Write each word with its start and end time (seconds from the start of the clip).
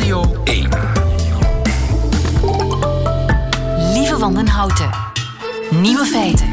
Radio 0.00 0.42
1. 0.44 0.68
Lieve 3.92 4.16
Wandenhouten. 4.18 4.90
Nieuwe 5.70 6.04
feiten. 6.04 6.48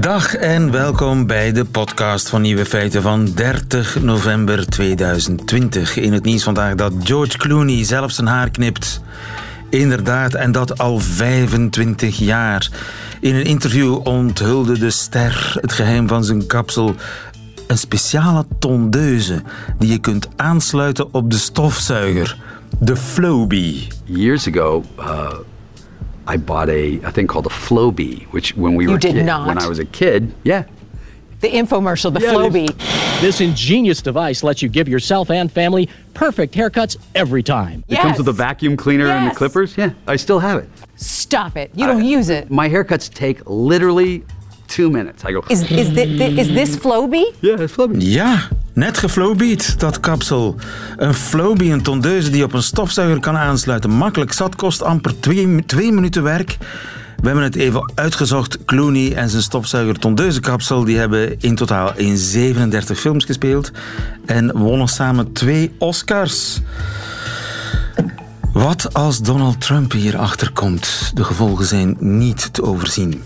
Dag 0.00 0.34
en 0.34 0.70
welkom 0.70 1.26
bij 1.26 1.52
de 1.52 1.64
podcast 1.64 2.28
van 2.28 2.40
Nieuwe 2.40 2.66
Feiten 2.66 3.02
van 3.02 3.24
30 3.34 4.02
november 4.02 4.66
2020. 4.66 5.96
In 5.96 6.12
het 6.12 6.24
nieuws 6.24 6.42
vandaag 6.42 6.74
dat 6.74 6.92
George 7.04 7.38
Clooney 7.38 7.84
zelf 7.84 8.12
zijn 8.12 8.26
haar 8.26 8.50
knipt. 8.50 9.00
Inderdaad, 9.70 10.34
en 10.34 10.52
dat 10.52 10.78
al 10.78 10.98
25 10.98 12.18
jaar. 12.18 12.70
In 13.20 13.34
een 13.34 13.44
interview 13.44 14.06
onthulde 14.06 14.78
de 14.78 14.90
ster 14.90 15.56
het 15.60 15.72
geheim 15.72 16.08
van 16.08 16.24
zijn 16.24 16.46
kapsel. 16.46 16.94
Een 17.66 17.78
speciale 17.78 18.44
tondeuse 18.58 19.42
die 19.78 19.90
je 19.90 19.98
kunt 19.98 20.28
aansluiten 20.36 21.14
op 21.14 21.30
de 21.30 21.38
stofzuiger. 21.38 22.36
De 22.80 22.94
Flowbee. 22.94 23.92
years 24.08 24.46
ago, 24.46 24.82
uh, 24.98 25.42
I 26.26 26.36
bought 26.36 26.68
a, 26.68 26.98
a 27.02 27.10
thing 27.12 27.26
called 27.26 27.46
a 27.46 27.50
Flowbee, 27.50 28.24
which 28.32 28.56
when 28.56 28.74
we 28.74 28.84
You 28.84 28.92
were 28.92 28.98
did 28.98 29.14
kid- 29.14 29.26
not. 29.26 29.46
when 29.46 29.58
I 29.58 29.68
was 29.68 29.78
a 29.78 29.84
kid, 29.84 30.32
yeah. 30.42 30.64
The 31.40 31.48
infomercial, 31.48 32.12
the 32.12 32.20
Yeah, 32.20 32.32
Flowbee. 32.32 33.20
This 33.20 33.40
ingenious 33.40 34.00
device 34.00 34.42
lets 34.44 34.62
you 34.62 34.68
give 34.68 34.88
yourself 34.88 35.30
and 35.30 35.50
family 35.50 35.88
perfect 36.14 36.54
haircuts 36.54 36.96
every 37.16 37.42
time. 37.42 37.84
It 37.88 37.98
comes 37.98 38.18
with 38.18 38.28
a 38.28 38.32
vacuum 38.32 38.76
cleaner 38.76 39.06
and 39.08 39.30
the 39.30 39.34
clippers. 39.34 39.76
Yeah, 39.76 39.90
I 40.06 40.16
still 40.16 40.38
have 40.38 40.58
it. 40.58 40.68
Stop 40.96 41.56
it. 41.56 41.70
You 41.74 41.86
don't 41.86 42.04
use 42.04 42.28
it. 42.30 42.50
My 42.50 42.68
haircuts 42.68 43.12
take 43.12 43.40
literally 43.46 44.24
two 44.74 44.90
minutes. 44.90 45.22
I 45.28 45.32
go, 45.32 45.42
Is, 45.46 45.60
is, 45.70 45.86
thi- 45.94 46.38
is 46.40 46.46
this 46.46 46.76
Flowbee? 46.76 47.32
yeah, 47.40 47.60
it's 47.60 47.72
Flowbee. 47.72 48.10
Ja, 48.10 48.48
net 48.74 48.98
geflowbeat, 48.98 49.80
dat 49.80 50.00
kapsel. 50.00 50.56
Een 50.96 51.14
flowbee, 51.14 51.70
een 51.70 51.82
tondeuse 51.82 52.30
die 52.30 52.44
op 52.44 52.52
een 52.52 52.62
stofzuiger 52.62 53.20
kan 53.20 53.36
aansluiten. 53.36 53.90
Makkelijk 53.90 54.32
zat, 54.32 54.56
kost 54.56 54.82
amper 54.82 55.20
twee, 55.20 55.64
twee 55.66 55.92
minuten 55.92 56.22
werk. 56.22 56.56
We 57.20 57.26
hebben 57.28 57.44
het 57.44 57.56
even 57.56 57.92
uitgezocht. 57.94 58.64
Clooney 58.64 59.14
en 59.14 59.28
zijn 59.30 59.42
stofzuiger 59.42 59.98
tondeuzenkapsel 59.98 60.84
die 60.84 60.98
hebben 60.98 61.40
in 61.40 61.54
totaal 61.54 61.92
in 61.96 62.16
37 62.16 63.00
films 63.00 63.24
gespeeld 63.24 63.70
en 64.26 64.52
wonnen 64.58 64.88
samen 64.88 65.32
twee 65.32 65.72
Oscars. 65.78 66.60
Wat 68.52 68.94
als 68.94 69.20
Donald 69.20 69.60
Trump 69.60 69.92
hierachter 69.92 70.52
komt? 70.52 71.10
De 71.14 71.24
gevolgen 71.24 71.66
zijn 71.66 71.96
niet 71.98 72.52
te 72.52 72.62
overzien. 72.62 73.22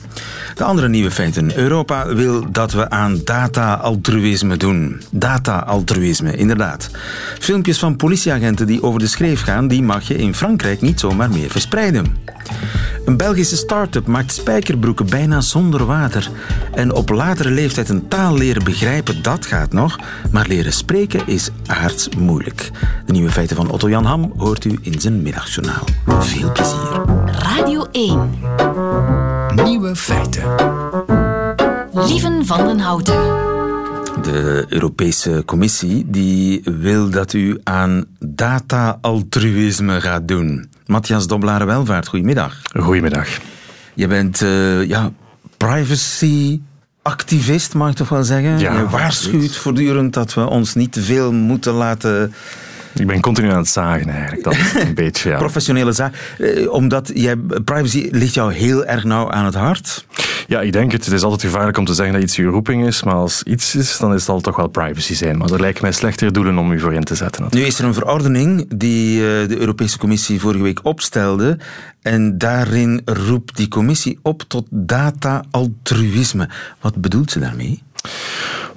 De 0.55 0.65
andere 0.65 0.89
nieuwe 0.89 1.11
feiten. 1.11 1.57
Europa 1.59 2.15
wil 2.15 2.53
dat 2.53 2.73
we 2.73 2.91
aan 2.91 3.21
data-altruïsme 3.25 4.57
doen. 4.57 5.03
Data-altruïsme, 5.11 6.37
inderdaad. 6.37 6.91
Filmpjes 7.39 7.79
van 7.79 7.97
politieagenten 7.97 8.67
die 8.67 8.83
over 8.83 9.01
de 9.01 9.07
schreef 9.07 9.43
gaan, 9.43 9.69
die 9.69 9.83
mag 9.83 10.09
je 10.09 10.17
in 10.17 10.35
Frankrijk 10.35 10.81
niet 10.81 11.01
zomaar 11.01 11.31
meer 11.31 11.51
verspreiden. 11.51 12.17
Een 13.07 13.17
Belgische 13.17 13.57
start-up 13.57 14.07
maakt 14.07 14.33
spijkerbroeken 14.33 15.07
bijna 15.07 15.41
zonder 15.41 15.87
water. 15.87 16.31
En 16.75 16.95
op 16.95 17.09
latere 17.09 17.51
leeftijd 17.51 17.89
een 17.89 18.09
taal 18.09 18.35
leren 18.37 18.65
begrijpen, 18.65 19.23
dat 19.23 19.47
gaat 19.47 19.73
nog. 19.73 19.99
Maar 20.31 20.47
leren 20.47 20.73
spreken 20.73 21.27
is 21.27 21.51
aards 21.67 22.09
moeilijk. 22.19 22.71
De 23.07 23.13
nieuwe 23.13 23.31
feiten 23.31 23.57
van 23.57 23.71
Otto 23.71 23.89
Jan 23.89 24.05
Ham 24.05 24.33
hoort 24.37 24.65
u 24.65 24.79
in 24.81 25.01
zijn 25.01 25.23
middagjournaal. 25.23 25.85
Veel 26.07 26.53
plezier. 26.53 27.05
Radio 27.27 27.87
1. 27.93 28.31
Nieuwe 29.65 29.97
feiten. 29.97 30.43
Lieven 31.93 32.47
Wandenhouten. 32.47 33.21
De 34.23 34.65
Europese 34.69 35.43
Commissie 35.45 36.05
die 36.09 36.63
wil 36.65 37.11
dat 37.11 37.33
u 37.33 37.61
aan 37.63 38.05
data-altruïsme 38.19 40.01
gaat 40.01 40.29
doen. 40.29 40.69
Matthias 40.87 41.27
Doblare-Welvaart, 41.27 42.09
goedemiddag. 42.09 42.61
Goedemiddag. 42.79 43.29
Je 43.95 44.07
bent 44.07 44.43
eh, 44.43 44.85
ja, 44.85 45.13
privacy-activist, 45.57 47.75
mag 47.75 47.91
ik 47.91 47.97
toch 47.97 48.09
wel 48.09 48.25
zeggen? 48.25 48.59
Ja, 48.59 48.79
je 48.79 48.89
waarschuwt 48.89 49.35
absoluut. 49.35 49.57
voortdurend 49.57 50.15
dat 50.15 50.35
we 50.35 50.47
ons 50.47 50.75
niet 50.75 50.93
te 50.93 51.03
veel 51.03 51.33
moeten 51.33 51.73
laten 51.73 52.35
Ik 52.99 53.07
ben 53.07 53.21
continu 53.21 53.51
aan 53.51 53.57
het 53.57 53.69
zagen 53.69 54.09
eigenlijk. 54.09 54.45
Dat 54.45 54.53
is 54.55 54.75
een 54.75 54.95
beetje, 55.05 55.31
ja. 55.31 55.37
professionele 55.39 55.93
zaak. 55.93 56.35
Eh, 56.39 56.71
omdat 56.73 57.11
jij, 57.15 57.37
privacy 57.65 58.09
ligt 58.11 58.35
jou 58.35 58.53
heel 58.53 58.85
erg 58.85 59.05
nauw 59.05 59.31
aan 59.31 59.45
het 59.45 59.55
hart. 59.55 60.07
Ja, 60.47 60.61
ik 60.61 60.73
denk 60.73 60.93
het. 60.93 61.05
Het 61.05 61.15
is 61.15 61.23
altijd 61.23 61.43
gevaarlijk 61.43 61.79
om 61.79 61.85
te 61.85 61.95
zeggen 61.95 62.15
dat 62.15 62.23
iets 62.23 62.37
je 62.37 62.45
roeping 62.45 62.87
is, 62.87 63.03
maar 63.03 63.15
als 63.15 63.43
iets 63.43 63.75
is, 63.75 63.99
dan 63.99 64.21
zal 64.21 64.35
het 64.35 64.45
toch 64.45 64.57
wel 64.57 64.69
privacy 64.69 65.15
zijn. 65.15 65.39
Maar 65.39 65.51
er 65.51 65.61
lijken 65.61 65.83
mij 65.83 65.93
slechtere 65.93 66.31
doelen 66.31 66.59
om 66.59 66.73
u 66.73 66.81
voor 66.81 66.93
in 66.95 67.05
te 67.05 67.15
zetten. 67.15 67.43
natuurlijk. 67.43 67.55
Nu 67.71 67.75
is 67.75 67.79
er 67.79 67.85
een 67.85 67.95
verordening 67.95 68.65
die 68.77 69.17
eh, 69.17 69.49
de 69.49 69.59
Europese 69.59 69.99
Commissie 69.99 70.41
vorige 70.41 70.63
week 70.63 70.81
opstelde. 70.83 71.59
En 72.03 72.39
daarin 72.39 73.01
roept 73.05 73.57
die 73.57 73.69
commissie 73.69 74.19
op 74.23 74.43
tot 74.49 74.67
data-altruïsme. 74.71 76.49
Wat 76.81 76.97
bedoelt 76.97 77.31
ze 77.31 77.39
daarmee? 77.39 77.83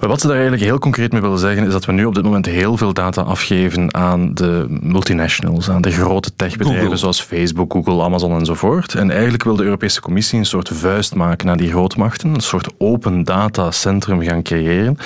Maar 0.00 0.08
Wat 0.08 0.20
ze 0.20 0.26
daar 0.26 0.36
eigenlijk 0.36 0.64
heel 0.64 0.78
concreet 0.78 1.12
mee 1.12 1.20
willen 1.20 1.38
zeggen, 1.38 1.66
is 1.66 1.72
dat 1.72 1.84
we 1.84 1.92
nu 1.92 2.04
op 2.04 2.14
dit 2.14 2.24
moment 2.24 2.46
heel 2.46 2.76
veel 2.76 2.92
data 2.92 3.22
afgeven 3.22 3.94
aan 3.94 4.34
de 4.34 4.66
multinationals, 4.82 5.70
aan 5.70 5.80
de 5.80 5.90
grote 5.90 6.36
techbedrijven 6.36 6.82
Google. 6.82 6.98
zoals 6.98 7.22
Facebook, 7.22 7.72
Google, 7.72 8.02
Amazon 8.02 8.38
enzovoort. 8.38 8.94
En 8.94 9.10
eigenlijk 9.10 9.44
wil 9.44 9.56
de 9.56 9.62
Europese 9.62 10.00
Commissie 10.00 10.38
een 10.38 10.44
soort 10.46 10.68
vuist 10.68 11.14
maken 11.14 11.46
naar 11.46 11.56
die 11.56 11.70
grootmachten, 11.70 12.34
een 12.34 12.40
soort 12.40 12.68
open 12.78 13.24
datacentrum 13.24 14.22
gaan 14.22 14.42
creëren, 14.42 14.96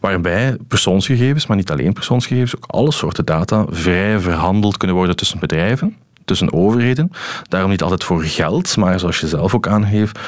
waarbij 0.00 0.56
persoonsgegevens, 0.68 1.46
maar 1.46 1.56
niet 1.56 1.70
alleen 1.70 1.92
persoonsgegevens, 1.92 2.56
ook 2.56 2.64
alle 2.66 2.92
soorten 2.92 3.24
data 3.24 3.64
vrij 3.70 4.20
verhandeld 4.20 4.76
kunnen 4.76 4.96
worden 4.96 5.16
tussen 5.16 5.38
bedrijven, 5.38 5.96
tussen 6.24 6.52
overheden. 6.52 7.10
Daarom 7.48 7.70
niet 7.70 7.82
altijd 7.82 8.04
voor 8.04 8.22
geld, 8.22 8.76
maar 8.76 8.98
zoals 8.98 9.20
je 9.20 9.28
zelf 9.28 9.54
ook 9.54 9.68
aangeeft, 9.68 10.18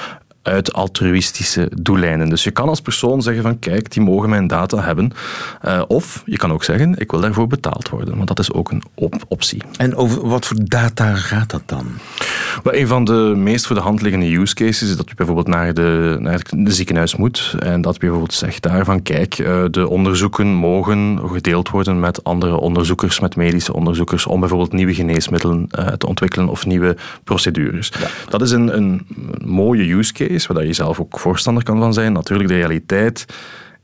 uit 0.43 0.73
altruïstische 0.73 1.69
doeleinden. 1.75 2.29
Dus 2.29 2.45
je 2.45 2.51
kan 2.51 2.69
als 2.69 2.81
persoon 2.81 3.23
zeggen 3.23 3.43
van 3.43 3.59
kijk, 3.59 3.93
die 3.93 4.03
mogen 4.03 4.29
mijn 4.29 4.47
data 4.47 4.83
hebben. 4.83 5.13
Eh, 5.61 5.83
of 5.89 6.23
je 6.27 6.37
kan 6.37 6.53
ook 6.53 6.65
zeggen, 6.65 6.95
ik 6.99 7.11
wil 7.11 7.21
daarvoor 7.21 7.47
betaald 7.47 7.89
worden. 7.89 8.17
Want 8.17 8.29
dat 8.29 8.39
is 8.39 8.53
ook 8.53 8.71
een 8.71 8.83
op- 8.95 9.25
optie. 9.29 9.63
En 9.77 9.97
over 9.97 10.29
wat 10.29 10.47
voor 10.47 10.57
data 10.63 11.15
gaat 11.15 11.51
dat 11.51 11.63
dan? 11.67 11.87
Wel, 12.63 12.75
een 12.75 12.87
van 12.87 13.05
de 13.05 13.33
meest 13.37 13.67
voor 13.67 13.77
de 13.77 13.83
hand 13.83 14.03
liggende 14.03 14.37
use 14.37 14.55
cases 14.55 14.91
is 14.91 14.97
dat 14.97 15.09
je 15.09 15.15
bijvoorbeeld 15.15 15.49
naar 15.49 15.75
de, 15.75 16.17
naar 16.21 16.33
het 16.33 16.53
ziekenhuis 16.65 17.17
moet 17.17 17.55
en 17.59 17.81
dat 17.81 17.95
je 17.95 18.01
bijvoorbeeld 18.01 18.33
zegt 18.33 18.63
daarvan 18.63 19.03
kijk, 19.03 19.39
eh, 19.39 19.65
de 19.71 19.89
onderzoeken 19.89 20.47
mogen 20.47 21.21
gedeeld 21.33 21.69
worden 21.71 22.01
met 22.01 22.25
andere 22.25 22.57
onderzoekers, 22.57 23.21
met 23.21 23.37
medische 23.37 23.75
onderzoekers, 23.75 24.27
om 24.27 24.41
bijvoorbeeld 24.41 24.73
nieuwe 24.73 24.95
geneesmiddelen 24.95 25.67
eh, 25.71 25.87
te 25.87 26.07
ontwikkelen 26.07 26.49
of 26.49 26.67
nieuwe 26.67 26.97
procedures. 27.25 27.93
Dat 28.29 28.43
is 28.43 28.51
een, 28.51 28.77
een 28.77 29.07
mooie 29.45 29.93
use 29.93 30.13
case, 30.13 30.30
waar 30.31 30.67
je 30.67 30.73
zelf 30.73 31.01
ook 31.01 31.19
voorstander 31.19 31.63
kan 31.63 31.79
van 31.79 31.93
zijn. 31.93 32.13
Natuurlijk, 32.13 32.49
de 32.49 32.55
realiteit 32.55 33.25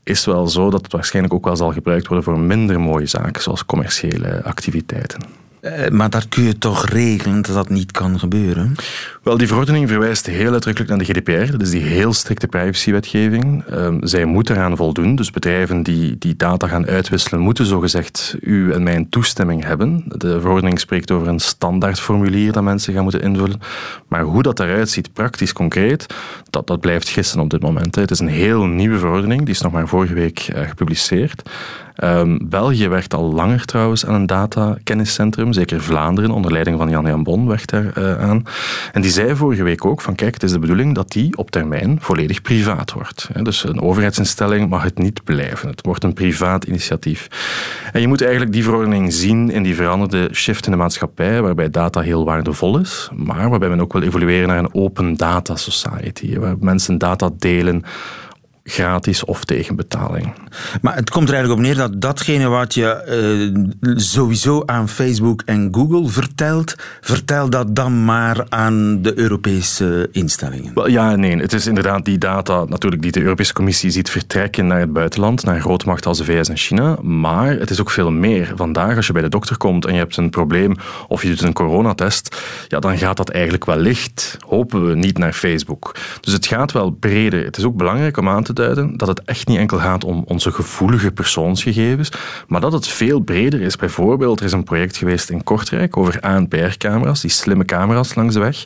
is 0.03 0.25
wel 0.25 0.47
zo 0.47 0.69
dat 0.69 0.81
het 0.81 0.91
waarschijnlijk 0.91 1.33
ook 1.33 1.45
wel 1.45 1.55
zal 1.55 1.71
gebruikt 1.71 2.07
worden 2.07 2.25
voor 2.25 2.39
minder 2.39 2.79
mooie 2.79 3.05
zaken, 3.05 3.41
zoals 3.41 3.65
commerciële 3.65 4.43
activiteiten. 4.43 5.46
Eh, 5.61 5.89
maar 5.89 6.09
daar 6.09 6.27
kun 6.29 6.43
je 6.43 6.57
toch 6.57 6.85
regelen 6.85 7.41
dat 7.41 7.53
dat 7.55 7.69
niet 7.69 7.91
kan 7.91 8.19
gebeuren? 8.19 8.75
Wel, 9.23 9.37
die 9.37 9.47
verordening 9.47 9.89
verwijst 9.89 10.25
heel 10.25 10.53
uitdrukkelijk 10.53 10.89
naar 10.89 10.99
de 10.99 11.13
GDPR. 11.13 11.51
Dat 11.51 11.61
is 11.61 11.69
die 11.69 11.81
heel 11.81 12.13
strikte 12.13 12.47
privacywetgeving. 12.47 13.63
Ehm, 13.65 13.97
zij 14.01 14.25
moeten 14.25 14.55
eraan 14.55 14.77
voldoen. 14.77 15.15
Dus 15.15 15.31
bedrijven 15.31 15.83
die 15.83 16.17
die 16.17 16.35
data 16.35 16.67
gaan 16.67 16.87
uitwisselen, 16.87 17.39
moeten 17.39 17.65
zogezegd 17.65 18.35
u 18.41 18.71
en 18.71 18.83
mijn 18.83 19.09
toestemming 19.09 19.63
hebben. 19.63 20.03
De 20.07 20.41
verordening 20.41 20.79
spreekt 20.79 21.11
over 21.11 21.27
een 21.27 21.39
standaardformulier 21.39 22.51
dat 22.51 22.63
mensen 22.63 22.93
gaan 22.93 23.03
moeten 23.03 23.21
invullen. 23.21 23.59
Maar 24.07 24.21
hoe 24.21 24.43
dat 24.43 24.59
eruit 24.59 24.89
ziet, 24.89 25.13
praktisch 25.13 25.53
concreet, 25.53 26.05
dat, 26.49 26.67
dat 26.67 26.79
blijft 26.79 27.09
gissen 27.09 27.39
op 27.39 27.49
dit 27.49 27.61
moment. 27.61 27.95
Het 27.95 28.11
is 28.11 28.19
een 28.19 28.27
heel 28.27 28.65
nieuwe 28.65 28.97
verordening. 28.97 29.39
Die 29.39 29.53
is 29.53 29.61
nog 29.61 29.71
maar 29.71 29.87
vorige 29.87 30.13
week 30.13 30.39
eh, 30.39 30.67
gepubliceerd. 30.67 31.49
Ehm, 31.97 32.37
België 32.41 32.87
werkt 32.87 33.13
al 33.13 33.33
langer 33.33 33.65
trouwens 33.65 34.05
aan 34.05 34.13
een 34.13 34.25
datakenniscentrum. 34.25 35.53
Zeker 35.53 35.81
Vlaanderen, 35.81 36.31
onder 36.31 36.51
leiding 36.51 36.77
van 36.77 36.89
Jan 36.89 37.05
Jan 37.05 37.23
Bon, 37.23 37.47
werkt 37.47 37.69
daar 37.69 37.91
eh, 37.93 38.29
aan. 38.29 38.43
En 38.93 39.01
die 39.01 39.11
zei 39.11 39.35
vorige 39.35 39.63
week 39.63 39.85
ook 39.85 40.01
van 40.01 40.15
kijk, 40.15 40.33
het 40.33 40.43
is 40.43 40.51
de 40.51 40.59
bedoeling 40.59 40.95
dat 40.95 41.11
die 41.11 41.37
op 41.37 41.51
termijn 41.51 41.97
volledig 42.01 42.41
privaat 42.41 42.93
wordt. 42.93 43.29
Dus 43.43 43.63
een 43.63 43.81
overheidsinstelling 43.81 44.69
mag 44.69 44.83
het 44.83 44.97
niet 44.97 45.23
blijven. 45.23 45.69
Het 45.69 45.85
wordt 45.85 46.03
een 46.03 46.13
privaat 46.13 46.63
initiatief. 46.63 47.27
En 47.91 48.01
je 48.01 48.07
moet 48.07 48.21
eigenlijk 48.21 48.51
die 48.51 48.63
verordening 48.63 49.13
zien 49.13 49.49
in 49.51 49.63
die 49.63 49.75
veranderde 49.75 50.29
shift 50.33 50.65
in 50.65 50.71
de 50.71 50.77
maatschappij, 50.77 51.41
waarbij 51.41 51.69
data 51.69 52.01
heel 52.01 52.25
waardevol 52.25 52.79
is, 52.79 53.09
maar 53.15 53.49
waarbij 53.49 53.69
men 53.69 53.81
ook 53.81 53.93
wil 53.93 54.01
evolueren 54.01 54.47
naar 54.47 54.57
een 54.57 54.73
open 54.73 55.17
data 55.17 55.55
society, 55.55 56.39
waar 56.39 56.55
mensen 56.59 56.97
data 56.97 57.29
delen 57.37 57.83
gratis 58.69 59.25
of 59.25 59.45
tegen 59.45 59.75
betaling. 59.75 60.33
Maar 60.81 60.95
het 60.95 61.09
komt 61.09 61.27
er 61.27 61.35
eigenlijk 61.35 61.61
op 61.61 61.67
neer 61.67 61.77
dat 61.87 62.01
datgene 62.01 62.47
wat 62.47 62.73
je 62.73 62.89
eh, 62.89 63.95
sowieso 63.95 64.63
aan 64.65 64.89
Facebook 64.89 65.41
en 65.45 65.69
Google 65.71 66.07
vertelt, 66.07 66.75
vertel 67.01 67.49
dat 67.49 67.75
dan 67.75 68.05
maar 68.05 68.45
aan 68.49 69.01
de 69.01 69.19
Europese 69.19 70.09
instellingen. 70.11 70.71
Wel, 70.73 70.89
ja, 70.89 71.15
nee. 71.15 71.37
Het 71.37 71.53
is 71.53 71.67
inderdaad 71.67 72.05
die 72.05 72.17
data 72.17 72.65
natuurlijk 72.65 73.01
die 73.01 73.11
de 73.11 73.21
Europese 73.21 73.53
Commissie 73.53 73.89
ziet 73.89 74.09
vertrekken 74.09 74.67
naar 74.67 74.79
het 74.79 74.93
buitenland, 74.93 75.43
naar 75.43 75.61
grootmachten 75.61 76.09
als 76.09 76.17
de 76.17 76.25
VS 76.25 76.49
en 76.49 76.57
China. 76.57 76.97
Maar 77.01 77.49
het 77.49 77.69
is 77.69 77.81
ook 77.81 77.89
veel 77.89 78.11
meer. 78.11 78.51
Vandaag, 78.55 78.95
als 78.95 79.07
je 79.07 79.13
bij 79.13 79.21
de 79.21 79.29
dokter 79.29 79.57
komt 79.57 79.85
en 79.85 79.93
je 79.93 79.99
hebt 79.99 80.17
een 80.17 80.29
probleem 80.29 80.75
of 81.07 81.21
je 81.21 81.29
doet 81.29 81.41
een 81.41 81.53
coronatest, 81.53 82.41
ja, 82.67 82.79
dan 82.79 82.97
gaat 82.97 83.17
dat 83.17 83.29
eigenlijk 83.29 83.65
wellicht, 83.65 84.37
hopen 84.47 84.87
we, 84.87 84.95
niet 84.95 85.17
naar 85.17 85.33
Facebook. 85.33 85.95
Dus 86.21 86.33
het 86.33 86.45
gaat 86.45 86.71
wel 86.71 86.89
breder. 86.89 87.45
Het 87.45 87.57
is 87.57 87.63
ook 87.63 87.75
belangrijk 87.75 88.17
om 88.17 88.29
aan 88.29 88.43
te 88.43 88.53
dat 88.95 89.07
het 89.07 89.21
echt 89.21 89.47
niet 89.47 89.57
enkel 89.57 89.77
gaat 89.77 90.03
om 90.03 90.23
onze 90.27 90.51
gevoelige 90.51 91.11
persoonsgegevens, 91.11 92.11
maar 92.47 92.61
dat 92.61 92.73
het 92.73 92.87
veel 92.87 93.19
breder 93.19 93.61
is. 93.61 93.75
Bijvoorbeeld, 93.75 94.39
er 94.39 94.45
is 94.45 94.51
een 94.51 94.63
project 94.63 94.97
geweest 94.97 95.29
in 95.29 95.43
Kortrijk 95.43 95.97
over 95.97 96.19
ANPR-camera's, 96.19 97.21
die 97.21 97.29
slimme 97.29 97.65
camera's 97.65 98.15
langs 98.15 98.33
de 98.33 98.39
weg. 98.39 98.63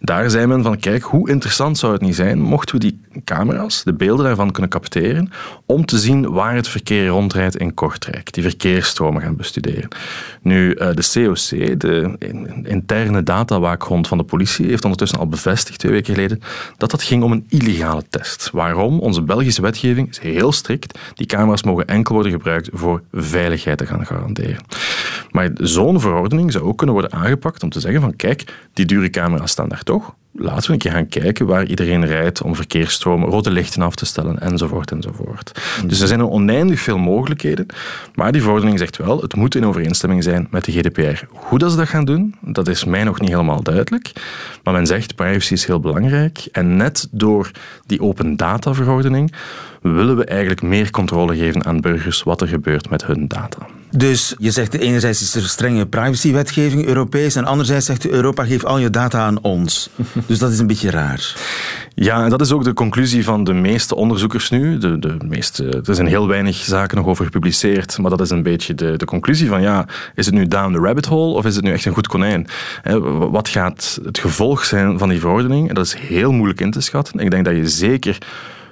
Daar 0.00 0.30
zei 0.30 0.46
men 0.46 0.62
van, 0.62 0.78
kijk, 0.78 1.02
hoe 1.02 1.30
interessant 1.30 1.78
zou 1.78 1.92
het 1.92 2.02
niet 2.02 2.14
zijn 2.14 2.40
mochten 2.40 2.74
we 2.74 2.80
die 2.80 3.00
camera's, 3.24 3.82
de 3.84 3.94
beelden 3.94 4.24
daarvan 4.24 4.50
kunnen 4.50 4.70
capteren, 4.70 5.30
om 5.66 5.84
te 5.84 5.98
zien 5.98 6.30
waar 6.30 6.54
het 6.54 6.68
verkeer 6.68 7.06
rondrijdt 7.06 7.56
in 7.56 7.74
Kortrijk, 7.74 8.32
die 8.32 8.42
verkeersstromen 8.42 9.22
gaan 9.22 9.36
bestuderen. 9.36 9.88
Nu, 10.42 10.72
eh, 10.72 10.88
de 10.94 11.10
COC, 11.12 11.80
de 11.80 12.16
interne 12.62 13.22
datawaakhond 13.22 14.08
van 14.08 14.18
de 14.18 14.24
politie, 14.24 14.66
heeft 14.66 14.84
ondertussen 14.84 15.18
al 15.18 15.28
bevestigd, 15.28 15.78
twee 15.78 15.92
weken 15.92 16.14
geleden, 16.14 16.40
dat 16.76 16.90
dat 16.90 17.02
ging 17.02 17.22
om 17.22 17.32
een 17.32 17.46
illegale 17.48 18.02
test. 18.10 18.50
Waarom? 18.52 19.00
Onze 19.00 19.22
Belgische 19.22 19.62
wetgeving 19.62 20.08
is 20.08 20.18
heel 20.18 20.52
strikt. 20.52 20.98
Die 21.14 21.26
camera's 21.26 21.62
mogen 21.62 21.86
enkel 21.86 22.14
worden 22.14 22.32
gebruikt 22.32 22.68
voor 22.72 23.02
veiligheid 23.12 23.78
te 23.78 23.86
gaan 23.86 24.06
garanderen. 24.06 24.64
Maar 25.30 25.50
zo'n 25.54 26.00
verordening 26.00 26.52
zou 26.52 26.64
ook 26.64 26.76
kunnen 26.76 26.94
worden 26.94 27.18
aangepakt 27.18 27.62
om 27.62 27.70
te 27.70 27.80
zeggen 27.80 28.00
van 28.00 28.16
kijk, 28.16 28.54
die 28.72 28.86
dure 28.86 29.10
camera's 29.10 29.50
staan 29.50 29.68
daar 29.68 29.82
toch 29.82 30.14
laten 30.38 30.66
we 30.66 30.72
een 30.72 30.78
keer 30.78 30.92
gaan 30.92 31.08
kijken 31.08 31.46
waar 31.46 31.66
iedereen 31.66 32.06
rijdt 32.06 32.42
om 32.42 32.54
verkeersstromen, 32.54 33.28
rode 33.28 33.50
lichten 33.50 33.82
af 33.82 33.94
te 33.94 34.06
stellen, 34.06 34.40
enzovoort, 34.40 34.90
enzovoort. 34.90 35.60
Dus 35.86 36.00
er 36.00 36.06
zijn 36.06 36.22
oneindig 36.22 36.80
veel 36.80 36.98
mogelijkheden, 36.98 37.66
maar 38.14 38.32
die 38.32 38.42
verordening 38.42 38.78
zegt 38.78 38.96
wel, 38.96 39.20
het 39.20 39.34
moet 39.34 39.54
in 39.54 39.66
overeenstemming 39.66 40.22
zijn 40.22 40.48
met 40.50 40.64
de 40.64 40.72
GDPR. 40.72 41.24
Hoe 41.30 41.58
dat 41.58 41.70
ze 41.70 41.76
dat 41.76 41.88
gaan 41.88 42.04
doen, 42.04 42.34
dat 42.40 42.68
is 42.68 42.84
mij 42.84 43.04
nog 43.04 43.20
niet 43.20 43.30
helemaal 43.30 43.62
duidelijk, 43.62 44.12
maar 44.62 44.74
men 44.74 44.86
zegt, 44.86 45.14
privacy 45.14 45.52
is 45.52 45.66
heel 45.66 45.80
belangrijk 45.80 46.48
en 46.52 46.76
net 46.76 47.08
door 47.10 47.50
die 47.86 48.00
open 48.00 48.36
data 48.36 48.74
verordening 48.74 49.32
willen 49.82 50.16
we 50.16 50.24
eigenlijk 50.24 50.62
meer 50.62 50.90
controle 50.90 51.36
geven 51.36 51.64
aan 51.64 51.80
burgers 51.80 52.22
wat 52.22 52.40
er 52.40 52.48
gebeurt 52.48 52.90
met 52.90 53.06
hun 53.06 53.28
data. 53.28 53.66
Dus 53.90 54.34
je 54.38 54.50
zegt 54.50 54.74
enerzijds 54.74 55.22
is 55.22 55.34
er 55.34 55.48
strenge 55.48 55.86
privacywetgeving 55.86 56.86
Europees 56.86 57.34
en 57.34 57.44
anderzijds 57.44 57.86
zegt 57.86 58.08
Europa 58.08 58.44
geef 58.44 58.64
al 58.64 58.78
je 58.78 58.90
data 58.90 59.20
aan 59.20 59.42
ons. 59.42 59.90
Dus 60.26 60.38
dat 60.38 60.50
is 60.50 60.58
een 60.58 60.66
beetje 60.66 60.90
raar. 60.90 61.34
Ja, 61.94 62.24
en 62.24 62.30
dat 62.30 62.40
is 62.40 62.52
ook 62.52 62.64
de 62.64 62.72
conclusie 62.72 63.24
van 63.24 63.44
de 63.44 63.52
meeste 63.52 63.94
onderzoekers 63.94 64.50
nu. 64.50 64.78
De, 64.78 64.98
de 64.98 65.16
meeste, 65.24 65.82
er 65.86 65.94
zijn 65.94 66.06
heel 66.06 66.28
weinig 66.28 66.56
zaken 66.56 66.96
nog 66.96 67.06
over 67.06 67.24
gepubliceerd, 67.24 67.98
maar 67.98 68.10
dat 68.10 68.20
is 68.20 68.30
een 68.30 68.42
beetje 68.42 68.74
de, 68.74 68.96
de 68.96 69.04
conclusie 69.04 69.48
van 69.48 69.62
ja, 69.62 69.86
is 70.14 70.26
het 70.26 70.34
nu 70.34 70.46
down 70.46 70.72
the 70.72 70.78
rabbit 70.78 71.06
hole 71.06 71.34
of 71.34 71.44
is 71.44 71.54
het 71.56 71.64
nu 71.64 71.72
echt 71.72 71.84
een 71.84 71.92
goed 71.92 72.08
konijn? 72.08 72.46
Wat 73.30 73.48
gaat 73.48 74.00
het 74.04 74.18
gevolg 74.18 74.64
zijn 74.64 74.98
van 74.98 75.08
die 75.08 75.20
verordening? 75.20 75.68
En 75.68 75.74
dat 75.74 75.86
is 75.86 75.94
heel 75.94 76.32
moeilijk 76.32 76.60
in 76.60 76.70
te 76.70 76.80
schatten. 76.80 77.20
Ik 77.20 77.30
denk 77.30 77.44
dat 77.44 77.56
je 77.56 77.68
zeker 77.68 78.18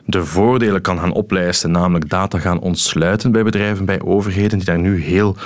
de 0.06 0.24
voordelen 0.24 0.80
kan 0.80 0.98
gaan 0.98 1.12
oplijsten, 1.12 1.70
namelijk 1.70 2.08
data 2.08 2.38
gaan 2.38 2.60
ontsluiten 2.60 3.32
bij 3.32 3.42
bedrijven, 3.42 3.84
bij 3.84 4.00
overheden, 4.00 4.58
die 4.58 4.66
daar 4.66 4.78
nu 4.78 5.02
heel 5.02 5.36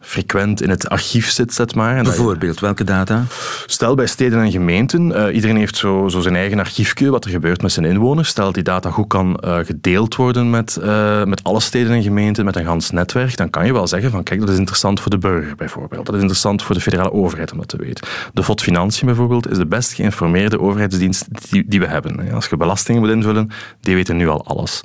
frequent 0.00 0.62
in 0.62 0.70
het 0.70 0.88
archief 0.88 1.30
zit, 1.30 1.54
zet 1.54 1.74
maar. 1.74 2.02
Bijvoorbeeld, 2.02 2.60
welke 2.60 2.84
data? 2.84 3.24
Stel 3.66 3.94
bij 3.94 4.06
steden 4.06 4.40
en 4.40 4.50
gemeenten, 4.50 5.10
uh, 5.10 5.34
iedereen 5.34 5.56
heeft 5.56 5.76
zo, 5.76 6.08
zo, 6.08 6.20
zijn 6.20 6.36
eigen 6.36 6.58
archiefje, 6.58 7.10
wat 7.10 7.24
er 7.24 7.30
gebeurt 7.30 7.62
met 7.62 7.72
zijn 7.72 7.86
inwoners. 7.86 8.28
Stel 8.28 8.44
dat 8.44 8.54
die 8.54 8.62
data 8.62 8.90
goed 8.90 9.06
kan 9.06 9.40
uh, 9.44 9.58
gedeeld 9.58 10.14
worden 10.14 10.50
met, 10.50 10.78
uh, 10.82 11.24
met 11.24 11.42
alle 11.42 11.60
steden 11.60 11.92
en 11.92 12.02
gemeenten, 12.02 12.44
met 12.44 12.56
een 12.56 12.64
gans 12.64 12.90
netwerk, 12.90 13.36
dan 13.36 13.50
kan 13.50 13.66
je 13.66 13.72
wel 13.72 13.86
zeggen 13.86 14.10
van 14.10 14.22
kijk, 14.22 14.40
dat 14.40 14.48
is 14.48 14.58
interessant 14.58 15.00
voor 15.00 15.10
de 15.10 15.18
burger 15.18 15.56
bijvoorbeeld. 15.56 16.06
Dat 16.06 16.14
is 16.14 16.20
interessant 16.20 16.62
voor 16.62 16.74
de 16.74 16.80
federale 16.80 17.12
overheid 17.12 17.52
om 17.52 17.58
dat 17.58 17.68
te 17.68 17.76
weten. 17.76 18.06
De 18.32 18.42
FOD 18.42 18.62
Financiën 18.62 19.06
bijvoorbeeld 19.06 19.50
is 19.50 19.56
de 19.56 19.66
best 19.66 19.92
geïnformeerde 19.92 20.60
overheidsdienst 20.60 21.50
die, 21.50 21.64
die 21.66 21.80
we 21.80 21.86
hebben. 21.86 22.32
Als 22.32 22.46
je 22.46 22.56
belastingen 22.56 23.00
moet 23.00 23.10
invullen, 23.10 23.50
die 23.80 23.94
weten 23.94 24.16
nu 24.16 24.28
al 24.28 24.46
alles. 24.46 24.82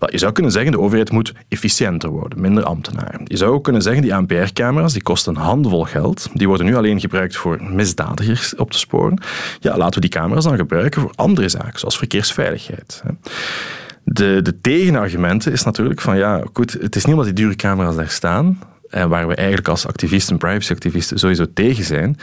Maar 0.00 0.12
je 0.12 0.18
zou 0.18 0.32
kunnen 0.32 0.52
zeggen, 0.52 0.72
de 0.72 0.80
overheid 0.80 1.10
moet 1.10 1.32
efficiënter 1.48 2.10
worden, 2.10 2.40
minder 2.40 2.64
ambtenaren. 2.64 3.20
Je 3.24 3.36
zou 3.36 3.52
ook 3.52 3.64
kunnen 3.64 3.82
zeggen, 3.82 4.02
die 4.02 4.14
ANPR 4.14 4.52
camera's 4.56 4.92
die 4.92 5.02
kosten 5.02 5.34
een 5.34 5.42
handvol 5.42 5.84
geld. 5.84 6.28
Die 6.32 6.48
worden 6.48 6.66
nu 6.66 6.76
alleen 6.76 7.00
gebruikt 7.00 7.36
voor 7.36 7.62
misdadigers 7.62 8.54
op 8.54 8.70
te 8.70 8.78
sporen. 8.78 9.20
Ja, 9.60 9.76
laten 9.76 9.94
we 9.94 10.00
die 10.00 10.20
camera's 10.20 10.44
dan 10.44 10.56
gebruiken 10.56 11.00
voor 11.00 11.12
andere 11.14 11.48
zaken, 11.48 11.78
zoals 11.78 11.98
verkeersveiligheid. 11.98 13.02
De, 14.02 14.40
de 14.42 14.60
tegenargumenten 14.60 15.52
is 15.52 15.62
natuurlijk 15.62 16.00
van 16.00 16.16
ja, 16.16 16.44
goed, 16.52 16.72
het 16.72 16.96
is 16.96 17.04
niet 17.04 17.14
omdat 17.14 17.36
die 17.36 17.44
dure 17.44 17.56
camera's 17.56 17.96
daar 17.96 18.08
staan, 18.08 18.58
en 18.90 19.08
waar 19.08 19.28
we 19.28 19.34
eigenlijk 19.34 19.68
als 19.68 19.86
activisten, 19.86 20.36
privacyactivisten 20.36 21.18
sowieso 21.18 21.46
tegen 21.54 21.84
zijn, 21.84 22.16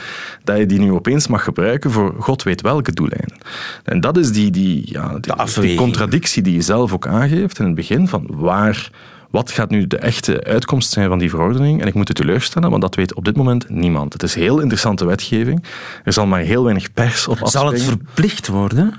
dat 0.43 0.57
je 0.57 0.65
die 0.65 0.79
nu 0.79 0.91
opeens 0.91 1.27
mag 1.27 1.43
gebruiken 1.43 1.91
voor 1.91 2.15
god 2.19 2.43
weet 2.43 2.61
welke 2.61 2.91
doeleinden. 2.91 3.37
En 3.83 4.01
dat 4.01 4.17
is 4.17 4.31
die, 4.31 4.51
die, 4.51 4.91
ja, 4.91 5.17
die, 5.19 5.61
die 5.61 5.77
contradictie 5.77 6.43
die 6.43 6.53
je 6.53 6.61
zelf 6.61 6.93
ook 6.93 7.07
aangeeft 7.07 7.59
in 7.59 7.65
het 7.65 7.75
begin 7.75 8.07
van 8.07 8.27
waar 8.29 8.91
wat 9.33 9.51
gaat 9.51 9.69
nu 9.69 9.87
de 9.87 9.97
echte 9.97 10.43
uitkomst 10.43 10.91
zijn 10.91 11.07
van 11.07 11.17
die 11.17 11.29
verordening? 11.29 11.81
En 11.81 11.87
ik 11.87 11.93
moet 11.93 12.07
het 12.07 12.17
teleurstellen, 12.17 12.69
want 12.69 12.81
dat 12.81 12.95
weet 12.95 13.13
op 13.13 13.25
dit 13.25 13.35
moment 13.35 13.69
niemand. 13.69 14.13
Het 14.13 14.23
is 14.23 14.35
heel 14.35 14.59
interessante 14.59 15.05
wetgeving. 15.05 15.63
Er 16.03 16.13
zal 16.13 16.25
maar 16.25 16.39
heel 16.39 16.63
weinig 16.63 16.93
pers 16.93 17.27
op 17.27 17.41
afspringen. 17.41 17.69
Zal 17.69 17.71
het 17.71 17.81
verplicht 17.81 18.47
worden? 18.47 18.93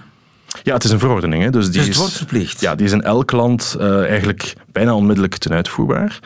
Ja, 0.63 0.75
het 0.75 0.85
is 0.85 0.91
een 0.91 0.99
verordening. 0.99 1.43
Hè. 1.43 1.51
Dus, 1.51 1.65
die 1.65 1.79
dus 1.79 1.87
het 1.87 1.97
wordt 1.97 2.13
verplicht? 2.13 2.61
Ja, 2.61 2.75
die 2.75 2.87
is 2.87 2.93
in 2.93 3.03
elk 3.03 3.33
land 3.33 3.77
uh, 3.81 4.09
eigenlijk 4.09 4.55
bijna 4.73 4.95
onmiddellijk 4.95 5.37
ten 5.37 5.53
uitvoerbaar. 5.53 6.19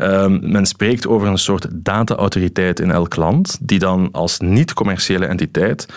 Um, 0.00 0.50
men 0.50 0.66
spreekt 0.66 1.06
over 1.06 1.28
een 1.28 1.38
soort 1.38 1.66
data-autoriteit 1.72 2.80
in 2.80 2.90
elk 2.90 3.16
land, 3.16 3.58
die 3.60 3.78
dan 3.78 4.08
als 4.12 4.38
niet-commerciële 4.38 5.26
entiteit 5.26 5.88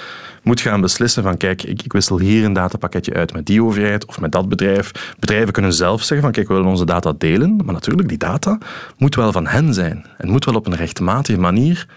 moet 0.42 0.62
gaan 0.62 0.82
beslissen 0.82 1.24
van 1.24 1.38
kijk, 1.38 1.64
ik, 1.64 1.82
ik, 1.82 1.94
wissel 1.94 2.20
hier 2.20 2.46
een 2.46 2.54
datapakketje 2.54 3.14
uit 3.14 3.34
met 3.34 3.46
die 3.46 3.64
overheid 3.64 4.06
of 4.06 4.20
met 4.20 4.32
dat 4.32 4.50
bedrijf. 4.50 5.16
Bedrijven 5.20 5.54
kunnen 5.54 5.74
zelf 5.74 6.00
zeggen 6.02 6.22
van 6.22 6.32
kijk, 6.32 6.48
we 6.48 6.54
willen 6.54 6.70
onze 6.70 6.86
data 6.86 7.14
delen, 7.18 7.56
maar 7.66 7.74
natuurlijk, 7.74 8.10
die 8.10 8.18
data 8.18 8.58
moet 8.98 9.16
wel 9.16 9.32
van 9.32 9.48
hen 9.48 9.74
zijn. 9.74 10.06
En 10.18 10.30
moet 10.30 10.46
wel 10.46 10.56
op 10.56 10.68
een 10.68 10.76
rechtmatige 10.76 11.40
manier 11.40 11.88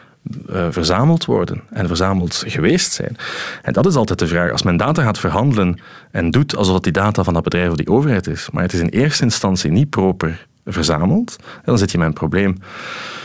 uh, 0.50 0.66
verzameld 0.70 1.24
worden 1.24 1.62
en 1.70 1.86
verzameld 1.86 2.44
geweest 2.46 2.92
zijn. 2.92 3.16
En 3.62 3.72
dat 3.72 3.86
is 3.86 3.94
altijd 3.94 4.18
de 4.18 4.26
vraag. 4.26 4.50
Als 4.50 4.62
men 4.62 4.76
data 4.76 5.02
gaat 5.02 5.18
verhandelen 5.18 5.78
en 6.10 6.30
doet 6.30 6.56
alsof 6.56 6.74
het 6.74 6.82
die 6.82 6.92
data 6.92 7.24
van 7.24 7.34
dat 7.34 7.42
bedrijf 7.42 7.70
of 7.70 7.76
die 7.76 7.88
overheid 7.88 8.26
is, 8.26 8.48
maar 8.52 8.62
het 8.62 8.72
is 8.72 8.80
in 8.80 8.88
eerste 8.88 9.24
instantie 9.24 9.70
niet 9.70 9.90
proper 9.90 10.46
verzameld, 10.64 11.36
dan 11.64 11.78
zit 11.78 11.90
je 11.90 11.98
met 11.98 12.06
een 12.06 12.12
probleem. 12.12 12.58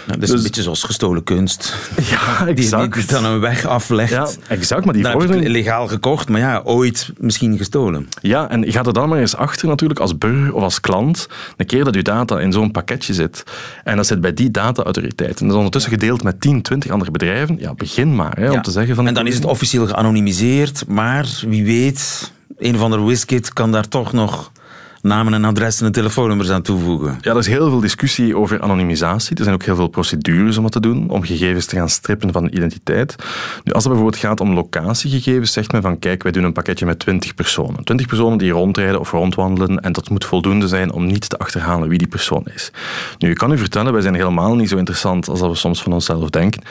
Dat 0.06 0.21
is 0.21 0.30
een 0.30 0.36
dus- 0.36 0.44
beetje 0.44 0.62
zoals 0.62 0.83
gestolen 0.83 1.24
kunst. 1.24 1.75
Ja, 2.09 2.47
exact. 2.47 2.94
Die, 2.94 3.06
dan 3.06 3.25
een 3.25 3.40
weg 3.40 3.66
aflegt. 3.66 4.11
Ja, 4.11 4.28
exact. 4.47 4.85
Maar 4.85 4.94
die 4.94 5.04
dan 5.04 5.11
vorige... 5.11 5.49
legaal 5.49 5.87
gekocht, 5.87 6.30
maar 6.30 6.40
ja, 6.40 6.61
ooit 6.64 7.11
misschien 7.18 7.57
gestolen. 7.57 8.07
Ja, 8.21 8.49
en 8.49 8.61
je 8.61 8.71
gaat 8.71 8.87
er 8.87 8.94
dan 8.94 9.09
maar 9.09 9.19
eens 9.19 9.35
achter 9.35 9.68
natuurlijk 9.68 9.99
als 9.99 10.18
burger 10.18 10.54
of 10.54 10.64
als 10.64 10.80
klant, 10.80 11.28
een 11.57 11.66
keer 11.66 11.83
dat 11.83 11.95
je 11.95 12.02
data 12.02 12.40
in 12.40 12.52
zo'n 12.52 12.71
pakketje 12.71 13.14
zit, 13.14 13.44
en 13.83 13.95
dat 13.95 14.07
zit 14.07 14.21
bij 14.21 14.33
die 14.33 14.52
data-autoriteit, 14.52 15.40
en 15.40 15.45
dat 15.45 15.49
is 15.49 15.56
ondertussen 15.56 15.92
gedeeld 15.92 16.23
met 16.23 16.42
10, 16.42 16.61
20 16.61 16.92
andere 16.92 17.11
bedrijven, 17.11 17.57
ja, 17.59 17.73
begin 17.73 18.16
maar 18.16 18.37
hè, 18.37 18.52
om 18.52 18.61
te 18.61 18.71
zeggen 18.71 18.95
van... 18.95 19.07
En 19.07 19.14
dan 19.14 19.28
is 19.28 19.35
het 19.35 19.45
officieel 19.45 19.87
geanonimiseerd, 19.87 20.87
maar 20.87 21.28
wie 21.47 21.66
weet, 21.66 22.31
een 22.57 22.75
of 22.75 22.81
ander 22.81 23.06
WizKid 23.06 23.54
kan 23.54 23.71
daar 23.71 23.87
toch 23.87 24.14
nog 24.14 24.52
namen 25.01 25.33
en 25.33 25.45
adressen 25.45 25.85
en 25.85 25.91
telefoonnummers 25.91 26.49
aan 26.49 26.61
toevoegen. 26.61 27.18
Ja, 27.21 27.31
er 27.31 27.37
is 27.37 27.47
heel 27.47 27.69
veel 27.69 27.79
discussie 27.79 28.37
over 28.37 28.61
anonimisatie. 28.61 29.37
Er 29.37 29.44
zijn 29.44 29.56
ook 29.56 29.63
heel 29.63 29.75
veel 29.75 29.87
procedures 29.87 30.57
om 30.57 30.63
dat 30.63 30.71
te 30.71 30.79
doen, 30.79 31.09
om 31.09 31.23
gegevens 31.23 31.65
te 31.65 31.75
gaan 31.75 31.89
strippen 31.89 32.31
van 32.31 32.47
identiteit. 32.51 33.15
Nu, 33.63 33.71
als 33.71 33.83
het 33.83 33.94
bijvoorbeeld 33.94 34.21
gaat 34.21 34.39
om 34.39 34.53
locatiegegevens, 34.53 35.53
zegt 35.53 35.71
men 35.71 35.81
van 35.81 35.99
kijk, 35.99 36.23
wij 36.23 36.31
doen 36.31 36.44
een 36.44 36.53
pakketje 36.53 36.85
met 36.85 36.99
20 36.99 37.35
personen. 37.35 37.83
20 37.83 38.07
personen 38.07 38.37
die 38.37 38.51
rondrijden 38.51 38.99
of 38.99 39.11
rondwandelen 39.11 39.79
en 39.79 39.91
dat 39.91 40.09
moet 40.09 40.25
voldoende 40.25 40.68
zijn 40.68 40.91
om 40.91 41.06
niet 41.06 41.29
te 41.29 41.37
achterhalen 41.37 41.89
wie 41.89 41.97
die 41.97 42.07
persoon 42.07 42.44
is. 42.53 42.71
Nu, 43.18 43.29
ik 43.29 43.37
kan 43.37 43.51
u 43.51 43.57
vertellen, 43.57 43.94
wij 43.94 44.01
zijn 44.01 44.15
helemaal 44.15 44.56
niet 44.56 44.69
zo 44.69 44.77
interessant 44.77 45.27
als 45.27 45.39
dat 45.39 45.49
we 45.49 45.56
soms 45.56 45.83
van 45.83 45.94
onszelf 45.94 46.29
denken. 46.29 46.61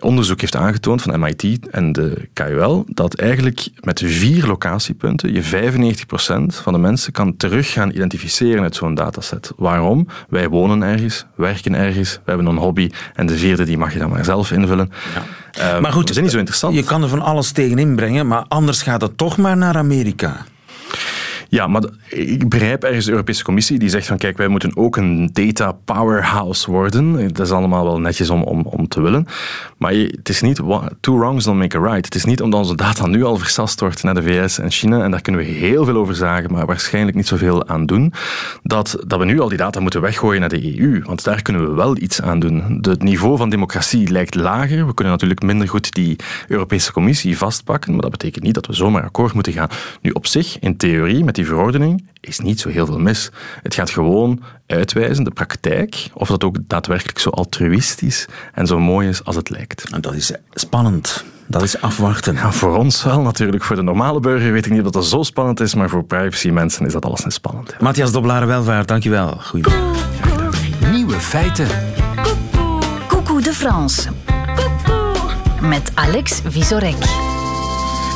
Onderzoek 0.00 0.40
heeft 0.40 0.56
aangetoond 0.56 1.02
van 1.02 1.20
MIT 1.20 1.68
en 1.70 1.92
de 1.92 2.28
KUL 2.32 2.84
dat 2.88 3.14
eigenlijk 3.14 3.68
met 3.80 4.02
vier 4.04 4.46
locatiepunten 4.46 5.32
je 5.32 5.42
95% 5.42 5.46
van 6.46 6.72
de 6.72 6.78
mensen 6.78 7.12
kan 7.12 7.36
terug 7.36 7.73
gaan 7.74 7.90
identificeren 7.90 8.62
uit 8.62 8.76
zo'n 8.76 8.94
dataset. 8.94 9.52
Waarom? 9.56 10.06
Wij 10.28 10.48
wonen 10.48 10.82
ergens, 10.82 11.26
werken 11.36 11.74
ergens, 11.74 12.12
we 12.12 12.20
hebben 12.24 12.46
een 12.46 12.56
hobby 12.56 12.90
en 13.14 13.26
de 13.26 13.36
vierde 13.36 13.64
die 13.64 13.78
mag 13.78 13.92
je 13.92 13.98
dan 13.98 14.10
maar 14.10 14.24
zelf 14.24 14.50
invullen. 14.50 14.90
Ja. 15.14 15.74
Uh, 15.74 15.80
maar 15.80 15.92
goed, 15.92 16.10
is 16.10 16.18
niet 16.18 16.30
zo 16.30 16.38
interessant. 16.38 16.74
Je 16.74 16.84
kan 16.84 17.02
er 17.02 17.08
van 17.08 17.20
alles 17.20 17.52
tegen 17.52 17.78
inbrengen, 17.78 18.26
maar 18.26 18.44
anders 18.48 18.82
gaat 18.82 19.00
het 19.00 19.18
toch 19.18 19.36
maar 19.36 19.56
naar 19.56 19.76
Amerika. 19.76 20.36
Ja, 21.54 21.66
maar 21.66 21.82
ik 22.08 22.48
begrijp 22.48 22.84
ergens 22.84 23.04
de 23.04 23.10
Europese 23.10 23.44
Commissie 23.44 23.78
die 23.78 23.88
zegt 23.88 24.06
van 24.06 24.18
kijk, 24.18 24.36
wij 24.36 24.48
moeten 24.48 24.76
ook 24.76 24.96
een 24.96 25.30
data 25.32 25.72
powerhouse 25.84 26.70
worden. 26.70 27.12
Dat 27.32 27.46
is 27.46 27.52
allemaal 27.52 27.84
wel 27.84 28.00
netjes 28.00 28.30
om, 28.30 28.42
om, 28.42 28.60
om 28.60 28.88
te 28.88 29.00
willen. 29.00 29.26
Maar 29.78 29.92
het 29.92 30.28
is 30.28 30.40
niet 30.40 30.60
two 31.00 31.18
wrongs 31.18 31.44
don't 31.44 31.58
make 31.58 31.78
a 31.78 31.80
right. 31.80 32.04
Het 32.04 32.14
is 32.14 32.24
niet 32.24 32.42
omdat 32.42 32.60
onze 32.60 32.76
data 32.76 33.06
nu 33.06 33.24
al 33.24 33.36
versast 33.36 33.80
wordt 33.80 34.02
naar 34.02 34.14
de 34.14 34.22
VS 34.22 34.58
en 34.58 34.70
China, 34.70 35.02
en 35.02 35.10
daar 35.10 35.20
kunnen 35.20 35.40
we 35.40 35.46
heel 35.46 35.84
veel 35.84 35.96
over 35.96 36.14
zagen, 36.14 36.52
maar 36.52 36.66
waarschijnlijk 36.66 37.16
niet 37.16 37.26
zoveel 37.26 37.68
aan 37.68 37.86
doen, 37.86 38.12
dat, 38.62 38.96
dat 39.06 39.18
we 39.18 39.24
nu 39.24 39.40
al 39.40 39.48
die 39.48 39.58
data 39.58 39.80
moeten 39.80 40.00
weggooien 40.00 40.40
naar 40.40 40.48
de 40.48 40.80
EU. 40.80 41.02
Want 41.04 41.24
daar 41.24 41.42
kunnen 41.42 41.68
we 41.68 41.74
wel 41.74 41.96
iets 41.96 42.22
aan 42.22 42.38
doen. 42.38 42.78
Het 42.80 43.02
niveau 43.02 43.36
van 43.36 43.48
democratie 43.50 44.10
lijkt 44.10 44.34
lager. 44.34 44.86
We 44.86 44.94
kunnen 44.94 45.12
natuurlijk 45.12 45.42
minder 45.42 45.68
goed 45.68 45.92
die 45.92 46.16
Europese 46.48 46.92
Commissie 46.92 47.38
vastpakken, 47.38 47.92
maar 47.92 48.02
dat 48.02 48.10
betekent 48.10 48.44
niet 48.44 48.54
dat 48.54 48.66
we 48.66 48.72
zomaar 48.72 49.02
akkoord 49.02 49.32
moeten 49.32 49.52
gaan. 49.52 49.68
Nu 50.00 50.10
op 50.10 50.26
zich, 50.26 50.58
in 50.58 50.76
theorie, 50.76 51.24
met 51.24 51.34
die 51.34 51.42
verordening, 51.44 52.08
is 52.20 52.38
niet 52.38 52.60
zo 52.60 52.68
heel 52.68 52.86
veel 52.86 52.98
mis. 52.98 53.30
Het 53.62 53.74
gaat 53.74 53.90
gewoon 53.90 54.42
uitwijzen, 54.66 55.24
de 55.24 55.30
praktijk, 55.30 56.10
of 56.14 56.28
dat 56.28 56.44
ook 56.44 56.56
daadwerkelijk 56.66 57.18
zo 57.18 57.30
altruïstisch 57.30 58.26
en 58.52 58.66
zo 58.66 58.78
mooi 58.78 59.08
is 59.08 59.24
als 59.24 59.36
het 59.36 59.50
lijkt. 59.50 59.90
En 59.90 60.00
dat 60.00 60.14
is 60.14 60.32
spannend. 60.54 61.24
Dat 61.46 61.62
is 61.62 61.80
afwachten. 61.80 62.34
Ja, 62.34 62.52
voor 62.52 62.76
ons 62.76 63.02
wel 63.02 63.20
natuurlijk. 63.20 63.64
Voor 63.64 63.76
de 63.76 63.82
normale 63.82 64.20
burger 64.20 64.52
weet 64.52 64.66
ik 64.66 64.72
niet 64.72 64.84
dat 64.84 64.92
dat 64.92 65.06
zo 65.06 65.22
spannend 65.22 65.60
is, 65.60 65.74
maar 65.74 65.88
voor 65.88 66.04
privacy 66.04 66.50
mensen 66.50 66.86
is 66.86 66.92
dat 66.92 67.04
alles 67.04 67.24
niet 67.24 67.32
spannend. 67.32 67.70
Ja. 67.70 67.76
Matthias 67.80 68.12
Doblare 68.12 68.46
Welvaart, 68.46 68.88
dankjewel. 68.88 69.36
Goedemiddag. 69.40 70.02
Nieuwe 70.90 71.20
feiten. 71.20 71.66
Coucou 73.06 73.42
de 73.42 73.52
France. 73.52 74.08
Met 75.60 75.90
Alex 75.94 76.40
Visorek. 76.48 77.33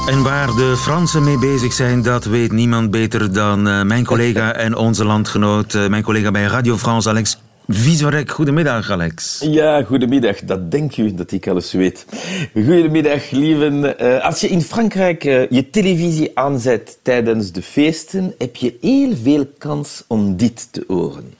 En 0.09 0.23
waar 0.23 0.47
de 0.47 0.75
Fransen 0.77 1.25
mee 1.25 1.39
bezig 1.39 1.73
zijn, 1.73 2.03
dat 2.03 2.25
weet 2.25 2.53
niemand 2.53 2.91
beter 2.91 3.33
dan 3.33 3.69
uh, 3.69 3.83
mijn 3.83 4.05
collega 4.05 4.55
en 4.67 4.77
onze 4.77 5.05
landgenoot, 5.05 5.75
uh, 5.75 5.87
mijn 5.87 6.03
collega 6.03 6.31
bij 6.31 6.43
Radio 6.43 6.77
France, 6.77 7.09
Alex 7.09 7.39
Visorek. 7.67 8.31
Goedemiddag, 8.31 8.91
Alex. 8.91 9.39
Ja, 9.41 9.83
goedemiddag. 9.83 10.41
Dat 10.41 10.71
denk 10.71 10.97
u 10.97 11.15
dat 11.15 11.33
ik 11.33 11.49
alles 11.49 11.73
weet. 11.73 12.07
Goedemiddag, 12.53 13.31
lieven. 13.31 13.95
Uh, 14.03 14.25
als 14.25 14.41
je 14.41 14.49
in 14.49 14.63
Frankrijk 14.63 15.23
je 15.51 15.71
televisie 15.71 16.31
aanzet 16.35 16.99
tijdens 17.03 17.53
de 17.53 17.63
feesten, 17.63 18.35
heb 18.39 18.57
je 18.57 18.77
heel 18.81 19.17
veel 19.23 19.47
kans 19.59 20.05
om 20.07 20.37
dit 20.37 20.73
te 20.73 20.85
horen. 20.87 21.35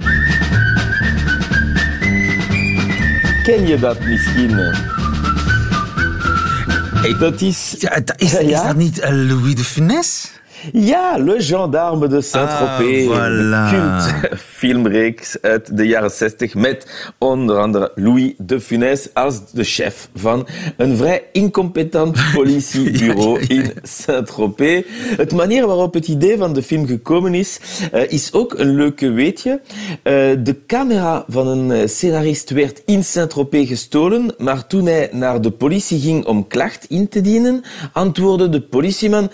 Ken 3.43 3.67
je 3.67 3.77
dat 3.81 4.01
misschien? 4.01 4.57
Dat 7.19 7.41
is... 7.41 7.75
Ja, 7.79 8.01
is, 8.17 8.35
is 8.35 8.49
ja? 8.49 8.67
dat 8.67 8.77
niet 8.77 8.99
uh, 8.99 9.09
Louis 9.09 9.55
de 9.55 9.65
Funès? 9.65 10.31
Ja, 10.73 11.17
Le 11.19 11.41
Gendarme 11.41 12.09
de 12.09 12.21
Saint-Tropez. 12.21 13.09
Ah, 13.09 13.17
voilà. 13.17 13.71
Cult 13.71 14.39
filmreeks 14.41 15.37
uit 15.41 15.77
de 15.77 15.87
jaren 15.87 16.11
60 16.11 16.55
met 16.55 17.13
onder 17.19 17.57
andere 17.57 17.93
Louis 17.95 18.33
de 18.39 18.61
Funès 18.61 19.09
als 19.15 19.51
de 19.53 19.65
chef 19.65 20.09
van 20.15 20.49
een 20.77 20.97
vrij 20.97 21.23
incompetent 21.33 22.19
politiebureau 22.35 23.41
in 23.41 23.73
Saint-Tropez. 23.83 24.85
Het 25.17 25.33
manier 25.33 25.67
waarop 25.67 25.95
het 25.95 26.09
idee 26.09 26.39
van 26.39 26.53
de 26.53 26.63
film 26.63 26.87
gekomen 26.87 27.35
is, 27.35 27.61
uh, 27.95 28.11
is 28.11 28.33
ook 28.33 28.59
een 28.59 28.75
leuke 28.75 29.11
weetje. 29.11 29.61
Uh, 29.61 30.13
de 30.45 30.57
camera 30.67 31.25
van 31.29 31.47
een 31.47 31.89
scenarist 31.89 32.51
werd 32.51 32.83
in 32.85 33.05
Saint-Tropez 33.05 33.69
gestolen, 33.69 34.35
maar 34.39 34.67
toen 34.67 34.87
hij 34.87 35.09
naar 35.13 35.41
de 35.41 35.51
politie 35.51 36.01
ging 36.01 36.27
om 36.27 36.47
klacht 36.47 36.87
in 36.89 37.09
te 37.09 37.21
dienen, 37.21 37.63
antwoordde 37.93 38.49
de 38.49 38.61
politieman 38.61 39.31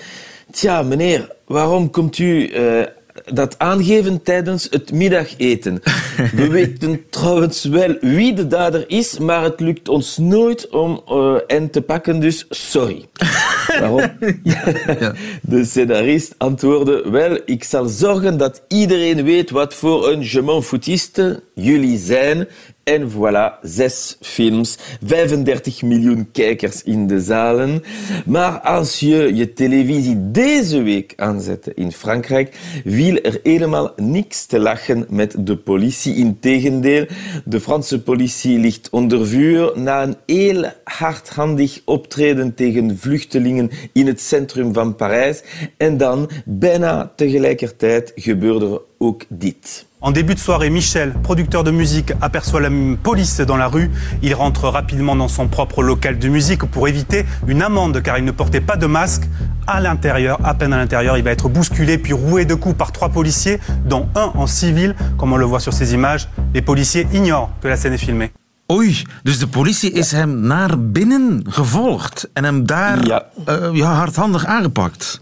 Tja, 0.54 0.82
meneer, 0.82 1.28
waarom 1.46 1.90
komt 1.90 2.18
u 2.18 2.48
uh, 2.48 2.82
dat 3.24 3.58
aangeven 3.58 4.22
tijdens 4.22 4.66
het 4.70 4.92
middageten? 4.92 5.80
We 6.36 6.48
weten 6.48 7.04
trouwens 7.10 7.64
wel 7.64 7.96
wie 8.00 8.34
de 8.34 8.46
dader 8.46 8.84
is, 8.86 9.18
maar 9.18 9.42
het 9.42 9.60
lukt 9.60 9.88
ons 9.88 10.16
nooit 10.18 10.68
om 10.68 11.02
uh, 11.10 11.36
hen 11.46 11.70
te 11.70 11.82
pakken, 11.82 12.20
dus 12.20 12.46
sorry. 12.48 13.04
waarom? 13.80 14.10
ja. 14.42 14.62
De 15.42 15.64
scenarist 15.64 16.34
antwoordde, 16.38 17.10
wel, 17.10 17.38
ik 17.44 17.64
zal 17.64 17.86
zorgen 17.86 18.36
dat 18.36 18.62
iedereen 18.68 19.24
weet 19.24 19.50
wat 19.50 19.74
voor 19.74 20.08
een 20.08 20.22
je 20.22 20.42
m'en 20.42 20.62
foutiste 20.62 21.42
jullie 21.54 21.98
zijn 21.98 22.48
en 22.84 23.10
voilà, 23.10 23.58
zes 23.62 24.16
films, 24.20 24.78
35 25.04 25.82
miljoen 25.82 26.28
kijkers 26.32 26.82
in 26.82 27.06
de 27.06 27.20
zalen. 27.20 27.82
Maar 28.26 28.60
als 28.60 29.00
je 29.00 29.34
je 29.34 29.52
televisie 29.52 30.30
deze 30.30 30.82
week 30.82 31.12
aanzette 31.16 31.72
in 31.74 31.92
Frankrijk, 31.92 32.56
viel 32.84 33.18
er 33.22 33.40
helemaal 33.42 33.92
niks 33.96 34.46
te 34.46 34.58
lachen 34.58 35.06
met 35.08 35.34
de 35.38 35.56
politie. 35.56 36.14
Integendeel, 36.14 37.06
de 37.44 37.60
Franse 37.60 38.02
politie 38.02 38.58
ligt 38.58 38.88
onder 38.90 39.26
vuur 39.26 39.72
na 39.74 40.02
een 40.02 40.16
heel 40.26 40.64
hardhandig 40.84 41.80
optreden 41.84 42.54
tegen 42.54 42.98
vluchtelingen 42.98 43.70
in 43.92 44.06
het 44.06 44.20
centrum 44.20 44.74
van 44.74 44.96
Parijs. 44.96 45.42
En 45.76 45.96
dan, 45.96 46.30
bijna 46.44 47.12
tegelijkertijd, 47.16 48.12
gebeurde 48.14 48.66
er 48.66 48.80
ook 48.98 49.24
dit. 49.28 49.86
En 50.04 50.10
début 50.10 50.34
de 50.34 50.38
soirée, 50.38 50.68
Michel, 50.68 51.14
producteur 51.22 51.64
de 51.64 51.70
musique, 51.70 52.12
aperçoit 52.20 52.60
la 52.60 52.68
police 53.02 53.40
dans 53.40 53.56
la 53.56 53.68
rue. 53.68 53.90
Il 54.22 54.34
rentre 54.34 54.68
rapidement 54.68 55.16
dans 55.16 55.28
son 55.28 55.48
propre 55.48 55.82
local 55.82 56.18
de 56.18 56.28
musique 56.28 56.66
pour 56.66 56.88
éviter 56.88 57.24
une 57.46 57.62
amende 57.62 58.02
car 58.02 58.18
il 58.18 58.24
ne 58.26 58.30
portait 58.30 58.60
pas 58.60 58.76
de 58.76 58.84
masque. 58.84 59.22
À 59.66 59.80
l'intérieur, 59.80 60.38
à 60.44 60.52
peine 60.52 60.74
à 60.74 60.76
l'intérieur, 60.76 61.16
il 61.16 61.24
va 61.24 61.30
être 61.30 61.48
bousculé 61.48 61.96
puis 61.96 62.12
roué 62.12 62.44
de 62.44 62.54
coups 62.54 62.76
par 62.76 62.92
trois 62.92 63.08
policiers, 63.08 63.60
dont 63.86 64.10
un 64.14 64.30
en 64.34 64.46
civil, 64.46 64.94
comme 65.16 65.32
on 65.32 65.38
le 65.38 65.46
voit 65.46 65.58
sur 65.58 65.72
ces 65.72 65.94
images. 65.94 66.28
Les 66.52 66.60
policiers 66.60 67.06
ignorent 67.14 67.48
que 67.62 67.68
la 67.68 67.78
scène 67.78 67.94
est 67.94 67.96
filmée. 67.96 68.30
Oei, 68.72 69.04
dus 69.22 69.38
de 69.38 69.46
politie 69.46 69.90
is 69.92 70.12
hem 70.12 70.40
naar 70.40 70.78
binnen 70.80 71.44
gevolgd 71.48 72.28
en 72.32 72.44
hem 72.44 72.66
daar 72.66 73.06
ja. 73.06 73.24
Uh, 73.48 73.68
ja, 73.72 73.92
hardhandig 73.92 74.46
aangepakt. 74.46 75.20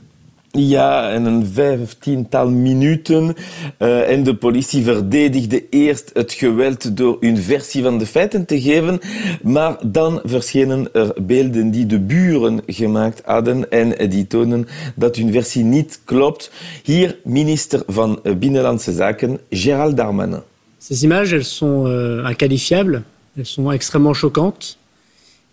Ja, 0.52 1.10
en 1.10 1.24
een 1.24 1.46
vijftiental 1.46 2.50
minuten. 2.50 3.34
Uh, 3.78 4.10
en 4.10 4.22
de 4.22 4.34
politie 4.34 4.82
verdedigde 4.84 5.68
eerst 5.68 6.10
het 6.14 6.32
geweld 6.32 6.96
door 6.96 7.16
een 7.20 7.38
versie 7.38 7.82
van 7.82 7.98
de 7.98 8.06
feiten 8.06 8.46
te 8.46 8.60
geven. 8.60 9.00
Maar 9.42 9.76
dan 9.82 10.20
verschenen 10.24 10.88
er 10.92 11.12
beelden 11.22 11.70
die 11.70 11.86
de 11.86 11.98
buren 11.98 12.60
gemaakt 12.66 13.22
hadden 13.24 13.70
en 13.70 14.10
die 14.10 14.26
tonen 14.26 14.68
dat 14.94 15.16
hun 15.16 15.32
versie 15.32 15.64
niet 15.64 16.00
klopt. 16.04 16.50
Hier 16.82 17.18
minister 17.24 17.82
van 17.86 18.20
Binnenlandse 18.38 18.92
Zaken, 18.92 19.38
Gérald 19.50 19.96
Darmanin. 19.96 20.42
Ces 20.78 21.02
images, 21.02 21.32
elles 21.32 21.56
sont 21.56 21.86
euh, 21.86 22.28
inqualifiables, 22.28 23.02
elles 23.36 23.46
sont 23.46 23.70
extrêmement 23.70 24.14
choquantes. 24.14 24.76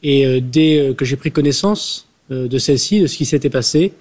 Et 0.02 0.26
euh, 0.26 0.40
dès 0.42 0.80
euh, 0.80 0.94
que 0.94 1.06
j'ai 1.06 1.16
pris 1.16 1.32
connaissance 1.32 2.08
euh, 2.32 2.48
de 2.48 2.58
celle-ci, 2.58 3.02
de 3.02 3.08
ce 3.08 3.18
qui 3.18 3.26
s'était 3.26 3.50
passé, 3.50 3.94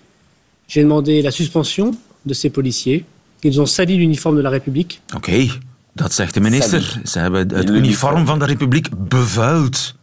J'ai 0.68 0.82
demandé 0.82 1.22
la 1.22 1.30
suspension 1.30 1.94
de 2.26 2.34
ces 2.34 2.50
policiers. 2.50 3.06
Ils 3.42 3.58
ont 3.58 3.66
sali 3.66 3.96
l'uniforme 3.96 4.36
de 4.36 4.42
la 4.42 4.50
République. 4.50 5.00
Oké, 5.16 5.30
okay, 5.30 5.50
dat 5.94 6.12
zegt 6.12 6.34
de 6.34 6.40
minister. 6.40 6.82
Sali. 6.82 7.06
Ze 7.06 7.18
hebben 7.18 7.54
het 7.54 7.70
uniform 7.70 8.26
van 8.26 8.38
de 8.38 8.44
Republiek 8.44 8.88
bevuild. 9.08 9.94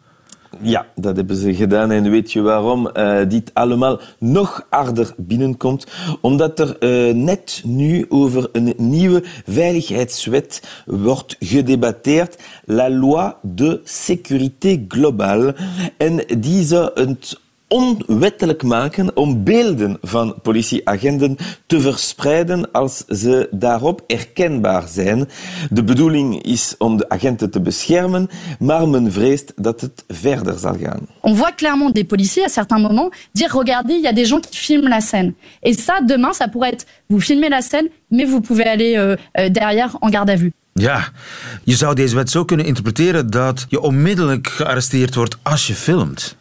Ja, 0.62 0.86
dat 0.96 1.16
hebben 1.16 1.36
ze 1.36 1.56
gedaan. 1.56 1.92
En 1.92 2.10
weet 2.10 2.32
je 2.32 2.42
waarom 2.42 2.90
uh, 2.94 3.20
dit 3.28 3.52
allemaal 3.54 4.00
nog 4.20 4.66
harder 4.70 5.14
binnenkomt? 5.18 5.88
Omdat 6.22 6.60
er 6.60 6.76
uh, 6.80 7.14
net 7.14 7.62
nu 7.66 8.06
over 8.10 8.50
een 8.52 8.74
nieuwe 8.78 9.24
veiligheidswet 9.46 10.62
wordt 10.86 11.36
gedebatteerd. 11.40 12.44
La 12.66 12.90
loi 12.90 13.34
de 13.42 13.82
sécurité 13.84 14.86
globale. 14.88 15.56
En 15.98 16.26
die 16.40 16.66
zou 16.66 16.92
het 16.94 17.40
onwettelijk 17.76 18.64
maken 18.64 19.18
om 19.18 19.44
beelden 19.44 19.98
van 20.02 20.36
politieagenten 20.42 21.38
te 21.66 21.82
verspreiden 21.82 22.72
als 22.72 23.04
ze 23.08 23.48
daarop 23.52 24.04
herkenbaar 24.08 24.88
zijn. 24.88 25.30
De 25.70 25.84
bedoeling 25.84 26.44
is 26.44 26.76
om 26.78 26.98
de 26.98 27.10
agenten 27.10 27.50
te 27.50 27.62
beschermen, 27.62 28.30
maar 28.60 28.88
men 28.88 29.12
vreest 29.12 29.54
dat 29.56 29.82
het 29.82 30.04
verder 30.08 30.60
zal 30.60 30.78
gaan. 30.82 31.08
On 31.22 31.36
voit 31.36 31.56
clairement 31.56 31.96
des 31.96 32.06
policiers 32.06 32.46
à 32.46 32.50
certains 32.50 32.82
moments 32.82 33.16
dire 33.32 33.58
regardez, 33.58 33.96
il 33.96 34.04
y 34.04 34.08
a 34.08 34.14
des 34.14 34.30
gens 34.30 34.50
qui 34.50 34.58
filment 34.58 34.90
la 34.90 35.02
scène. 35.02 35.34
Et 35.62 35.74
ça, 35.74 36.06
demain, 36.08 36.34
ça 36.34 36.48
pourrait 36.48 36.74
être 36.74 36.86
vous 37.08 37.24
filmez 37.24 37.50
la 37.50 37.62
scène, 37.62 37.88
mais 38.10 38.26
vous 38.30 38.42
pouvez 38.42 38.66
aller 38.66 38.96
euh, 38.98 39.16
euh, 39.38 39.50
derrière 39.50 39.98
en 40.02 40.10
garde 40.10 40.30
à 40.30 40.36
vue. 40.36 40.52
Ja, 40.74 41.12
je 41.64 41.76
zou 41.76 41.96
deze 41.96 42.16
wet 42.16 42.30
zo 42.30 42.46
kunnen 42.46 42.66
interpreteren 42.66 43.30
dat 43.30 43.66
je 43.70 43.82
onmiddellijk 43.82 44.48
gearresteerd 44.48 45.16
wordt 45.16 45.38
als 45.44 45.68
je 45.68 45.74
filmt. 45.74 46.36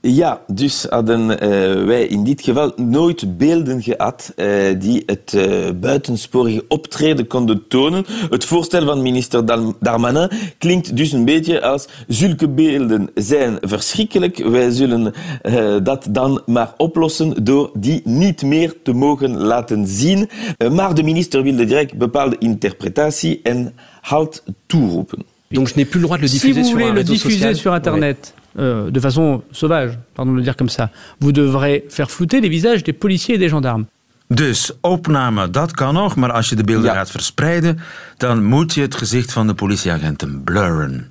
Ja, 0.00 0.40
dus 0.46 0.86
hadden 0.88 1.30
uh, 1.30 1.38
wij 1.84 2.06
in 2.06 2.24
dit 2.24 2.42
geval 2.42 2.72
nooit 2.76 3.38
beelden 3.38 3.82
gehad 3.82 4.32
uh, 4.36 4.46
die 4.78 5.02
het 5.06 5.32
uh, 5.36 5.70
buitensporige 5.80 6.64
optreden 6.68 7.26
konden 7.26 7.68
tonen. 7.68 8.04
Het 8.30 8.44
voorstel 8.44 8.84
van 8.84 9.02
minister 9.02 9.46
Darmanin 9.80 10.30
klinkt 10.58 10.96
dus 10.96 11.12
een 11.12 11.24
beetje 11.24 11.62
als 11.62 11.88
zulke 12.06 12.48
beelden 12.48 13.10
zijn 13.14 13.58
verschrikkelijk. 13.60 14.36
Wij 14.36 14.70
zullen 14.70 15.14
dat 15.82 16.06
dan 16.10 16.42
maar 16.46 16.74
oplossen 16.76 17.44
door 17.44 17.70
die 17.74 18.00
niet 18.04 18.42
meer 18.42 18.74
te 18.82 18.92
mogen 18.92 19.36
laten 19.36 19.86
zien. 19.86 20.28
maar 20.72 20.94
de 20.94 21.02
minister 21.02 21.42
wilde 21.42 21.64
direct 21.64 21.98
bepaalde 21.98 22.36
interpretatie 22.38 23.40
en 23.42 23.74
halt 24.00 24.42
toeroepen. 24.66 25.24
Donc 25.50 25.68
je 25.68 25.74
n'ai 25.76 25.86
plus 25.86 26.00
le 26.00 26.06
droit 26.06 26.18
de 26.18 26.22
le 26.22 26.28
diffuser 26.28 26.54
si 26.54 26.60
vous 26.60 26.68
sur 26.68 26.76
voulez 26.76 26.90
un 26.90 26.94
le 26.94 27.00
réseau 27.00 27.12
diffuser 27.12 27.38
social. 27.38 27.56
sur 27.56 27.74
Internet 27.74 28.34
euh, 28.56 28.90
de 28.90 29.00
façon 29.00 29.42
sauvage, 29.52 29.98
pardon 30.14 30.32
de 30.32 30.36
le 30.38 30.42
dire 30.42 30.56
comme 30.56 30.68
ça, 30.70 30.90
vous 31.20 31.32
devrez 31.32 31.84
faire 31.88 32.10
flouter 32.10 32.40
les 32.40 32.48
visages 32.48 32.82
des 32.82 32.92
policiers 32.94 33.34
et 33.34 33.38
des 33.38 33.48
gendarmes. 33.50 33.86
Dus 34.30 34.72
opname, 34.82 35.50
dat 35.50 35.72
kan 35.72 35.94
nog, 35.94 36.16
maar 36.16 36.32
als 36.32 36.48
je 36.48 36.56
de 36.56 36.64
beelden 36.64 36.90
Ja. 36.90 36.94
gaat 36.96 37.10
verspreiden, 37.10 37.78
dan 38.16 38.44
moet 38.44 38.74
je 38.74 38.80
het 38.80 38.94
gezicht 38.94 39.32
van 39.32 39.46
de 39.46 39.54
politieagenten 39.54 40.42
blurren. 40.44 41.06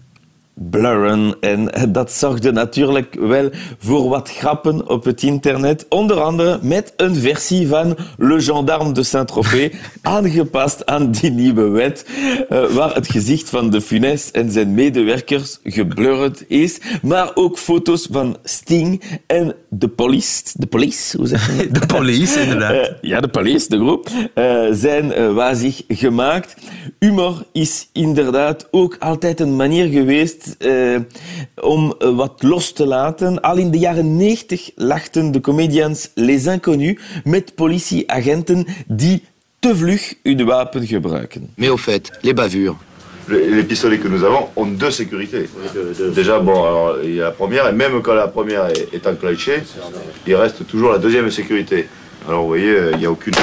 Blurren. 0.57 1.35
En 1.39 1.71
dat 1.89 2.11
zorgde 2.11 2.51
natuurlijk 2.51 3.15
wel 3.19 3.49
voor 3.79 4.09
wat 4.09 4.29
grappen 4.31 4.89
op 4.89 5.03
het 5.03 5.23
internet. 5.23 5.85
Onder 5.89 6.21
andere 6.21 6.59
met 6.61 6.93
een 6.97 7.15
versie 7.15 7.67
van 7.67 7.97
Le 8.17 8.41
Gendarme 8.41 8.91
de 8.91 9.03
Saint-Tropez, 9.03 9.73
aangepast 10.01 10.85
aan 10.85 11.11
die 11.11 11.31
nieuwe 11.31 11.67
wet, 11.69 12.05
eh, 12.49 12.65
waar 12.65 12.95
het 12.95 13.11
gezicht 13.11 13.49
van 13.49 13.69
de 13.69 13.81
Funes 13.81 14.31
en 14.31 14.51
zijn 14.51 14.73
medewerkers 14.73 15.59
geblurred 15.63 16.45
is. 16.47 16.79
Maar 17.01 17.31
ook 17.33 17.57
foto's 17.57 18.07
van 18.11 18.37
Sting 18.43 19.01
en 19.27 19.55
de 19.69 19.87
police, 19.87 20.43
de 20.53 20.67
police, 20.67 21.17
hoe 21.17 21.27
zeg 21.27 21.47
je 21.47 21.67
dat? 21.67 21.75
De 21.87 21.93
police, 21.95 22.41
inderdaad. 22.41 22.71
Eh, 22.71 22.93
ja, 23.01 23.19
de 23.19 23.27
police, 23.27 23.69
de 23.69 23.77
groep, 23.77 24.09
eh, 24.33 24.61
zijn 24.71 25.33
wazig 25.33 25.81
gemaakt. 25.87 26.55
Humor 26.99 27.45
is 27.51 27.89
inderdaad 27.93 28.67
ook 28.71 28.95
altijd 28.99 29.39
een 29.39 29.55
manier 29.55 29.87
geweest 29.87 30.46
eh, 30.57 30.99
om 31.55 31.95
eh, 31.99 32.15
wat 32.15 32.43
los 32.43 32.71
te 32.71 32.85
laten. 32.85 33.41
Al 33.41 33.57
in 33.57 33.71
de 33.71 33.77
jaren 33.77 34.17
90 34.17 34.71
lachten 34.75 35.31
de 35.31 35.41
comedians 35.41 36.11
Les 36.13 36.45
Inconnus 36.45 36.99
met 37.23 37.55
politieagenten 37.55 38.67
die 38.87 39.23
te 39.59 39.75
vlug 39.75 40.13
hun 40.23 40.45
wapen 40.45 40.87
gebruiken. 40.87 41.49
Mais 41.55 41.69
au 41.69 41.77
fait, 41.77 42.11
les 42.21 42.33
bavures. 42.33 42.75
Les, 43.29 43.63
pistolets 43.63 43.99
que 43.99 44.07
nous 44.07 44.23
avons 44.23 44.47
ont 44.55 44.77
deux 44.77 44.91
sécurités. 44.91 45.49
Déjà, 46.15 46.39
bon, 46.39 46.63
alors, 46.63 46.97
il 47.03 47.15
y 47.15 47.21
a 47.21 47.25
la 47.25 47.31
première, 47.31 47.67
et 47.67 47.73
même 47.73 48.01
quand 48.01 48.13
la 48.13 48.29
première 48.29 48.67
est, 48.67 48.87
est 48.93 49.05
enclenchée, 49.05 49.63
il 50.25 50.35
reste 50.35 50.65
toujours 50.65 50.91
la 50.91 50.97
deuxième 50.97 51.29
sécurité. 51.29 51.87
Alors 52.27 52.41
vous 52.41 52.47
voyez, 52.47 52.75
euh, 52.75 52.91
il 52.91 52.97
n'y 52.97 53.05
a 53.05 53.09
aucune... 53.09 53.33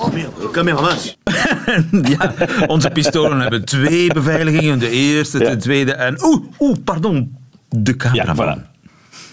Oh 0.00 0.10
merde, 0.12 0.32
ja, 2.08 2.34
onze 2.66 2.90
pistolen 2.90 3.40
hebben 3.44 3.64
twee 3.64 4.12
beveiligingen. 4.12 4.78
De 4.78 4.90
eerste, 4.90 5.38
de 5.38 5.56
tweede 5.56 5.92
en... 5.92 6.24
Oeh, 6.24 6.42
oeh, 6.58 6.76
pardon. 6.84 7.36
De 7.68 7.96
cameraman. 7.96 8.62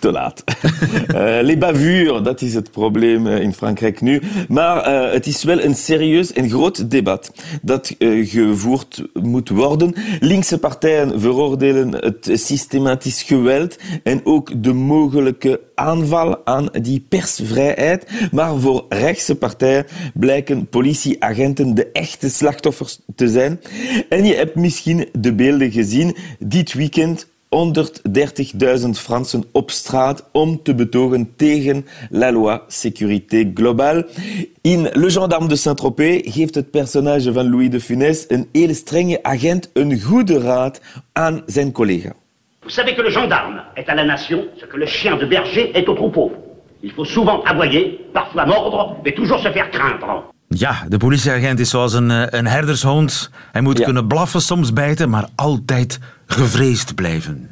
Te 0.06 0.12
laat. 0.12 0.44
Eh, 1.06 1.38
les 1.42 1.58
bavures, 1.58 2.24
dat 2.24 2.42
is 2.42 2.54
het 2.54 2.72
probleem 2.72 3.28
eh, 3.28 3.40
in 3.40 3.54
Frankrijk 3.54 4.02
nu. 4.02 4.22
Maar 4.48 4.82
eh, 4.82 5.14
het 5.14 5.28
is 5.28 5.44
wel 5.44 5.62
een 5.62 5.76
serieus 5.76 6.34
en 6.34 6.50
groot 6.50 6.92
debat 6.92 7.32
dat 7.62 7.96
gevoerd 8.00 9.04
moet 9.14 9.50
worden. 9.50 9.94
Linkse 10.20 10.58
partijen 10.58 11.20
veroordelen 11.22 11.92
het 11.92 12.30
systematisch 12.34 13.24
geweld 13.24 13.78
en 14.04 14.22
ook 14.24 14.64
de 14.64 14.74
mogelijke 14.74 15.62
aanval 15.76 16.46
aan 16.46 16.70
die 16.82 17.06
persvrijheid. 17.10 18.06
Maar 18.32 18.60
voor 18.60 18.86
rechtse 18.90 19.36
partijen 19.36 19.86
blijken 20.14 20.68
politieagenten 20.68 21.76
de 21.76 21.92
echte 21.92 22.30
slachtoffers 22.30 23.00
te 23.16 23.28
zijn. 23.28 23.60
En 24.10 24.26
je 24.26 24.34
hebt 24.34 24.56
misschien 24.56 25.08
de 25.12 25.34
beelden 25.34 25.72
gezien 25.72 26.16
dit 26.40 26.74
weekend 26.74 27.28
130.000 27.50 28.90
Fransen 28.92 29.44
op 29.52 29.72
straat 29.72 30.30
om 30.32 30.64
te 30.64 30.76
betogen 30.76 31.34
tegen 31.36 31.86
la 32.10 32.32
loi 32.32 32.60
sécurité 32.68 33.52
globale. 33.54 34.08
In 34.62 34.90
Le 34.94 35.10
Gendarme 35.10 35.48
de 35.48 35.56
Saint-Tropez 35.56 36.22
geeft 36.24 36.56
het 36.56 36.72
personage 36.72 37.34
van 37.34 37.50
Louis 37.50 37.70
de 37.70 37.80
Funès 37.80 38.26
een 38.28 38.50
heel 38.52 38.74
strenge 38.74 39.24
agent 39.24 39.70
een 39.74 40.02
goede 40.02 40.40
raad 40.40 40.82
aan 41.14 41.44
zijn 41.46 41.72
collega. 41.72 42.14
Vous 42.62 42.74
savez 42.74 42.96
que 42.96 43.04
le 43.04 43.12
gendarme 43.12 43.62
est 43.74 43.90
à 43.90 43.96
la 43.96 44.06
nation 44.06 44.48
ce 44.56 44.66
que 44.66 44.78
le 44.78 44.88
chien 44.88 45.18
de 45.18 45.28
berger 45.28 45.72
est 45.74 45.88
au 45.88 45.96
troupeau. 45.96 46.32
Il 46.82 46.92
faut 46.92 47.06
souvent 47.06 47.44
aboyer, 47.44 48.00
parfois 48.12 48.46
mordre, 48.46 48.98
mais 49.04 49.14
toujours 49.14 49.40
se 49.40 49.52
faire 49.52 49.70
craindre. 49.70 50.35
Ja, 50.58 50.86
de 50.90 50.98
politieagent 50.98 51.60
is 51.60 51.70
zoals 51.70 51.94
een, 51.94 52.12
eh, 52.12 52.24
een 52.30 52.48
herdershond. 52.48 53.30
Hij 53.52 53.62
moet 53.62 53.84
kunnen 53.84 54.08
blaffen, 54.08 54.42
soms 54.42 54.74
bijten, 54.74 55.10
maar 55.10 55.30
altijd 55.36 56.00
gevreesd 56.26 56.96
blijven. 56.96 57.50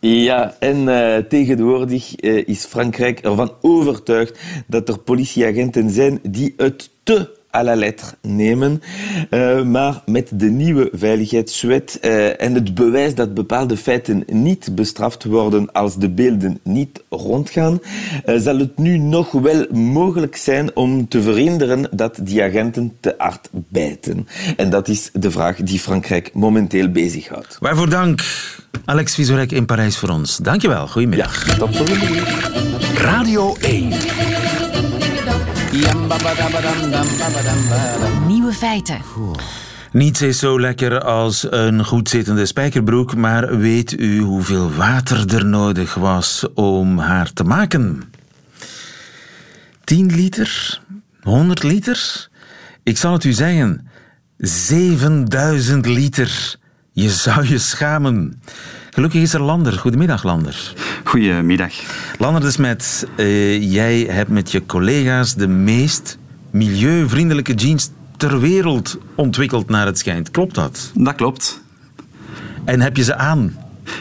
Ja, 0.00 0.56
en 0.58 0.88
eh, 0.88 1.22
tegenwoordig 1.28 2.14
eh, 2.14 2.48
is 2.48 2.64
Frankrijk 2.64 3.20
ervan 3.20 3.52
overtuigd 3.60 4.38
dat 4.66 4.88
er 4.88 4.98
politieagenten 4.98 5.90
zijn 5.90 6.18
die 6.22 6.54
het 6.56 6.90
te 7.02 7.30
à 7.54 7.62
la 7.62 7.76
lettre 7.76 8.16
nemen. 8.20 8.82
Eh, 9.30 9.62
maar 9.62 10.02
met 10.06 10.30
de 10.32 10.50
nieuwe 10.50 10.88
veiligheidswet 10.92 11.98
eh, 12.00 12.40
en 12.42 12.54
het 12.54 12.74
bewijs 12.74 13.14
dat 13.14 13.34
bepaalde 13.34 13.76
feiten 13.76 14.24
niet 14.26 14.74
bestraft 14.74 15.24
worden 15.24 15.72
als 15.72 15.96
de 15.96 16.08
beelden 16.08 16.60
niet 16.62 17.02
rondgaan, 17.08 17.80
eh, 18.24 18.36
zal 18.36 18.58
het 18.58 18.78
nu 18.78 18.98
nog 18.98 19.30
wel 19.30 19.66
mogelijk 19.72 20.36
zijn 20.36 20.76
om 20.76 21.08
te 21.08 21.22
verhinderen 21.22 21.88
dat 21.90 22.18
die 22.22 22.42
agenten 22.42 22.96
te 23.00 23.14
hard 23.18 23.48
bijten. 23.52 24.28
En 24.56 24.70
dat 24.70 24.88
is 24.88 25.10
de 25.12 25.30
vraag 25.30 25.56
die 25.56 25.78
Frankrijk 25.78 26.30
momenteel 26.34 26.88
bezighoudt. 26.88 27.56
Waarvoor 27.60 27.90
dank, 27.90 28.20
Alex 28.84 29.14
Vizorek 29.14 29.52
in 29.52 29.66
Parijs 29.66 29.96
voor 29.96 30.08
ons. 30.08 30.36
Dankjewel, 30.36 30.86
goedemiddag. 30.86 31.46
Ja, 31.46 31.54
tot 31.54 31.76
volgende 31.76 32.22
Radio 32.94 33.56
1. 33.60 34.63
Nieuwe 38.26 38.52
feiten. 38.52 39.00
Niets 39.92 40.22
is 40.22 40.38
zo 40.38 40.60
lekker 40.60 41.00
als 41.00 41.46
een 41.50 41.84
goed 41.84 42.08
zittende 42.08 42.46
spijkerbroek, 42.46 43.16
maar 43.16 43.58
weet 43.58 44.00
u 44.00 44.18
hoeveel 44.20 44.72
water 44.72 45.34
er 45.34 45.46
nodig 45.46 45.94
was 45.94 46.46
om 46.54 46.98
haar 46.98 47.32
te 47.32 47.44
maken? 47.44 48.02
10 49.84 50.14
liter? 50.14 50.80
100 51.22 51.62
liter? 51.62 52.28
Ik 52.82 52.98
zal 52.98 53.12
het 53.12 53.24
u 53.24 53.32
zeggen. 53.32 53.88
7000 54.38 55.86
liter. 55.86 56.56
Je 56.92 57.10
zou 57.10 57.48
je 57.48 57.58
schamen. 57.58 58.42
Gelukkig 58.94 59.22
is 59.22 59.34
er 59.34 59.42
Lander. 59.42 59.72
Goedemiddag, 59.72 60.22
Lander. 60.22 60.72
Goedemiddag. 61.04 61.72
Lander 62.18 62.42
de 62.42 62.50
Smet, 62.50 63.06
eh, 63.16 63.72
jij 63.72 64.00
hebt 64.00 64.30
met 64.30 64.50
je 64.50 64.66
collega's 64.66 65.34
de 65.34 65.48
meest 65.48 66.18
milieuvriendelijke 66.50 67.54
jeans 67.54 67.90
ter 68.16 68.40
wereld 68.40 68.98
ontwikkeld 69.14 69.68
naar 69.68 69.86
het 69.86 69.98
schijnt. 69.98 70.30
Klopt 70.30 70.54
dat? 70.54 70.90
Dat 70.94 71.14
klopt. 71.14 71.62
En 72.64 72.80
heb 72.80 72.96
je 72.96 73.02
ze 73.02 73.16
aan? 73.16 73.56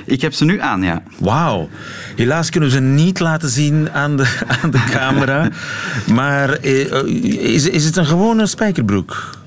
Ik 0.05 0.21
heb 0.21 0.33
ze 0.33 0.45
nu 0.45 0.61
aan, 0.61 0.83
ja. 0.83 1.03
Wauw. 1.19 1.69
Helaas 2.15 2.49
kunnen 2.49 2.69
we 2.69 2.75
ze 2.75 2.81
niet 2.81 3.19
laten 3.19 3.49
zien 3.49 3.91
aan 3.91 4.17
de, 4.17 4.39
aan 4.61 4.71
de 4.71 4.83
camera. 4.91 5.49
maar 6.19 6.49
eh, 6.49 7.03
is, 7.53 7.69
is 7.69 7.85
het 7.85 7.95
een 7.95 8.05
gewone 8.05 8.45
spijkerbroek? 8.45 9.41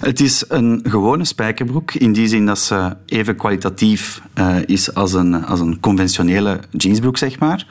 Het 0.00 0.20
is 0.20 0.44
een 0.48 0.80
gewone 0.82 1.24
spijkerbroek, 1.24 1.94
in 1.94 2.12
die 2.12 2.28
zin 2.28 2.46
dat 2.46 2.58
ze 2.58 2.96
even 3.06 3.36
kwalitatief 3.36 4.20
uh, 4.34 4.56
is 4.66 4.94
als 4.94 5.12
een, 5.12 5.44
als 5.44 5.60
een 5.60 5.80
conventionele 5.80 6.60
jeansbroek, 6.70 7.16
zeg 7.16 7.38
maar. 7.38 7.66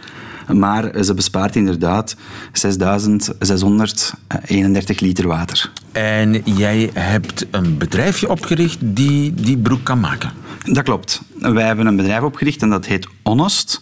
Maar 0.54 1.04
ze 1.04 1.14
bespaart 1.14 1.56
inderdaad 1.56 2.16
6631 2.52 5.00
liter 5.00 5.28
water. 5.28 5.72
En 5.92 6.42
jij 6.44 6.90
hebt 6.94 7.46
een 7.52 7.78
bedrijfje 7.78 8.30
opgericht 8.30 8.78
die 8.82 9.34
die 9.34 9.58
broek 9.58 9.84
kan 9.84 10.00
maken? 10.00 10.32
Dat 10.64 10.84
klopt. 10.84 11.22
Wij 11.40 11.66
hebben 11.66 11.86
een 11.86 11.96
bedrijf 11.96 12.22
opgericht 12.22 12.62
en 12.62 12.70
dat 12.70 12.86
heet 12.86 13.08
Honest. 13.24 13.80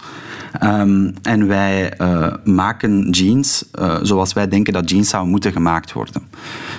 Um, 0.63 1.13
en 1.21 1.47
wij 1.47 1.93
uh, 2.01 2.33
maken 2.43 3.09
jeans 3.09 3.65
uh, 3.79 3.97
zoals 4.01 4.33
wij 4.33 4.47
denken 4.47 4.73
dat 4.73 4.89
jeans 4.89 5.09
zouden 5.09 5.31
moeten 5.31 5.51
gemaakt 5.51 5.93
worden. 5.93 6.21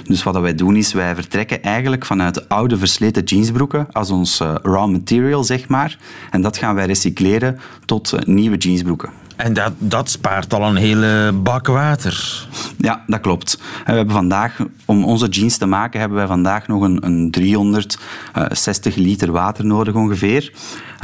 Dus 0.04 0.22
wat 0.22 0.40
wij 0.40 0.54
doen 0.54 0.76
is, 0.76 0.92
wij 0.92 1.14
vertrekken 1.14 1.62
eigenlijk 1.62 2.04
vanuit 2.04 2.48
oude 2.48 2.78
versleten 2.78 3.22
jeansbroeken 3.22 3.86
als 3.92 4.10
ons 4.10 4.40
uh, 4.40 4.54
raw 4.62 4.90
material, 4.90 5.44
zeg 5.44 5.68
maar. 5.68 5.98
En 6.30 6.42
dat 6.42 6.56
gaan 6.56 6.74
wij 6.74 6.86
recycleren 6.86 7.58
tot 7.84 8.26
nieuwe 8.26 8.56
jeansbroeken. 8.56 9.10
En 9.36 9.52
dat, 9.52 9.72
dat 9.78 10.10
spaart 10.10 10.54
al 10.54 10.62
een 10.62 10.76
hele 10.76 11.32
bak 11.32 11.66
water. 11.66 12.46
Ja, 12.78 13.02
dat 13.06 13.20
klopt. 13.20 13.58
We 13.84 13.92
hebben 13.92 14.14
vandaag, 14.14 14.58
om 14.84 15.04
onze 15.04 15.28
jeans 15.28 15.56
te 15.56 15.66
maken, 15.66 16.00
hebben 16.00 16.18
wij 16.18 16.26
vandaag 16.26 16.66
nog 16.66 16.82
een, 16.82 17.06
een 17.06 17.30
360 17.30 18.94
liter 18.94 19.32
water 19.32 19.64
nodig 19.64 19.94
ongeveer. 19.94 20.52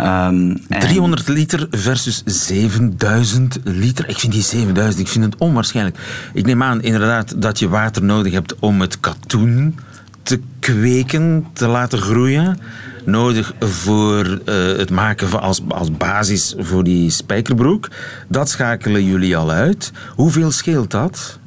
Um, 0.00 0.60
300 0.68 1.28
liter 1.28 1.66
versus 1.70 2.22
7000 2.24 3.58
liter. 3.64 4.08
Ik 4.08 4.18
vind 4.18 4.32
die 4.32 4.42
7000, 4.42 5.00
ik 5.00 5.08
vind 5.08 5.24
het 5.24 5.36
onwaarschijnlijk. 5.36 5.98
Ik 6.32 6.46
neem 6.46 6.62
aan 6.62 6.82
inderdaad 6.82 7.42
dat 7.42 7.58
je 7.58 7.68
water 7.68 8.04
nodig 8.04 8.32
hebt 8.32 8.58
om 8.58 8.80
het 8.80 9.00
katoen 9.00 9.78
te 10.22 10.40
kweken, 10.58 11.46
te 11.52 11.66
laten 11.66 11.98
groeien. 11.98 12.58
Nodig 13.04 13.54
voor 13.60 14.26
uh, 14.26 14.38
het 14.76 14.90
maken 14.90 15.28
van 15.28 15.40
als, 15.40 15.60
als 15.68 15.96
basis 15.96 16.54
voor 16.58 16.84
die 16.84 17.10
spijkerbroek. 17.10 17.88
Dat 18.28 18.48
schakelen 18.48 19.04
jullie 19.04 19.36
al 19.36 19.50
uit. 19.50 19.92
Hoeveel 20.14 20.50
scheelt 20.50 20.90
dat? 20.90 21.40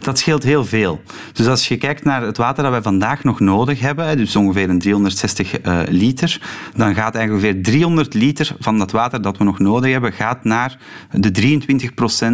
Dat 0.00 0.18
scheelt 0.18 0.42
heel 0.42 0.64
veel. 0.64 1.00
Dus 1.32 1.46
als 1.46 1.68
je 1.68 1.76
kijkt 1.76 2.04
naar 2.04 2.22
het 2.22 2.36
water 2.36 2.62
dat 2.62 2.72
wij 2.72 2.82
vandaag 2.82 3.24
nog 3.24 3.40
nodig 3.40 3.80
hebben, 3.80 4.16
dus 4.16 4.36
ongeveer 4.36 4.70
een 4.70 4.78
360 4.78 5.66
uh, 5.66 5.80
liter, 5.88 6.40
dan 6.74 6.94
gaat 6.94 7.16
ongeveer 7.16 7.62
300 7.62 8.14
liter 8.14 8.56
van 8.58 8.78
dat 8.78 8.90
water 8.90 9.22
dat 9.22 9.36
we 9.38 9.44
nog 9.44 9.58
nodig 9.58 9.92
hebben, 9.92 10.12
gaat 10.12 10.44
naar 10.44 10.78
de 11.10 11.58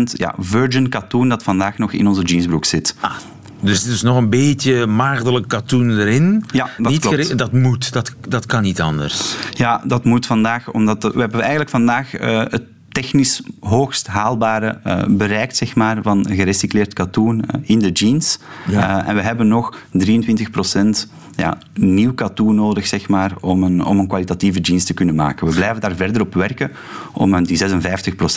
23% 0.08 0.12
ja, 0.12 0.34
virgin 0.38 0.88
katoen 0.88 1.28
dat 1.28 1.42
vandaag 1.42 1.78
nog 1.78 1.92
in 1.92 2.06
onze 2.06 2.22
jeansbroek 2.22 2.64
zit. 2.64 2.94
Ah. 3.00 3.14
Dus 3.62 3.82
het 3.82 3.92
is 3.92 4.02
nog 4.02 4.16
een 4.16 4.30
beetje 4.30 4.86
maagdelijk 4.86 5.48
katoen 5.48 5.98
erin. 5.98 6.44
Ja, 6.52 6.68
dat 6.76 6.92
niet 6.92 7.00
klopt. 7.00 7.38
Dat 7.38 7.52
moet, 7.52 7.92
dat, 7.92 8.14
dat 8.28 8.46
kan 8.46 8.62
niet 8.62 8.80
anders. 8.80 9.36
Ja, 9.50 9.82
dat 9.84 10.04
moet 10.04 10.26
vandaag, 10.26 10.70
omdat 10.70 11.02
we 11.02 11.20
hebben 11.20 11.40
eigenlijk 11.40 11.70
vandaag 11.70 12.20
uh, 12.20 12.42
het 12.48 12.62
technisch 12.92 13.42
hoogst 13.60 14.06
haalbare 14.06 14.78
uh, 14.86 15.02
bereikt 15.08 15.56
zeg 15.56 15.74
maar, 15.74 16.02
van 16.02 16.26
gerecycleerd 16.28 16.92
katoen 16.92 17.36
uh, 17.36 17.60
in 17.62 17.78
de 17.78 17.90
jeans. 17.90 18.38
Ja. 18.68 19.02
Uh, 19.02 19.08
en 19.08 19.14
we 19.14 19.22
hebben 19.22 19.48
nog 19.48 19.78
23% 20.06 21.08
ja, 21.36 21.58
nieuw 21.74 22.14
katoen 22.14 22.54
nodig 22.54 22.86
zeg 22.86 23.08
maar, 23.08 23.32
om, 23.40 23.62
een, 23.62 23.84
om 23.84 23.98
een 23.98 24.06
kwalitatieve 24.06 24.60
jeans 24.60 24.84
te 24.84 24.94
kunnen 24.94 25.14
maken. 25.14 25.46
We 25.46 25.54
blijven 25.54 25.80
daar 25.80 25.94
verder 25.94 26.22
op 26.22 26.34
werken 26.34 26.70
om 27.12 27.34
een, 27.34 27.44
die 27.44 27.58
56% 27.58 27.76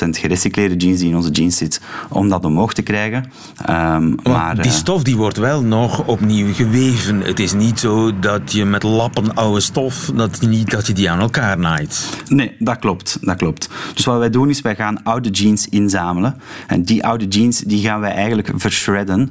gerecycleerde 0.10 0.76
jeans 0.76 1.00
die 1.00 1.10
in 1.10 1.16
onze 1.16 1.32
jeans 1.32 1.58
zit, 1.58 1.82
om 2.10 2.30
dat 2.30 2.46
omhoog 2.46 2.74
te 2.74 2.82
krijgen. 2.82 3.26
Um, 3.70 4.16
maar, 4.24 4.62
die 4.62 4.72
stof 4.72 5.04
die 5.04 5.16
wordt 5.16 5.38
wel 5.38 5.62
nog 5.62 6.06
opnieuw 6.06 6.54
geweven. 6.54 7.22
Het 7.22 7.40
is 7.40 7.54
niet 7.54 7.80
zo 7.80 8.20
dat 8.20 8.52
je 8.52 8.66
met 8.66 8.84
lappen 8.84 9.36
oude 9.36 9.60
stof, 9.60 10.12
dat 10.16 10.42
niet, 10.42 10.72
dat 10.72 10.88
je 10.88 10.94
die 10.94 11.10
aan 11.10 11.20
elkaar 11.20 11.58
naait. 11.58 12.10
Nee, 12.28 12.56
dat 12.60 12.80
klopt, 12.80 13.18
dat 13.22 13.38
klopt. 13.38 13.70
Dus 13.94 14.06
wat 14.06 14.20
wij 14.20 14.30
doen 14.30 14.45
is, 14.50 14.62
wij 14.62 14.76
gaan 14.76 15.04
oude 15.04 15.30
jeans 15.30 15.70
inzamelen. 15.70 16.36
En 16.68 16.84
die 16.84 17.06
oude 17.06 17.28
jeans 17.28 17.60
die 17.60 17.84
gaan 17.84 18.00
wij 18.00 18.12
eigenlijk 18.12 18.52
verschredden. 18.56 19.30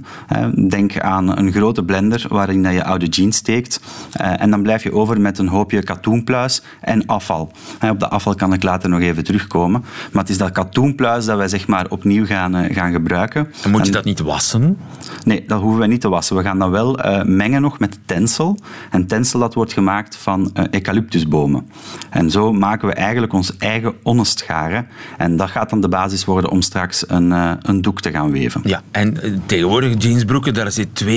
Denk 0.68 1.00
aan 1.00 1.38
een 1.38 1.52
grote 1.52 1.84
blender 1.84 2.24
waarin 2.28 2.62
je 2.62 2.84
oude 2.84 3.06
jeans 3.06 3.36
steekt. 3.36 3.80
Uh, 4.20 4.40
en 4.40 4.50
dan 4.50 4.62
blijf 4.62 4.82
je 4.82 4.92
over 4.92 5.20
met 5.20 5.38
een 5.38 5.48
hoopje 5.48 5.82
katoenpluis 5.82 6.62
en 6.80 7.06
afval. 7.06 7.52
Op 7.90 8.00
de 8.00 8.08
afval 8.08 8.34
kan 8.34 8.52
ik 8.52 8.62
later 8.62 8.88
nog 8.88 9.00
even 9.00 9.24
terugkomen. 9.24 9.84
Maar 10.12 10.22
het 10.22 10.30
is 10.30 10.38
dat 10.38 10.50
katoenpluis 10.50 11.24
dat 11.24 11.36
wij 11.36 11.48
zeg 11.48 11.66
maar 11.66 11.86
opnieuw 11.88 12.26
gaan, 12.26 12.56
uh, 12.56 12.74
gaan 12.74 12.92
gebruiken. 12.92 13.48
En 13.62 13.70
moet 13.70 13.80
je 13.80 13.86
en, 13.86 13.92
dat 13.92 14.04
niet 14.04 14.20
wassen? 14.20 14.78
Nee, 15.24 15.44
dat 15.46 15.60
hoeven 15.60 15.80
we 15.80 15.86
niet 15.86 16.00
te 16.00 16.08
wassen. 16.08 16.36
We 16.36 16.42
gaan 16.42 16.58
dat 16.58 16.70
wel 16.70 17.06
uh, 17.06 17.22
mengen 17.22 17.62
nog 17.62 17.78
met 17.78 17.98
tencel. 18.04 18.58
En 18.90 19.06
tencel 19.06 19.40
dat 19.40 19.54
wordt 19.54 19.72
gemaakt 19.72 20.16
van 20.16 20.52
eucalyptusbomen. 20.70 21.68
En 22.10 22.30
zo 22.30 22.52
maken 22.52 22.88
we 22.88 22.94
eigenlijk 22.94 23.32
ons 23.32 23.56
eigen 23.56 23.94
onnestgaren. 24.02 24.86
En 25.16 25.36
dat 25.36 25.50
gaat 25.50 25.70
dan 25.70 25.80
de 25.80 25.88
basis 25.88 26.24
worden 26.24 26.50
om 26.50 26.62
straks 26.62 27.04
een, 27.06 27.30
een 27.62 27.82
doek 27.82 28.00
te 28.00 28.10
gaan 28.10 28.32
weven. 28.32 28.60
Ja, 28.64 28.82
en 28.90 29.42
tegenwoordig 29.46 30.02
jeansbroeken, 30.02 30.54
daar 30.54 30.72
zit 30.72 31.04
2% 31.04 31.08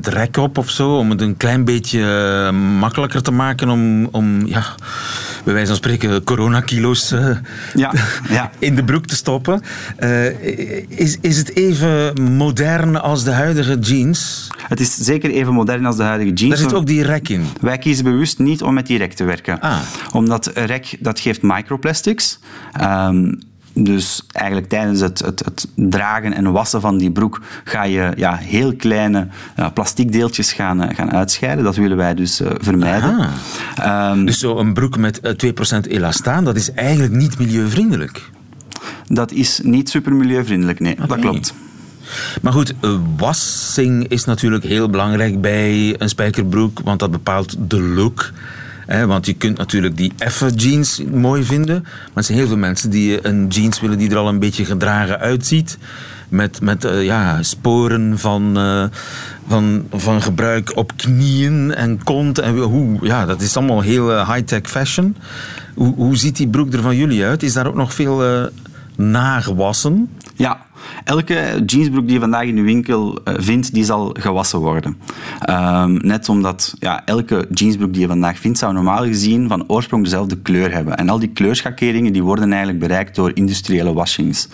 rek 0.00 0.36
op 0.36 0.58
of 0.58 0.70
zo, 0.70 0.96
om 0.96 1.10
het 1.10 1.20
een 1.20 1.36
klein 1.36 1.64
beetje 1.64 1.98
uh, 1.98 2.78
makkelijker 2.78 3.22
te 3.22 3.30
maken 3.30 3.68
om, 3.68 4.06
om 4.06 4.46
ja, 4.46 4.64
bij 5.44 5.52
wijze 5.52 5.68
van 5.68 5.76
spreken 5.76 6.24
coronakilo's 6.24 7.12
uh, 7.12 7.36
ja, 7.74 7.92
ja. 8.28 8.50
in 8.58 8.74
de 8.74 8.84
broek 8.84 9.06
te 9.06 9.16
stoppen. 9.16 9.62
Uh, 10.00 10.40
is, 10.88 11.18
is 11.20 11.36
het 11.36 11.56
even 11.56 12.22
modern 12.22 13.00
als 13.00 13.24
de 13.24 13.30
huidige 13.30 13.78
jeans? 13.78 14.48
Het 14.68 14.80
is 14.80 14.96
zeker 14.96 15.30
even 15.30 15.52
modern 15.52 15.86
als 15.86 15.96
de 15.96 16.02
huidige 16.02 16.32
jeans. 16.32 16.50
Daar 16.50 16.68
zit 16.68 16.74
ook 16.74 16.86
die 16.86 17.02
rek 17.02 17.28
in. 17.28 17.46
Wij 17.60 17.78
kiezen 17.78 18.04
bewust 18.04 18.38
niet 18.38 18.62
om 18.62 18.74
met 18.74 18.86
die 18.86 18.98
rek 18.98 19.12
te 19.12 19.24
werken. 19.24 19.60
Ah. 19.60 19.78
Omdat 20.12 20.50
rek, 20.54 20.96
dat 21.00 21.20
geeft 21.20 21.42
microplastics. 21.42 22.38
Um, 22.80 23.38
dus 23.74 24.22
eigenlijk 24.32 24.68
tijdens 24.68 25.00
het, 25.00 25.18
het, 25.18 25.44
het, 25.44 25.66
dragen 25.74 26.32
en 26.32 26.52
wassen 26.52 26.80
van 26.80 26.98
die 26.98 27.10
broek 27.10 27.40
ga 27.64 27.82
je 27.82 28.12
ja, 28.16 28.36
heel 28.36 28.76
kleine 28.76 29.28
ja, 29.56 29.68
plasticdeeltjes 29.70 30.52
gaan, 30.52 30.82
uh, 30.82 30.88
gaan 30.94 31.12
uitscheiden. 31.12 31.64
Dat 31.64 31.76
willen 31.76 31.96
wij 31.96 32.14
dus 32.14 32.40
uh, 32.40 32.50
vermijden. 32.58 33.30
Um, 33.86 34.26
dus 34.26 34.38
zo'n 34.38 34.72
broek 34.72 34.96
met 34.96 35.20
uh, 35.42 35.52
2% 35.78 35.88
elastaan, 35.88 36.44
dat 36.44 36.56
is 36.56 36.72
eigenlijk 36.72 37.12
niet 37.12 37.38
milieuvriendelijk? 37.38 38.30
Dat 39.06 39.32
is 39.32 39.60
niet 39.62 39.90
super 39.90 40.12
milieuvriendelijk, 40.12 40.80
nee. 40.80 40.92
Okay. 40.92 41.06
Dat 41.06 41.18
klopt. 41.18 41.54
Maar 42.42 42.52
goed, 42.52 42.74
wassing 43.16 44.08
is 44.08 44.24
natuurlijk 44.24 44.64
heel 44.64 44.88
belangrijk 44.90 45.40
bij 45.40 45.94
een 45.98 46.08
spijkerbroek, 46.08 46.80
want 46.84 47.00
dat 47.00 47.10
bepaalt 47.10 47.56
de 47.70 47.80
look. 47.80 48.32
He, 48.92 49.06
want 49.06 49.26
je 49.26 49.32
kunt 49.32 49.58
natuurlijk 49.58 49.96
die 49.96 50.12
effe 50.18 50.50
jeans 50.50 51.02
mooi 51.12 51.44
vinden. 51.44 51.82
Maar 51.82 52.10
er 52.14 52.24
zijn 52.24 52.38
heel 52.38 52.46
veel 52.46 52.56
mensen 52.56 52.90
die 52.90 53.26
een 53.26 53.46
jeans 53.46 53.80
willen 53.80 53.98
die 53.98 54.10
er 54.10 54.16
al 54.16 54.28
een 54.28 54.38
beetje 54.38 54.64
gedragen 54.64 55.18
uitziet. 55.18 55.78
Met, 56.28 56.60
met 56.60 56.84
uh, 56.84 57.04
ja, 57.04 57.42
sporen 57.42 58.18
van, 58.18 58.58
uh, 58.58 58.84
van, 59.48 59.86
van 59.92 60.22
gebruik 60.22 60.76
op 60.76 60.96
knieën 60.96 61.74
en 61.74 62.04
kont. 62.04 62.38
En 62.38 62.58
hoe, 62.58 62.98
ja, 63.02 63.26
dat 63.26 63.40
is 63.40 63.56
allemaal 63.56 63.80
heel 63.80 64.26
high-tech 64.32 64.70
fashion. 64.70 65.16
Hoe, 65.74 65.94
hoe 65.94 66.16
ziet 66.16 66.36
die 66.36 66.48
broek 66.48 66.72
er 66.72 66.82
van 66.82 66.96
jullie 66.96 67.24
uit? 67.24 67.42
Is 67.42 67.52
daar 67.52 67.66
ook 67.66 67.74
nog 67.74 67.94
veel 67.94 68.48
nagewassen? 68.96 70.08
Ja, 70.34 70.60
elke 71.04 71.62
jeansbroek 71.66 72.04
die 72.04 72.12
je 72.12 72.20
vandaag 72.20 72.44
in 72.44 72.54
de 72.54 72.62
winkel 72.62 73.18
uh, 73.24 73.34
vindt, 73.38 73.74
die 73.74 73.84
zal 73.84 74.16
gewassen 74.18 74.58
worden. 74.58 74.96
Um, 75.50 75.98
net 76.02 76.28
omdat 76.28 76.74
ja, 76.78 77.02
elke 77.04 77.46
jeansbroek 77.50 77.92
die 77.92 78.02
je 78.02 78.08
vandaag 78.08 78.38
vindt, 78.38 78.58
zou 78.58 78.72
normaal 78.72 79.04
gezien 79.04 79.48
van 79.48 79.68
oorsprong 79.68 80.04
dezelfde 80.04 80.36
kleur 80.36 80.72
hebben. 80.72 80.96
En 80.96 81.08
al 81.08 81.18
die 81.18 81.28
kleurschakeringen 81.28 82.12
die 82.12 82.22
worden 82.22 82.50
eigenlijk 82.50 82.78
bereikt 82.78 83.14
door 83.14 83.30
industriële 83.34 83.92
washings. 83.92 84.48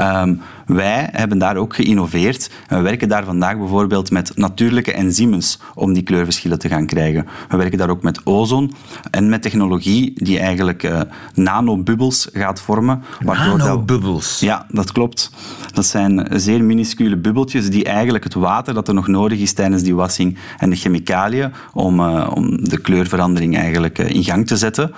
Um, 0.00 0.40
wij 0.68 1.08
hebben 1.12 1.38
daar 1.38 1.56
ook 1.56 1.74
geïnnoveerd. 1.74 2.50
We 2.68 2.80
werken 2.80 3.08
daar 3.08 3.24
vandaag 3.24 3.56
bijvoorbeeld 3.56 4.10
met 4.10 4.32
natuurlijke 4.34 4.92
enzymes 4.92 5.58
om 5.74 5.92
die 5.92 6.02
kleurverschillen 6.02 6.58
te 6.58 6.68
gaan 6.68 6.86
krijgen. 6.86 7.26
We 7.48 7.56
werken 7.56 7.78
daar 7.78 7.90
ook 7.90 8.02
met 8.02 8.26
ozon 8.26 8.74
en 9.10 9.28
met 9.28 9.42
technologie 9.42 10.12
die 10.14 10.38
eigenlijk 10.38 10.82
uh, 10.82 11.00
nanobubbels 11.34 12.28
gaat 12.32 12.60
vormen. 12.60 13.02
Nanobubbels? 13.20 14.40
Ja, 14.40 14.66
dat 14.68 14.92
klopt. 14.92 15.30
Dat 15.72 15.86
zijn 15.86 16.26
zeer 16.30 16.64
minuscule 16.64 17.16
bubbeltjes 17.16 17.70
die 17.70 17.84
eigenlijk 17.84 18.24
het 18.24 18.34
water 18.34 18.74
dat 18.74 18.88
er 18.88 18.94
nog 18.94 19.06
nodig 19.06 19.38
is 19.38 19.52
tijdens 19.52 19.82
die 19.82 19.94
wassing 19.94 20.38
en 20.58 20.70
de 20.70 20.76
chemicaliën 20.76 21.52
om, 21.72 22.00
uh, 22.00 22.30
om 22.34 22.68
de 22.68 22.78
kleurverandering 22.78 23.56
eigenlijk 23.56 23.98
uh, 23.98 24.10
in 24.10 24.24
gang 24.24 24.46
te 24.46 24.56
zetten, 24.56 24.92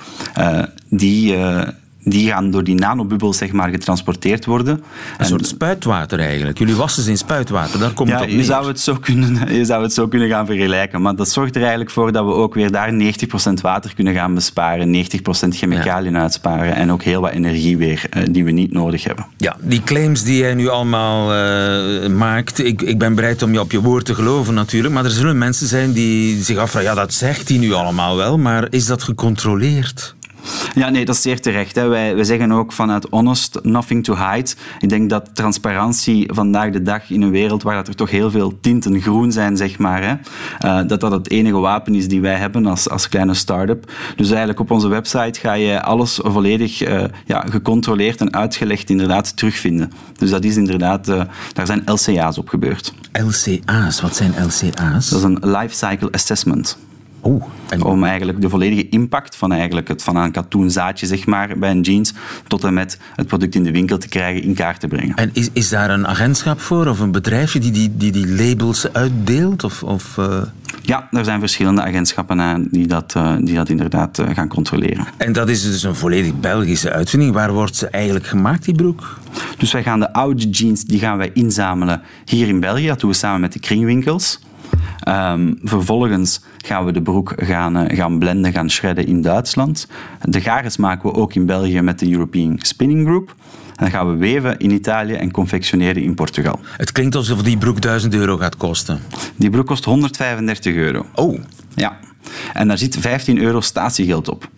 die 0.88 1.36
die 2.02 2.28
gaan 2.28 2.50
door 2.50 2.64
die 2.64 2.74
nanobubbels 2.74 3.36
zeg 3.36 3.52
maar, 3.52 3.68
getransporteerd 3.68 4.44
worden. 4.44 4.74
Een 4.74 4.82
en 5.18 5.26
soort 5.26 5.46
spuitwater 5.46 6.20
eigenlijk. 6.20 6.58
Jullie 6.58 6.74
wassen 6.74 7.02
ze 7.02 7.10
in 7.10 7.18
spuitwater, 7.18 7.78
daar 7.78 7.92
komt 7.92 8.08
ja, 8.08 8.14
het 8.14 8.24
op 8.24 8.28
neer. 8.28 8.38
Je 8.38 8.44
zou 8.44 8.66
het, 8.66 8.80
zo 8.80 8.94
kunnen, 9.00 9.38
je 9.58 9.64
zou 9.64 9.82
het 9.82 9.92
zo 9.92 10.08
kunnen 10.08 10.28
gaan 10.28 10.46
vergelijken. 10.46 11.02
Maar 11.02 11.16
dat 11.16 11.28
zorgt 11.28 11.54
er 11.54 11.60
eigenlijk 11.60 11.90
voor 11.90 12.12
dat 12.12 12.24
we 12.24 12.32
ook 12.32 12.54
weer 12.54 12.70
daar 12.70 12.92
90% 12.92 12.96
water 13.62 13.94
kunnen 13.94 14.14
gaan 14.14 14.34
besparen, 14.34 15.04
90% 15.04 15.08
chemicaliën 15.48 16.12
ja. 16.12 16.20
uitsparen 16.20 16.74
en 16.74 16.92
ook 16.92 17.02
heel 17.02 17.20
wat 17.20 17.30
energie 17.30 17.76
weer 17.76 18.08
uh, 18.16 18.22
die 18.30 18.44
we 18.44 18.50
niet 18.50 18.72
nodig 18.72 19.04
hebben. 19.04 19.26
Ja, 19.36 19.56
die 19.60 19.82
claims 19.82 20.22
die 20.22 20.38
jij 20.38 20.54
nu 20.54 20.68
allemaal 20.68 21.34
uh, 21.34 22.08
maakt, 22.08 22.64
ik, 22.64 22.82
ik 22.82 22.98
ben 22.98 23.14
bereid 23.14 23.42
om 23.42 23.52
je 23.52 23.60
op 23.60 23.72
je 23.72 23.80
woord 23.80 24.04
te 24.04 24.14
geloven 24.14 24.54
natuurlijk, 24.54 24.94
maar 24.94 25.04
er 25.04 25.10
zullen 25.10 25.38
mensen 25.38 25.66
zijn 25.66 25.92
die 25.92 26.42
zich 26.42 26.56
afvragen, 26.56 26.88
ja 26.88 26.94
dat 26.94 27.14
zegt 27.14 27.48
hij 27.48 27.58
nu 27.58 27.72
allemaal 27.72 28.16
wel, 28.16 28.38
maar 28.38 28.66
is 28.70 28.86
dat 28.86 29.02
gecontroleerd? 29.02 30.14
Ja, 30.74 30.88
nee, 30.88 31.04
dat 31.04 31.14
is 31.14 31.22
zeer 31.22 31.40
terecht. 31.40 31.74
Hè. 31.74 31.88
Wij, 31.88 32.14
wij 32.14 32.24
zeggen 32.24 32.52
ook 32.52 32.72
vanuit 32.72 33.06
honest, 33.10 33.58
nothing 33.62 34.04
to 34.04 34.16
hide. 34.16 34.50
Ik 34.78 34.88
denk 34.88 35.10
dat 35.10 35.30
transparantie 35.34 36.30
vandaag 36.32 36.70
de 36.70 36.82
dag 36.82 37.10
in 37.10 37.22
een 37.22 37.30
wereld 37.30 37.62
waar 37.62 37.74
dat 37.74 37.88
er 37.88 37.94
toch 37.94 38.10
heel 38.10 38.30
veel 38.30 38.58
tinten 38.60 39.00
groen 39.00 39.32
zijn, 39.32 39.56
zeg 39.56 39.78
maar, 39.78 40.02
hè, 40.02 40.14
uh, 40.64 40.88
dat 40.88 41.00
dat 41.00 41.12
het 41.12 41.30
enige 41.30 41.58
wapen 41.58 41.94
is 41.94 42.08
die 42.08 42.20
wij 42.20 42.34
hebben 42.34 42.66
als, 42.66 42.88
als 42.88 43.08
kleine 43.08 43.34
start-up. 43.34 43.92
Dus 44.16 44.28
eigenlijk 44.28 44.60
op 44.60 44.70
onze 44.70 44.88
website 44.88 45.40
ga 45.40 45.52
je 45.52 45.82
alles 45.82 46.18
volledig 46.22 46.88
uh, 46.88 47.04
ja, 47.24 47.44
gecontroleerd 47.50 48.20
en 48.20 48.34
uitgelegd 48.34 48.90
inderdaad 48.90 49.36
terugvinden. 49.36 49.92
Dus 50.16 50.30
dat 50.30 50.44
is 50.44 50.56
inderdaad, 50.56 51.08
uh, 51.08 51.22
daar 51.52 51.66
zijn 51.66 51.82
LCA's 51.84 52.38
op 52.38 52.48
gebeurd. 52.48 52.92
LCA's, 53.12 54.00
wat 54.00 54.16
zijn 54.16 54.34
LCA's? 54.38 55.08
Dat 55.08 55.18
is 55.18 55.24
een 55.24 55.38
Life 55.40 55.74
Cycle 55.74 56.10
Assessment. 56.10 56.78
Oeh, 57.22 57.44
Om 57.82 58.04
eigenlijk 58.04 58.40
de 58.40 58.48
volledige 58.48 58.88
impact 58.88 59.36
van, 59.36 59.52
eigenlijk 59.52 59.88
het, 59.88 60.02
van 60.02 60.16
een 60.16 60.32
katoenzaadje 60.32 61.06
zeg 61.06 61.26
maar, 61.26 61.58
bij 61.58 61.70
een 61.70 61.80
jeans 61.80 62.14
tot 62.46 62.64
en 62.64 62.74
met 62.74 62.98
het 63.14 63.26
product 63.26 63.54
in 63.54 63.62
de 63.62 63.70
winkel 63.70 63.98
te 63.98 64.08
krijgen 64.08 64.42
in 64.42 64.54
kaart 64.54 64.80
te 64.80 64.88
brengen. 64.88 65.14
En 65.14 65.30
is, 65.32 65.48
is 65.52 65.68
daar 65.68 65.90
een 65.90 66.06
agentschap 66.06 66.60
voor 66.60 66.86
of 66.86 67.00
een 67.00 67.12
bedrijfje 67.12 67.58
die 67.58 67.70
die, 67.70 67.96
die, 67.96 68.12
die 68.12 68.28
labels 68.28 68.92
uitdeelt? 68.92 69.64
Of, 69.64 69.82
of, 69.82 70.16
uh... 70.16 70.42
Ja, 70.82 71.08
er 71.10 71.24
zijn 71.24 71.40
verschillende 71.40 71.82
agentschappen 71.82 72.40
aan 72.40 72.68
die 72.70 72.86
dat, 72.86 73.14
uh, 73.16 73.36
die 73.40 73.54
dat 73.54 73.68
inderdaad 73.68 74.18
uh, 74.18 74.26
gaan 74.34 74.48
controleren. 74.48 75.06
En 75.16 75.32
dat 75.32 75.48
is 75.48 75.62
dus 75.62 75.82
een 75.82 75.94
volledig 75.94 76.40
Belgische 76.40 76.92
uitvinding. 76.92 77.32
Waar 77.32 77.52
wordt 77.52 77.76
ze 77.76 77.88
eigenlijk 77.88 78.26
gemaakt, 78.26 78.64
die 78.64 78.74
broek? 78.74 79.18
Dus 79.58 79.72
wij 79.72 79.82
gaan 79.82 80.00
de 80.00 80.12
oude 80.12 80.48
jeans 80.48 80.84
die 80.84 80.98
gaan 80.98 81.16
wij 81.16 81.30
inzamelen 81.34 82.02
hier 82.24 82.48
in 82.48 82.60
België. 82.60 82.86
Dat 82.86 83.00
doen 83.00 83.10
we 83.10 83.16
samen 83.16 83.40
met 83.40 83.52
de 83.52 83.58
kringwinkels. 83.58 84.40
Um, 85.08 85.58
vervolgens 85.62 86.40
gaan 86.66 86.84
we 86.84 86.92
de 86.92 87.02
broek 87.02 87.32
gaan, 87.36 87.76
uh, 87.76 87.96
gaan 87.96 88.18
blenden, 88.18 88.52
gaan 88.52 88.70
shredden 88.70 89.06
in 89.06 89.22
Duitsland. 89.22 89.86
De 90.20 90.40
garens 90.40 90.76
maken 90.76 91.10
we 91.10 91.16
ook 91.16 91.34
in 91.34 91.46
België 91.46 91.80
met 91.80 91.98
de 91.98 92.12
European 92.12 92.58
Spinning 92.62 93.06
Group. 93.06 93.34
En 93.76 93.86
dan 93.86 93.90
gaan 93.90 94.10
we 94.10 94.16
weven 94.16 94.58
in 94.58 94.70
Italië 94.70 95.12
en 95.12 95.30
confectioneren 95.30 96.02
in 96.02 96.14
Portugal. 96.14 96.60
Het 96.76 96.92
klinkt 96.92 97.14
alsof 97.14 97.42
die 97.42 97.58
broek 97.58 97.80
1000 97.80 98.14
euro 98.14 98.36
gaat 98.36 98.56
kosten. 98.56 99.00
Die 99.36 99.50
broek 99.50 99.66
kost 99.66 99.84
135 99.84 100.74
euro. 100.74 101.06
Oh. 101.14 101.38
Ja. 101.74 101.98
En 102.52 102.68
daar 102.68 102.78
zit 102.78 102.96
15 102.96 103.38
euro 103.38 103.60
statiegeld 103.60 104.28
op. 104.28 104.48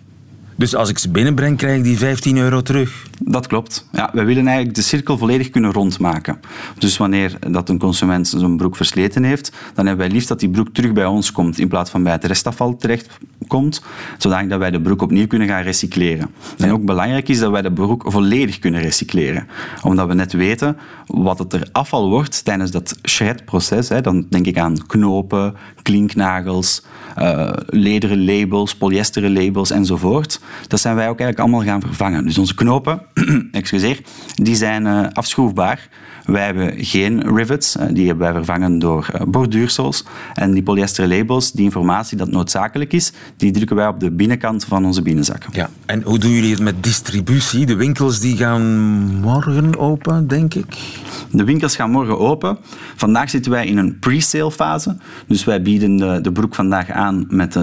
Dus 0.57 0.75
als 0.75 0.89
ik 0.89 0.99
ze 0.99 1.11
binnenbreng, 1.11 1.57
krijg 1.57 1.77
ik 1.77 1.85
die 1.85 1.99
15 1.99 2.37
euro 2.37 2.63
terug? 2.63 3.07
Dat 3.19 3.47
klopt. 3.47 3.89
Ja, 3.93 4.11
wij 4.13 4.25
willen 4.25 4.47
eigenlijk 4.47 4.77
de 4.77 4.83
cirkel 4.83 5.19
volledig 5.19 5.51
kunnen 5.51 5.73
rondmaken. 5.73 6.41
Dus 6.79 6.97
wanneer 6.97 7.39
dat 7.51 7.69
een 7.69 7.79
consument 7.79 8.29
zo'n 8.29 8.57
broek 8.57 8.77
versleten 8.77 9.25
heeft, 9.25 9.53
dan 9.75 9.87
hebben 9.87 10.05
wij 10.05 10.15
liefst 10.15 10.29
dat 10.29 10.41
die 10.41 10.51
broek 10.51 10.69
terug 10.73 10.93
bij 10.93 11.07
ons 11.07 11.33
komt, 11.33 11.59
in 11.59 11.69
plaats 11.69 11.91
van 11.91 12.03
bij 12.03 12.13
het 12.13 12.25
restafval 12.25 12.77
terecht 12.77 13.09
komt, 13.47 13.83
zodat 14.19 14.59
wij 14.59 14.71
de 14.71 14.81
broek 14.81 15.03
opnieuw 15.03 15.27
kunnen 15.27 15.49
gaan 15.49 15.63
recycleren. 15.63 16.31
Ja. 16.57 16.65
En 16.65 16.73
ook 16.73 16.85
belangrijk 16.85 17.29
is 17.29 17.39
dat 17.39 17.51
wij 17.51 17.63
de 17.63 17.73
broek 17.73 18.05
volledig 18.07 18.59
kunnen 18.59 18.81
recycleren. 18.81 19.49
Omdat 19.83 20.09
we 20.09 20.15
net 20.15 20.33
weten 20.33 20.77
wat 21.07 21.39
het 21.39 21.53
er 21.53 21.69
afval 21.73 22.09
wordt 22.09 22.45
tijdens 22.45 22.71
dat 22.71 22.99
shredproces. 23.09 23.89
Hè. 23.89 24.01
Dan 24.01 24.27
denk 24.29 24.47
ik 24.47 24.59
aan 24.59 24.87
knopen, 24.87 25.55
klinknagels, 25.83 26.83
uh, 27.19 27.51
lederen 27.67 28.25
labels, 28.25 28.75
polyesteren 28.75 29.33
labels 29.33 29.71
enzovoort. 29.71 30.41
Dat 30.67 30.81
zijn 30.81 30.95
wij 30.95 31.09
ook 31.09 31.21
eigenlijk 31.21 31.39
allemaal 31.39 31.73
gaan 31.73 31.81
vervangen. 31.81 32.25
Dus 32.25 32.39
onze 32.39 32.55
knopen, 32.55 33.03
excuseer, 33.53 34.01
die 34.35 34.55
zijn 34.55 34.87
uh, 34.87 35.07
afschroefbaar. 35.13 35.89
Wij 36.25 36.45
hebben 36.45 36.85
geen 36.85 37.37
rivets, 37.37 37.77
uh, 37.77 37.83
die 37.93 38.07
hebben 38.07 38.25
wij 38.27 38.35
vervangen 38.35 38.79
door 38.79 39.09
uh, 39.15 39.21
borduursels. 39.27 40.05
En 40.35 40.53
die 40.53 40.63
polyester 40.63 41.09
labels, 41.09 41.53
die 41.53 41.65
informatie 41.65 42.17
dat 42.17 42.31
noodzakelijk 42.31 42.93
is, 42.93 43.13
die 43.37 43.53
drukken 43.53 43.77
wij 43.77 43.87
op 43.87 44.01
de 44.01 44.11
binnenkant 44.11 44.65
van 44.65 44.85
onze 44.85 45.03
binnenzakken. 45.03 45.51
Ja, 45.53 45.71
en 45.87 46.03
hoe 46.03 46.19
doen 46.19 46.31
jullie 46.31 46.51
het 46.51 46.61
met 46.61 46.83
distributie? 46.83 47.67
De 47.67 47.75
winkels 47.75 48.21
die 48.21 48.37
gaan 48.37 48.63
morgen 49.21 49.79
open, 49.79 50.29
denk 50.29 50.55
ik? 50.55 50.77
De 51.31 51.45
winkels 51.45 51.77
gaan 51.77 51.91
morgen 51.91 52.19
open. 52.19 52.59
Vandaag 52.97 53.31
zitten 53.31 53.53
wij 53.53 53.67
in 53.67 53.79
een 53.79 53.99
pre-sale 53.99 54.51
fase. 54.53 54.97
Dus 55.27 55.45
wij 55.45 55.63
bieden 55.63 55.97
de, 55.97 56.19
de 56.21 56.33
broek 56.33 56.55
vandaag 56.55 56.91
aan 56.91 57.27
met 57.29 57.57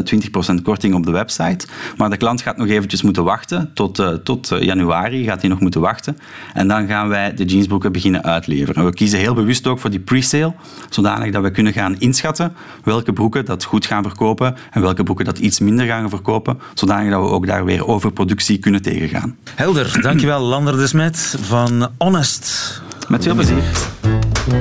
20% 0.52 0.62
korting 0.64 0.94
op 0.94 1.06
de 1.06 1.12
website. 1.12 1.68
Maar 1.98 2.10
de 2.10 2.18
klant 2.18 2.42
gaat 2.42 2.58
nog 2.58 2.68
eventjes 2.68 3.02
moeten 3.02 3.24
wachten. 3.24 3.72
Tot, 3.74 4.00
uh, 4.00 4.08
tot 4.08 4.56
januari 4.60 5.24
gaat 5.24 5.42
hij 5.42 5.50
nog 5.50 5.60
moeten 5.60 5.82
wachten. 5.82 6.18
En 6.54 6.68
dan 6.68 6.88
gaan 6.88 7.08
wij 7.08 7.34
de 7.34 7.46
jeansbroeken 7.46 7.92
beginnen 7.92 8.24
We 8.50 8.94
kiezen 8.94 9.20
heel 9.20 9.34
bewust 9.34 9.68
ook 9.68 9.80
voor 9.80 9.90
die 9.90 10.00
pre-sale, 10.00 10.54
zodanig 10.90 11.32
dat 11.32 11.44
we 11.44 11.52
kunnen 11.52 11.74
gaan 11.74 12.00
inschatten 12.00 12.54
welke 12.84 13.14
broeken 13.14 13.46
dat 13.46 13.64
goed 13.64 13.86
gaan 13.86 14.04
verkopen 14.04 14.56
en 14.72 14.82
welke 14.82 15.04
broeken 15.04 15.26
dat 15.26 15.38
iets 15.38 15.60
minder 15.60 15.86
gaan 15.86 16.10
verkopen, 16.10 16.60
zodanig 16.74 17.12
dat 17.12 17.22
we 17.22 17.28
ook 17.28 17.48
daar 17.48 17.66
weer 17.66 17.88
overproductie 17.88 18.58
kunnen 18.58 18.82
tegengaan. 18.82 19.38
Helder, 19.56 20.02
dankjewel 20.02 20.42
Lander 20.42 20.78
de 20.78 20.88
Smet 20.88 21.36
van 21.42 21.90
Honest. 21.98 22.82
Met 23.08 23.24
veel 23.24 23.36
plezier. 23.36 23.64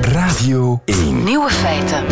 Radio 0.01 0.81
1. 0.85 1.23
Nieuwe 1.23 1.49
feiten. 1.49 2.03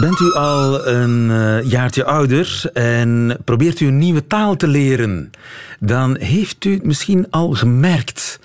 Bent 0.00 0.20
u 0.20 0.32
al 0.32 0.86
een 0.86 1.30
uh, 1.30 1.70
jaartje 1.70 2.04
ouder 2.04 2.70
en 2.72 3.38
probeert 3.44 3.80
u 3.80 3.86
een 3.86 3.98
nieuwe 3.98 4.26
taal 4.26 4.56
te 4.56 4.66
leren? 4.66 5.30
Dan 5.78 6.16
heeft 6.18 6.64
u 6.64 6.72
het 6.72 6.84
misschien 6.84 7.26
al 7.30 7.50
gemerkt. 7.50 8.40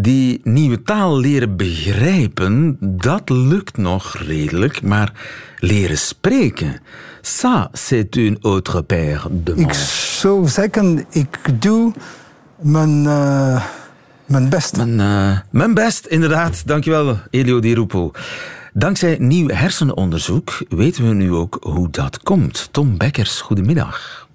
Die 0.00 0.40
nieuwe 0.42 0.82
taal 0.82 1.18
leren 1.18 1.56
begrijpen, 1.56 2.76
dat 2.80 3.28
lukt 3.28 3.76
nog 3.76 4.16
redelijk, 4.16 4.82
maar 4.82 5.12
leren 5.58 5.98
spreken, 5.98 6.80
ça, 7.22 7.70
c'est 7.72 8.16
une 8.16 8.38
autre 8.42 8.82
paire 8.82 9.42
de 9.42 9.54
Ik 9.54 9.72
zou 9.72 10.48
zeggen, 10.48 11.06
ik 11.10 11.38
doe 11.60 11.92
mijn... 12.56 13.04
Uh... 13.04 13.64
Mijn 14.26 14.48
best. 14.48 14.76
Mijn, 14.76 14.98
uh, 14.98 15.38
mijn 15.50 15.74
best, 15.74 16.06
inderdaad. 16.06 16.66
Dankjewel, 16.66 17.18
Elio 17.30 17.60
Di 17.60 17.74
Rupo. 17.74 18.10
Dankzij 18.72 19.16
nieuw 19.20 19.48
hersenonderzoek 19.48 20.62
weten 20.68 21.08
we 21.08 21.14
nu 21.14 21.32
ook 21.32 21.58
hoe 21.60 21.90
dat 21.90 22.22
komt. 22.22 22.68
Tom 22.70 22.96
Bekkers, 22.96 23.40
goedemiddag. 23.40 24.27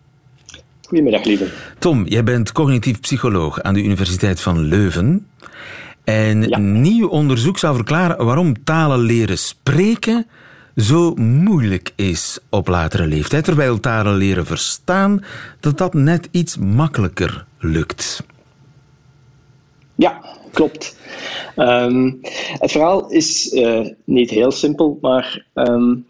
Goedemiddag, 0.94 1.26
lieve. 1.26 1.48
Tom, 1.80 2.06
jij 2.08 2.24
bent 2.24 2.52
cognitief 2.52 3.00
psycholoog 3.00 3.62
aan 3.62 3.74
de 3.74 3.84
Universiteit 3.84 4.42
van 4.42 4.60
Leuven. 4.60 5.28
En 6.04 6.42
ja. 6.42 6.58
nieuw 6.58 7.08
onderzoek 7.08 7.58
zou 7.58 7.76
verklaren 7.76 8.26
waarom 8.26 8.64
talen 8.64 9.00
leren 9.00 9.38
spreken 9.38 10.28
zo 10.76 11.14
moeilijk 11.16 11.92
is 11.96 12.40
op 12.50 12.68
latere 12.68 13.08
leeftijd, 13.08 13.44
terwijl 13.44 13.80
talen 13.80 14.16
leren 14.16 14.46
verstaan, 14.46 15.24
dat 15.60 15.78
dat 15.78 15.94
net 15.94 16.28
iets 16.32 16.58
makkelijker 16.58 17.46
lukt. 17.60 18.24
Ja, 19.96 20.22
klopt. 20.52 20.98
Um, 21.56 22.20
het 22.60 22.72
verhaal 22.72 23.10
is 23.10 23.54
uh, 23.54 23.88
niet 24.06 24.30
heel 24.30 24.52
simpel, 24.52 24.98
maar 25.02 25.46
um, 25.54 26.06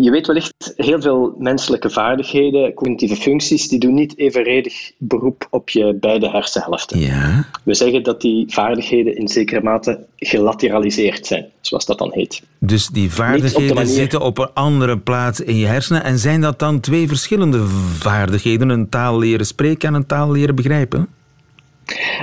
je 0.00 0.10
weet 0.10 0.26
wellicht, 0.26 0.72
heel 0.76 1.00
veel 1.00 1.34
menselijke 1.38 1.90
vaardigheden, 1.90 2.74
cognitieve 2.74 3.16
functies, 3.16 3.68
die 3.68 3.78
doen 3.78 3.94
niet 3.94 4.18
evenredig 4.18 4.92
beroep 4.98 5.46
op 5.50 5.68
je 5.68 5.94
beide 6.00 6.30
hersenhelften. 6.30 6.98
Ja. 6.98 7.46
We 7.64 7.74
zeggen 7.74 8.02
dat 8.02 8.20
die 8.20 8.44
vaardigheden 8.48 9.16
in 9.16 9.28
zekere 9.28 9.62
mate 9.62 10.06
gelateraliseerd 10.16 11.26
zijn, 11.26 11.46
zoals 11.60 11.86
dat 11.86 11.98
dan 11.98 12.10
heet. 12.12 12.42
Dus 12.58 12.88
die 12.88 13.10
vaardigheden 13.10 13.78
op 13.78 13.84
zitten 13.84 14.20
op 14.20 14.38
een 14.38 14.50
andere 14.54 14.98
plaats 14.98 15.40
in 15.40 15.56
je 15.56 15.66
hersenen. 15.66 16.04
En 16.04 16.18
zijn 16.18 16.40
dat 16.40 16.58
dan 16.58 16.80
twee 16.80 17.08
verschillende 17.08 17.66
vaardigheden? 17.98 18.68
Een 18.68 18.88
taal 18.88 19.18
leren 19.18 19.46
spreken 19.46 19.88
en 19.88 19.94
een 19.94 20.06
taal 20.06 20.30
leren 20.30 20.54
begrijpen? 20.54 21.08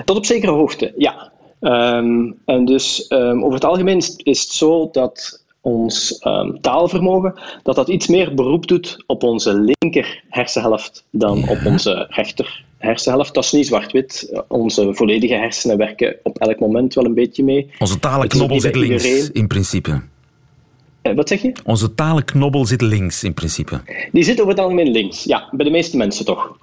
Tot 0.05 0.17
op 0.17 0.25
zekere 0.25 0.51
hoogte, 0.51 0.93
ja. 0.97 1.31
Um, 1.61 2.35
en 2.45 2.65
dus 2.65 3.05
um, 3.09 3.43
over 3.43 3.53
het 3.53 3.65
algemeen 3.65 3.97
is, 3.97 4.15
is, 4.15 4.41
het 4.41 4.51
zo 4.51 4.89
dat 4.91 5.43
ons 5.61 6.19
um, 6.25 6.61
taalvermogen 6.61 7.33
dat 7.63 7.75
dat 7.75 7.87
iets 7.87 8.07
meer 8.07 8.33
beroep 8.33 8.67
doet 8.67 9.03
op 9.07 9.23
onze 9.23 9.73
linker 9.79 10.23
hersenhelft 10.29 11.05
dan 11.11 11.39
ja. 11.39 11.51
op 11.51 11.65
onze 11.65 12.05
rechter 12.09 12.63
hersenhelft. 12.77 13.33
Dat 13.33 13.43
is 13.43 13.51
niet 13.51 13.67
zwart-wit. 13.67 14.43
Onze 14.47 14.93
volledige 14.93 15.33
hersenen 15.33 15.77
werken 15.77 16.15
op 16.23 16.37
elk 16.37 16.59
moment 16.59 16.93
wel 16.93 17.05
een 17.05 17.13
beetje 17.13 17.43
mee. 17.43 17.71
Onze 17.79 17.99
talenknobbel 17.99 18.59
zit 18.59 18.75
links, 18.75 19.05
iedereen. 19.05 19.29
in 19.33 19.47
principe. 19.47 20.01
Uh, 21.03 21.15
wat 21.15 21.27
zeg 21.27 21.41
je? 21.41 21.51
Onze 21.65 21.95
talenknobbel 21.95 22.65
zit 22.65 22.81
links, 22.81 23.23
in 23.23 23.33
principe. 23.33 23.81
Die 24.11 24.23
zit 24.23 24.39
over 24.39 24.51
het 24.51 24.61
algemeen 24.61 24.91
links, 24.91 25.23
ja. 25.23 25.49
Bij 25.51 25.65
de 25.65 25.71
meeste 25.71 25.97
mensen 25.97 26.25
toch. 26.25 26.57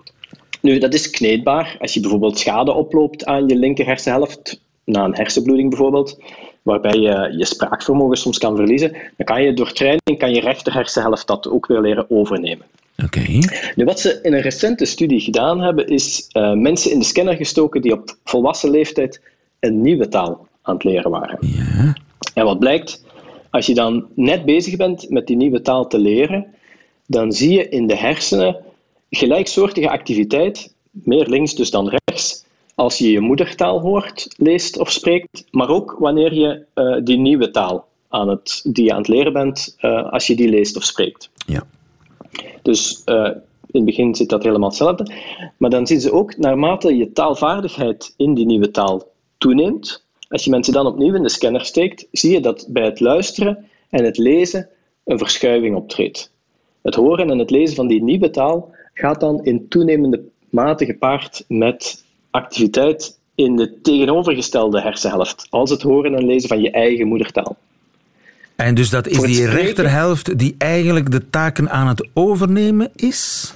Nu, 0.60 0.78
dat 0.78 0.94
is 0.94 1.10
kneedbaar. 1.10 1.76
Als 1.80 1.94
je 1.94 2.00
bijvoorbeeld 2.00 2.38
schade 2.38 2.72
oploopt 2.72 3.24
aan 3.24 3.48
je 3.48 3.56
linker 3.56 3.86
hersenhelft, 3.86 4.60
na 4.84 5.04
een 5.04 5.14
hersenbloeding 5.14 5.68
bijvoorbeeld, 5.68 6.18
waarbij 6.66 6.98
je 7.00 7.34
je 7.36 7.44
spraakvermogen 7.44 8.16
soms 8.16 8.38
kan 8.38 8.56
verliezen, 8.56 8.92
dan 8.92 9.26
kan 9.26 9.42
je 9.42 9.52
door 9.52 9.72
training 9.72 10.18
kan 10.18 10.32
je 10.34 10.40
rechter 10.40 10.72
hersenhelft 10.72 11.26
dat 11.26 11.48
ook 11.48 11.66
weer 11.66 11.80
leren 11.80 12.10
overnemen. 12.10 12.66
Oké. 13.04 13.18
Okay. 13.18 13.42
Nu, 13.74 13.84
wat 13.84 14.00
ze 14.00 14.18
in 14.22 14.32
een 14.32 14.40
recente 14.40 14.84
studie 14.84 15.20
gedaan 15.20 15.60
hebben, 15.60 15.86
is 15.86 16.28
uh, 16.32 16.52
mensen 16.52 16.90
in 16.90 16.98
de 16.98 17.04
scanner 17.04 17.36
gestoken 17.36 17.82
die 17.82 17.92
op 17.92 18.16
volwassen 18.24 18.70
leeftijd 18.70 19.20
een 19.60 19.80
nieuwe 19.82 20.08
taal 20.08 20.48
aan 20.62 20.74
het 20.74 20.84
leren 20.84 21.10
waren. 21.10 21.38
Ja. 21.40 21.94
En 22.34 22.44
wat 22.44 22.58
blijkt, 22.58 23.04
als 23.50 23.66
je 23.66 23.74
dan 23.74 24.06
net 24.14 24.44
bezig 24.44 24.76
bent 24.76 25.10
met 25.10 25.26
die 25.26 25.36
nieuwe 25.36 25.62
taal 25.62 25.86
te 25.86 25.98
leren, 25.98 26.46
dan 27.06 27.32
zie 27.32 27.52
je 27.52 27.68
in 27.68 27.86
de 27.86 27.96
hersenen 27.96 28.56
gelijksoortige 29.10 29.90
activiteit, 29.90 30.74
meer 30.90 31.26
links 31.28 31.54
dus 31.54 31.70
dan 31.70 31.88
rechts, 32.04 32.45
als 32.76 32.98
je 32.98 33.10
je 33.10 33.20
moedertaal 33.20 33.80
hoort, 33.80 34.34
leest 34.36 34.78
of 34.78 34.90
spreekt, 34.90 35.44
maar 35.50 35.68
ook 35.68 35.96
wanneer 35.98 36.34
je 36.34 36.64
uh, 36.74 37.04
die 37.04 37.18
nieuwe 37.18 37.50
taal 37.50 37.88
aan 38.08 38.28
het, 38.28 38.60
die 38.64 38.84
je 38.84 38.92
aan 38.92 38.98
het 38.98 39.08
leren 39.08 39.32
bent, 39.32 39.76
uh, 39.80 40.12
als 40.12 40.26
je 40.26 40.36
die 40.36 40.48
leest 40.48 40.76
of 40.76 40.82
spreekt. 40.82 41.30
Ja. 41.46 41.66
Dus 42.62 43.02
uh, 43.06 43.30
in 43.70 43.80
het 43.80 43.84
begin 43.84 44.14
zit 44.14 44.28
dat 44.28 44.42
helemaal 44.42 44.68
hetzelfde. 44.68 45.12
Maar 45.56 45.70
dan 45.70 45.86
zien 45.86 46.00
ze 46.00 46.12
ook, 46.12 46.36
naarmate 46.36 46.96
je 46.96 47.12
taalvaardigheid 47.12 48.14
in 48.16 48.34
die 48.34 48.46
nieuwe 48.46 48.70
taal 48.70 49.08
toeneemt, 49.38 50.04
als 50.28 50.44
je 50.44 50.50
mensen 50.50 50.72
dan 50.72 50.86
opnieuw 50.86 51.14
in 51.14 51.22
de 51.22 51.28
scanner 51.28 51.64
steekt, 51.64 52.08
zie 52.12 52.32
je 52.32 52.40
dat 52.40 52.66
bij 52.68 52.84
het 52.84 53.00
luisteren 53.00 53.66
en 53.90 54.04
het 54.04 54.18
lezen 54.18 54.68
een 55.04 55.18
verschuiving 55.18 55.76
optreedt. 55.76 56.32
Het 56.82 56.94
horen 56.94 57.30
en 57.30 57.38
het 57.38 57.50
lezen 57.50 57.76
van 57.76 57.86
die 57.86 58.02
nieuwe 58.02 58.30
taal 58.30 58.70
gaat 58.94 59.20
dan 59.20 59.44
in 59.44 59.68
toenemende 59.68 60.22
mate 60.50 60.84
gepaard 60.84 61.44
met 61.48 62.04
activiteit 62.36 63.18
in 63.34 63.56
de 63.56 63.80
tegenovergestelde 63.82 64.80
hersenhelft, 64.80 65.46
als 65.50 65.70
het 65.70 65.82
horen 65.82 66.14
en 66.14 66.26
lezen 66.26 66.48
van 66.48 66.60
je 66.60 66.70
eigen 66.70 67.06
moedertaal. 67.06 67.56
En 68.56 68.74
dus 68.74 68.90
dat 68.90 69.06
is 69.06 69.20
die 69.20 69.48
rechterhelft 69.48 70.38
die 70.38 70.54
eigenlijk 70.58 71.10
de 71.10 71.30
taken 71.30 71.70
aan 71.70 71.88
het 71.88 72.08
overnemen 72.14 72.90
is? 72.94 73.52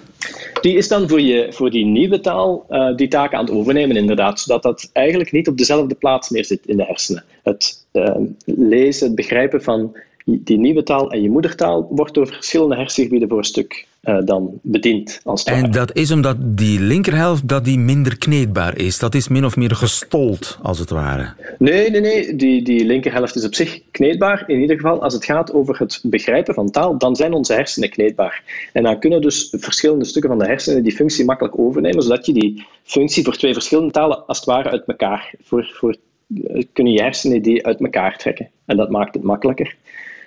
Die 0.61 0.77
is 0.77 0.88
dan 0.88 1.09
voor, 1.09 1.21
je, 1.21 1.53
voor 1.53 1.71
die 1.71 1.85
nieuwe 1.85 2.21
taal 2.21 2.66
uh, 2.71 2.97
die 2.97 3.09
taken 3.09 3.38
aan 3.38 3.45
het 3.45 3.55
overnemen, 3.55 3.97
inderdaad. 3.97 4.40
Zodat 4.40 4.62
dat 4.62 4.90
eigenlijk 4.93 5.33
niet 5.33 5.49
op 5.49 5.59
dezelfde 5.59 5.95
plaats 5.95 6.31
meer 6.31 6.45
zit 6.45 6.66
in 6.66 6.77
de 6.77 6.85
hersenen. 6.85 7.25
Het 7.43 7.87
uh, 7.93 8.16
lezen, 8.45 9.07
het 9.07 9.16
begrijpen 9.16 9.62
van 9.62 9.97
die 10.38 10.59
nieuwe 10.59 10.83
taal 10.83 11.11
en 11.11 11.23
je 11.23 11.31
moedertaal 11.31 11.88
wordt 11.90 12.14
door 12.14 12.27
verschillende 12.27 12.77
hersengebieden 12.77 13.29
voor 13.29 13.38
een 13.38 13.45
stuk 13.45 13.87
uh, 14.03 14.19
dan 14.25 14.59
bediend. 14.62 15.21
Als 15.25 15.45
en 15.45 15.71
dat 15.71 15.97
is 15.97 16.11
omdat 16.11 16.37
die 16.40 16.81
linkerhelft 16.81 17.49
dat 17.49 17.64
die 17.64 17.79
minder 17.79 18.19
kneedbaar 18.19 18.79
is. 18.79 18.99
Dat 18.99 19.14
is 19.14 19.29
min 19.29 19.45
of 19.45 19.57
meer 19.57 19.75
gestold, 19.75 20.59
als 20.62 20.79
het 20.79 20.90
ware. 20.90 21.33
Nee, 21.59 21.90
nee, 21.90 22.01
nee. 22.01 22.37
Die, 22.37 22.62
die 22.62 22.85
linkerhelft 22.85 23.37
is 23.37 23.45
op 23.45 23.55
zich 23.55 23.81
kneedbaar. 23.90 24.45
In 24.47 24.61
ieder 24.61 24.77
geval, 24.77 25.03
als 25.03 25.14
het 25.14 25.25
gaat 25.25 25.53
over 25.53 25.79
het 25.79 26.01
begrijpen 26.05 26.55
van 26.55 26.71
taal, 26.71 26.99
dan 26.99 27.16
zijn 27.16 27.33
onze 27.33 27.53
hersenen 27.53 27.90
kneedbaar. 27.90 28.43
En 28.73 28.83
dan 28.83 28.99
kunnen 29.01 29.21
dus 29.21 29.55
verschillende 29.57 30.05
stukken 30.05 30.31
van 30.31 30.38
de 30.38 30.47
hersenen 30.47 30.83
die 30.83 30.97
functie 30.97 31.25
makkelijk 31.25 31.59
overnemen, 31.59 32.03
zodat 32.03 32.27
je 32.27 32.33
die 32.33 32.66
functie 32.83 33.25
voor 33.25 33.37
twee 33.37 33.53
verschillende 33.53 33.93
talen 33.93 34.27
als 34.27 34.37
het 34.37 34.47
ware 34.47 34.71
uit 34.71 34.85
elkaar, 34.87 35.35
voor, 35.43 35.71
voor, 35.75 35.97
eh, 36.45 36.62
kunnen 36.73 36.93
je 36.93 37.03
hersenen 37.03 37.43
die 37.43 37.66
uit 37.66 37.81
elkaar 37.81 38.16
trekken. 38.16 38.49
En 38.64 38.77
dat 38.77 38.90
maakt 38.90 39.14
het 39.14 39.23
makkelijker. 39.23 39.77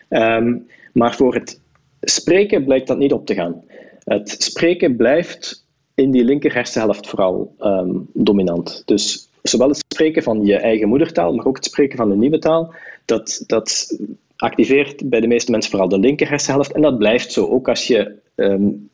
Um, 0.10 0.68
maar 0.94 1.16
voor 1.16 1.34
het 1.34 1.60
spreken 2.02 2.64
blijkt 2.64 2.88
dat 2.88 2.98
niet 2.98 3.14
op 3.14 3.26
te 3.26 3.34
gaan. 3.34 3.64
Het 4.04 4.30
spreken 4.30 4.96
blijft 4.96 5.66
in 5.96 6.12
die 6.12 6.24
linker 6.24 6.54
hersenhelft 6.54 7.08
vooral 7.08 7.56
um, 7.60 8.08
dominant. 8.14 8.84
Dus 8.86 9.30
zowel 9.42 9.68
het 9.68 9.86
spreken 9.88 10.24
van 10.24 10.46
je 10.46 10.56
eigen 10.56 10.88
moedertaal, 10.88 11.34
maar 11.34 11.46
ook 11.46 11.56
het 11.56 11.66
spreken 11.66 11.98
van 11.98 12.10
de 12.10 12.16
nieuwe 12.16 12.40
taal, 12.40 12.74
dat, 13.06 13.44
dat 13.48 13.98
activeert 14.36 15.10
bij 15.10 15.20
de 15.20 15.28
meeste 15.28 15.52
mensen 15.52 15.72
vooral 15.72 15.90
de 15.90 16.00
linker 16.00 16.30
hersenhelft. 16.30 16.72
En 16.72 16.82
dat 16.82 16.98
blijft 16.98 17.32
zo. 17.32 17.48
Ook 17.48 17.70
als 17.70 17.88
je 17.88 18.16
um, 18.36 18.90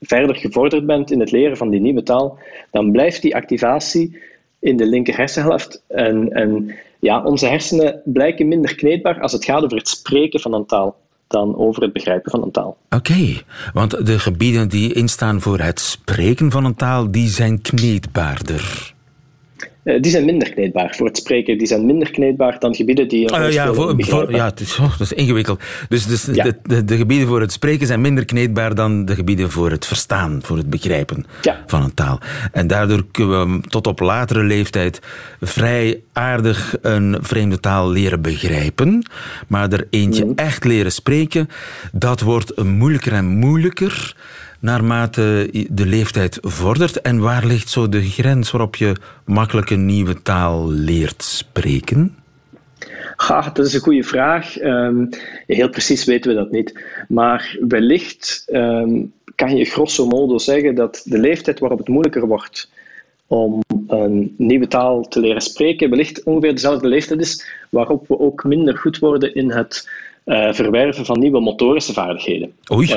verder 0.00 0.36
gevorderd 0.36 0.86
bent 0.86 1.10
in 1.10 1.20
het 1.20 1.30
leren 1.30 1.56
van 1.56 1.70
die 1.70 1.80
nieuwe 1.80 2.02
taal, 2.02 2.38
dan 2.70 2.92
blijft 2.92 3.22
die 3.22 3.36
activatie 3.36 4.18
in 4.58 4.76
de 4.76 4.86
linker 4.86 5.16
hersenhelft. 5.16 5.82
En, 5.86 6.32
en 6.32 6.74
ja, 7.04 7.22
onze 7.22 7.46
hersenen 7.46 8.00
blijken 8.04 8.48
minder 8.48 8.74
kneedbaar 8.74 9.20
als 9.20 9.32
het 9.32 9.44
gaat 9.44 9.64
over 9.64 9.76
het 9.76 9.88
spreken 9.88 10.40
van 10.40 10.54
een 10.54 10.66
taal 10.66 10.96
dan 11.26 11.56
over 11.56 11.82
het 11.82 11.92
begrijpen 11.92 12.30
van 12.30 12.42
een 12.42 12.50
taal. 12.50 12.76
Oké, 12.90 13.42
want 13.72 14.06
de 14.06 14.18
gebieden 14.18 14.68
die 14.68 14.92
instaan 14.92 15.40
voor 15.40 15.58
het 15.58 15.80
spreken 15.80 16.50
van 16.50 16.64
een 16.64 16.74
taal, 16.74 17.10
die 17.10 17.28
zijn 17.28 17.60
kneedbaarder. 17.60 18.93
Uh, 19.84 20.00
die 20.00 20.10
zijn 20.10 20.24
minder 20.24 20.50
kneedbaar 20.50 20.94
voor 20.96 21.06
het 21.06 21.16
spreken. 21.16 21.58
Die 21.58 21.66
zijn 21.66 21.86
minder 21.86 22.10
kneedbaar 22.10 22.58
dan 22.58 22.74
gebieden 22.74 23.08
die. 23.08 23.32
Uh, 23.32 23.52
ja, 23.52 23.72
voor, 23.72 23.94
voor, 23.98 24.32
ja 24.32 24.44
het 24.44 24.60
is, 24.60 24.78
oh, 24.78 24.90
dat 24.90 25.00
is 25.00 25.12
ingewikkeld. 25.12 25.62
Dus, 25.88 26.06
dus 26.06 26.28
ja. 26.32 26.44
de, 26.44 26.56
de, 26.62 26.84
de, 26.84 26.96
gebieden 26.96 27.28
voor 27.28 27.40
het 27.40 27.52
spreken 27.52 27.86
zijn 27.86 28.00
minder 28.00 28.24
kneedbaar 28.24 28.74
dan 28.74 29.04
de 29.04 29.14
gebieden 29.14 29.50
voor 29.50 29.70
het 29.70 29.86
verstaan, 29.86 30.38
voor 30.42 30.56
het 30.56 30.70
begrijpen 30.70 31.26
ja. 31.42 31.62
van 31.66 31.82
een 31.82 31.94
taal. 31.94 32.20
En 32.52 32.66
daardoor 32.66 33.04
kunnen 33.10 33.52
we 33.52 33.68
tot 33.68 33.86
op 33.86 34.00
latere 34.00 34.42
leeftijd 34.42 35.00
vrij 35.40 36.00
aardig 36.12 36.76
een 36.82 37.16
vreemde 37.20 37.60
taal 37.60 37.90
leren 37.90 38.22
begrijpen. 38.22 39.06
Maar 39.48 39.72
er 39.72 39.86
eentje 39.90 40.24
mm. 40.24 40.32
echt 40.36 40.64
leren 40.64 40.92
spreken, 40.92 41.48
dat 41.92 42.20
wordt 42.20 42.62
moeilijker 42.62 43.12
en 43.12 43.26
moeilijker 43.26 44.14
naarmate 44.64 45.48
de 45.70 45.86
leeftijd 45.86 46.38
vordert? 46.40 47.00
En 47.00 47.18
waar 47.18 47.46
ligt 47.46 47.68
zo 47.68 47.88
de 47.88 48.02
grens 48.02 48.50
waarop 48.50 48.76
je 48.76 48.96
makkelijk 49.24 49.70
een 49.70 49.86
nieuwe 49.86 50.22
taal 50.22 50.70
leert 50.70 51.22
spreken? 51.22 52.16
Dat 53.54 53.66
is 53.66 53.74
een 53.74 53.80
goede 53.80 54.02
vraag. 54.02 54.60
Um, 54.62 55.08
heel 55.46 55.68
precies 55.68 56.04
weten 56.04 56.30
we 56.30 56.36
dat 56.36 56.50
niet. 56.50 56.84
Maar 57.08 57.56
wellicht 57.68 58.46
um, 58.52 59.12
kan 59.34 59.56
je 59.56 59.64
grosso 59.64 60.06
modo 60.06 60.38
zeggen 60.38 60.74
dat 60.74 61.02
de 61.04 61.18
leeftijd 61.18 61.58
waarop 61.58 61.78
het 61.78 61.88
moeilijker 61.88 62.26
wordt 62.26 62.70
om 63.26 63.60
een 63.86 64.34
nieuwe 64.38 64.66
taal 64.66 65.08
te 65.08 65.20
leren 65.20 65.40
spreken, 65.40 65.90
wellicht 65.90 66.22
ongeveer 66.22 66.52
dezelfde 66.52 66.88
leeftijd 66.88 67.20
is 67.20 67.46
waarop 67.70 68.08
we 68.08 68.18
ook 68.18 68.44
minder 68.44 68.76
goed 68.76 68.98
worden 68.98 69.34
in 69.34 69.50
het 69.50 69.88
uh, 70.24 70.52
verwerven 70.52 71.04
van 71.04 71.18
nieuwe 71.18 71.40
motorische 71.40 71.92
vaardigheden. 71.92 72.52
Oei. 72.72 72.94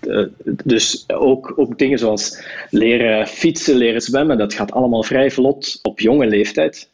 Uh, 0.00 0.26
dus 0.64 1.04
ook, 1.08 1.52
ook 1.56 1.78
dingen 1.78 1.98
zoals 1.98 2.46
leren 2.70 3.26
fietsen, 3.26 3.76
leren 3.76 4.00
zwemmen, 4.00 4.38
dat 4.38 4.54
gaat 4.54 4.72
allemaal 4.72 5.02
vrij 5.02 5.30
vlot 5.30 5.78
op 5.82 6.00
jonge 6.00 6.26
leeftijd. 6.26 6.88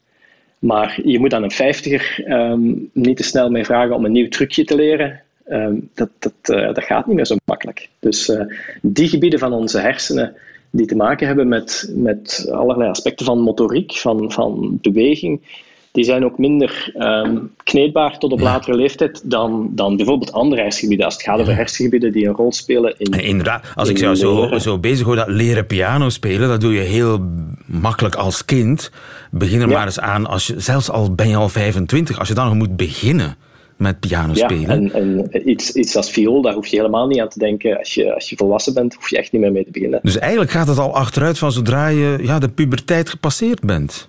Maar 0.59 1.01
je 1.05 1.18
moet 1.18 1.35
aan 1.35 1.42
een 1.42 1.51
vijftiger 1.51 2.25
um, 2.33 2.90
niet 2.92 3.16
te 3.16 3.22
snel 3.22 3.51
mee 3.51 3.64
vragen 3.64 3.94
om 3.94 4.05
een 4.05 4.12
nieuw 4.12 4.29
trucje 4.29 4.64
te 4.64 4.77
leren. 4.77 5.20
Um, 5.49 5.90
dat, 5.94 6.09
dat, 6.18 6.33
uh, 6.59 6.66
dat 6.75 6.85
gaat 6.85 7.07
niet 7.07 7.16
meer 7.16 7.27
zo 7.27 7.37
makkelijk. 7.44 7.88
Dus 7.99 8.33
die 8.83 9.09
gebieden 9.09 9.38
van 9.38 9.53
onze 9.53 9.79
hersenen 9.79 10.37
die 10.70 10.87
te 10.87 10.96
maken 10.96 11.27
hebben 11.27 11.49
met, 11.49 11.92
met 11.94 12.49
allerlei 12.53 12.90
aspecten 12.90 13.27
van 13.27 13.40
motoriek, 13.40 13.92
van, 13.92 14.33
van 14.33 14.79
beweging, 14.83 15.40
die 15.96 16.04
zijn 16.04 16.24
ook 16.24 16.38
minder 16.38 16.92
um, 16.98 17.50
kneedbaar 17.64 18.18
tot 18.18 18.32
op 18.32 18.40
latere 18.40 18.76
leeftijd 18.76 19.30
dan, 19.30 19.68
dan 19.70 19.96
bijvoorbeeld 19.96 20.32
andere 20.32 20.62
hersengebieden. 20.62 21.06
Als 21.06 21.14
het 21.14 21.22
gaat 21.22 21.40
over 21.40 21.56
hersengebieden 21.56 22.12
die 22.12 22.26
een 22.26 22.35
rol 22.35 22.52
spelen 22.52 22.94
in. 22.98 23.12
Inderdaad, 23.12 23.66
als 23.74 23.88
ik 23.88 23.98
jou 23.98 24.14
zo, 24.14 24.59
zo 24.59 24.78
bezig 24.78 25.06
hoor, 25.06 25.16
dat 25.16 25.28
leren 25.28 25.66
piano 25.66 26.09
spelen, 26.09 26.48
dat 26.48 26.61
doe 26.61 26.72
je 26.72 26.80
heel 26.80 27.20
makkelijk 27.66 28.14
als 28.14 28.44
kind. 28.44 28.90
Begin 29.30 29.61
er 29.61 29.68
ja. 29.68 29.74
maar 29.74 29.87
eens 29.87 30.00
aan, 30.00 30.26
als 30.26 30.46
je, 30.46 30.61
zelfs 30.61 30.90
al 30.90 31.14
ben 31.14 31.28
je 31.28 31.37
al 31.37 31.48
25, 31.48 32.18
als 32.18 32.28
je 32.28 32.35
dan 32.35 32.46
nog 32.46 32.54
moet 32.54 32.76
beginnen 32.76 33.37
met 33.76 34.00
piano 34.00 34.35
spelen. 34.35 34.82
Ja, 34.82 34.90
en, 34.90 35.28
en 35.30 35.48
iets, 35.48 35.72
iets 35.72 35.96
als 35.96 36.11
viool, 36.11 36.42
daar 36.42 36.54
hoef 36.54 36.66
je 36.66 36.76
helemaal 36.76 37.06
niet 37.06 37.20
aan 37.20 37.28
te 37.28 37.38
denken. 37.38 37.78
Als 37.78 37.94
je, 37.94 38.14
als 38.14 38.30
je 38.30 38.37
volwassen 38.37 38.74
bent, 38.74 38.94
hoef 38.94 39.11
je 39.11 39.18
echt 39.18 39.32
niet 39.32 39.40
meer 39.40 39.52
mee 39.52 39.64
te 39.64 39.70
beginnen. 39.70 40.00
Dus 40.02 40.18
eigenlijk 40.18 40.50
gaat 40.50 40.68
het 40.68 40.78
al 40.78 40.94
achteruit 40.94 41.38
van 41.38 41.52
zodra 41.52 41.88
je 41.88 42.18
ja, 42.22 42.38
de 42.38 42.48
puberteit 42.48 43.09
gepasseerd 43.09 43.61
bent. 43.61 44.09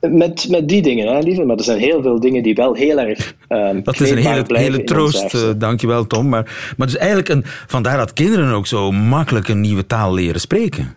Met, 0.00 0.48
met 0.48 0.68
die 0.68 0.82
dingen, 0.82 1.14
hè, 1.14 1.18
lieve. 1.18 1.44
Maar 1.44 1.56
er 1.56 1.64
zijn 1.64 1.78
heel 1.78 2.02
veel 2.02 2.20
dingen 2.20 2.42
die 2.42 2.54
wel 2.54 2.74
heel 2.74 2.98
erg. 2.98 3.34
Um, 3.48 3.82
dat 3.82 4.00
is 4.00 4.10
een 4.10 4.16
hele, 4.16 4.44
hele 4.46 4.84
troost, 4.84 5.34
uh, 5.34 5.40
dankjewel 5.56 6.06
Tom. 6.06 6.28
Maar, 6.28 6.74
maar 6.76 6.86
dus 6.86 6.96
eigenlijk 6.96 7.28
een, 7.28 7.44
vandaar 7.66 7.96
dat 7.96 8.12
kinderen 8.12 8.52
ook 8.52 8.66
zo 8.66 8.92
makkelijk 8.92 9.48
een 9.48 9.60
nieuwe 9.60 9.86
taal 9.86 10.14
leren 10.14 10.40
spreken. 10.40 10.94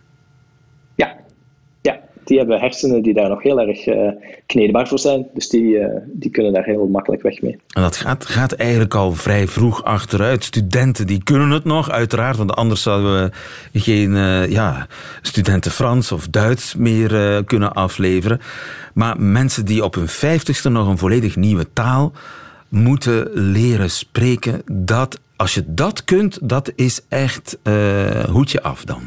Die 2.24 2.38
hebben 2.38 2.60
hersenen 2.60 3.02
die 3.02 3.14
daar 3.14 3.28
nog 3.28 3.42
heel 3.42 3.60
erg 3.60 3.86
uh, 3.86 4.10
kneedbaar 4.46 4.88
voor 4.88 4.98
zijn. 4.98 5.26
Dus 5.34 5.48
die, 5.48 5.62
uh, 5.62 5.86
die 6.06 6.30
kunnen 6.30 6.52
daar 6.52 6.64
heel 6.64 6.86
makkelijk 6.86 7.22
weg 7.22 7.42
mee. 7.42 7.58
En 7.74 7.82
dat 7.82 7.96
gaat, 7.96 8.26
gaat 8.26 8.52
eigenlijk 8.52 8.94
al 8.94 9.12
vrij 9.12 9.48
vroeg 9.48 9.84
achteruit. 9.84 10.44
Studenten 10.44 11.06
die 11.06 11.22
kunnen 11.22 11.50
het 11.50 11.64
nog, 11.64 11.90
uiteraard. 11.90 12.36
Want 12.36 12.54
anders 12.54 12.82
zouden 12.82 13.32
we 13.72 13.80
geen 13.80 14.12
ja, 14.50 14.86
studenten 15.22 15.70
Frans 15.70 16.12
of 16.12 16.28
Duits 16.28 16.74
meer 16.74 17.44
kunnen 17.44 17.72
afleveren. 17.72 18.40
Maar 18.94 19.20
mensen 19.20 19.64
die 19.64 19.84
op 19.84 19.94
hun 19.94 20.08
vijftigste 20.08 20.68
nog 20.68 20.88
een 20.88 20.98
volledig 20.98 21.36
nieuwe 21.36 21.66
taal 21.72 22.12
moeten 22.68 23.28
leren 23.32 23.90
spreken, 23.90 24.62
dat, 24.72 25.20
als 25.36 25.54
je 25.54 25.64
dat 25.66 26.04
kunt, 26.04 26.38
dat 26.42 26.72
is 26.74 27.00
echt 27.08 27.58
hoedje 28.30 28.62
af 28.62 28.84
dan. 28.84 29.02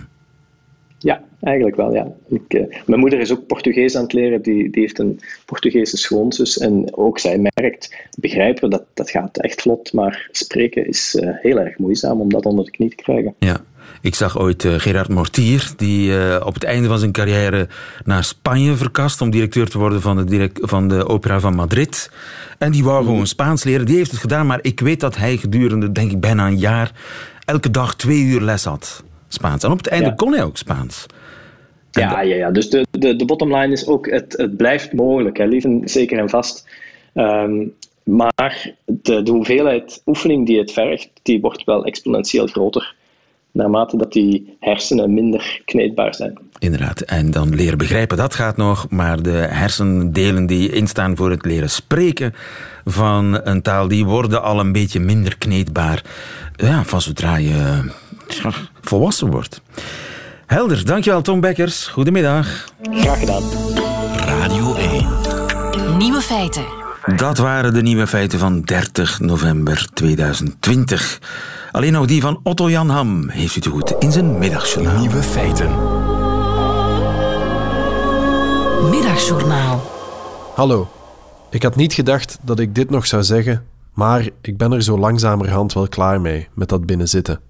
Eigenlijk 1.41 1.75
wel, 1.75 1.93
ja. 1.93 2.07
Ik, 2.27 2.53
uh, 2.53 2.63
mijn 2.85 2.99
moeder 2.99 3.19
is 3.19 3.31
ook 3.31 3.47
Portugees 3.47 3.95
aan 3.95 4.03
het 4.03 4.13
leren, 4.13 4.41
die, 4.41 4.69
die 4.69 4.81
heeft 4.81 4.99
een 4.99 5.19
Portugese 5.45 5.97
schoonzus. 5.97 6.57
En 6.57 6.95
ook 6.95 7.19
zij 7.19 7.49
merkt, 7.55 7.95
begrijpen, 8.19 8.69
dat, 8.69 8.83
dat 8.93 9.09
gaat 9.09 9.37
echt 9.37 9.61
vlot, 9.61 9.93
maar 9.93 10.27
spreken 10.31 10.87
is 10.87 11.15
uh, 11.19 11.29
heel 11.33 11.59
erg 11.59 11.77
moeizaam 11.77 12.21
om 12.21 12.29
dat 12.29 12.45
onder 12.45 12.65
de 12.65 12.71
knie 12.71 12.89
te 12.89 12.95
krijgen. 12.95 13.35
Ja. 13.39 13.59
Ik 14.01 14.15
zag 14.15 14.39
ooit 14.39 14.63
uh, 14.63 14.73
Gerard 14.73 15.09
Mortier, 15.09 15.71
die 15.77 16.11
op 16.45 16.53
het 16.53 16.63
einde 16.63 16.87
van 16.87 16.99
zijn 16.99 17.11
carrière 17.11 17.67
naar 18.05 18.23
Spanje 18.23 18.75
verkast 18.75 19.21
om 19.21 19.29
directeur 19.29 19.69
te 19.69 19.77
worden 19.77 20.01
van 20.01 20.17
de, 20.17 20.23
direct, 20.23 20.59
van 20.61 20.87
de 20.87 21.07
Opera 21.07 21.39
van 21.39 21.55
Madrid. 21.55 22.11
En 22.57 22.71
die 22.71 22.83
wou 22.83 23.05
gewoon 23.05 23.27
Spaans 23.27 23.63
leren. 23.63 23.85
Die 23.85 23.97
heeft 23.97 24.11
het 24.11 24.19
gedaan, 24.19 24.47
maar 24.47 24.59
ik 24.61 24.79
weet 24.79 24.99
dat 24.99 25.17
hij 25.17 25.37
gedurende, 25.37 25.91
denk 25.91 26.11
ik, 26.11 26.19
bijna 26.19 26.47
een 26.47 26.57
jaar 26.57 26.91
elke 27.45 27.71
dag 27.71 27.95
twee 27.95 28.21
uur 28.23 28.41
les 28.41 28.63
had. 28.63 29.03
Spaans. 29.27 29.63
En 29.63 29.71
op 29.71 29.77
het 29.77 29.87
einde 29.87 30.09
ja. 30.09 30.15
kon 30.15 30.33
hij 30.33 30.43
ook 30.43 30.57
Spaans. 30.57 31.05
Ja, 31.99 32.21
ja, 32.21 32.35
ja, 32.35 32.51
dus 32.51 32.69
de, 32.69 32.85
de, 32.91 33.15
de 33.15 33.25
bottom 33.25 33.55
line 33.55 33.73
is 33.73 33.87
ook, 33.87 34.09
het, 34.09 34.33
het 34.37 34.57
blijft 34.57 34.93
mogelijk, 34.93 35.37
hè, 35.37 35.45
lief 35.45 35.65
zeker 35.83 36.19
en 36.19 36.29
vast. 36.29 36.69
Um, 37.13 37.73
maar 38.03 38.73
de, 38.85 39.23
de 39.23 39.31
hoeveelheid 39.31 40.01
oefening 40.05 40.45
die 40.45 40.59
het 40.59 40.71
vergt, 40.71 41.09
die 41.21 41.41
wordt 41.41 41.63
wel 41.63 41.85
exponentieel 41.85 42.47
groter 42.47 42.95
naarmate 43.51 43.97
dat 43.97 44.13
die 44.13 44.57
hersenen 44.59 45.13
minder 45.13 45.61
kneedbaar 45.65 46.15
zijn. 46.15 46.37
Inderdaad, 46.59 47.01
en 47.01 47.31
dan 47.31 47.55
leren 47.55 47.77
begrijpen, 47.77 48.17
dat 48.17 48.35
gaat 48.35 48.57
nog, 48.57 48.89
maar 48.89 49.21
de 49.21 49.47
hersendelen 49.49 50.45
die 50.45 50.71
instaan 50.71 51.15
voor 51.15 51.29
het 51.29 51.45
leren 51.45 51.69
spreken 51.69 52.33
van 52.85 53.39
een 53.43 53.61
taal, 53.61 53.87
die 53.87 54.05
worden 54.05 54.43
al 54.43 54.59
een 54.59 54.71
beetje 54.71 54.99
minder 54.99 55.37
kneedbaar 55.37 56.03
ja, 56.55 56.83
van 56.83 57.01
zodra 57.01 57.37
je 57.37 57.91
volwassen 58.81 59.31
wordt. 59.31 59.61
Helder, 60.47 60.85
dankjewel 60.85 61.21
Tom 61.21 61.39
Bekkers. 61.39 61.87
Goedemiddag. 61.87 62.65
Graag 62.91 63.19
gedaan. 63.19 63.43
Radio 64.15 64.75
1. 64.75 65.97
Nieuwe 65.97 66.21
feiten. 66.21 66.63
Dat 67.15 67.37
waren 67.37 67.73
de 67.73 67.81
nieuwe 67.81 68.07
feiten 68.07 68.39
van 68.39 68.61
30 68.61 69.19
november 69.19 69.87
2020. 69.93 71.19
Alleen 71.71 71.91
nog 71.91 72.05
die 72.05 72.21
van 72.21 72.39
Otto 72.43 72.69
Jan 72.69 72.89
Ham 72.89 73.29
heeft 73.29 73.55
u 73.55 73.59
te 73.59 73.69
goed 73.69 73.95
in 73.99 74.11
zijn 74.11 74.37
middagjournaal. 74.37 74.99
Nieuwe 74.99 75.23
feiten. 75.23 75.69
Middagjournaal. 78.89 79.91
Hallo. 80.55 80.89
Ik 81.49 81.63
had 81.63 81.75
niet 81.75 81.93
gedacht 81.93 82.39
dat 82.41 82.59
ik 82.59 82.75
dit 82.75 82.89
nog 82.89 83.07
zou 83.07 83.23
zeggen, 83.23 83.65
maar 83.93 84.29
ik 84.41 84.57
ben 84.57 84.71
er 84.71 84.83
zo 84.83 84.99
langzamerhand 84.99 85.73
wel 85.73 85.87
klaar 85.87 86.21
mee 86.21 86.47
met 86.53 86.69
dat 86.69 86.85
binnenzitten. 86.85 87.46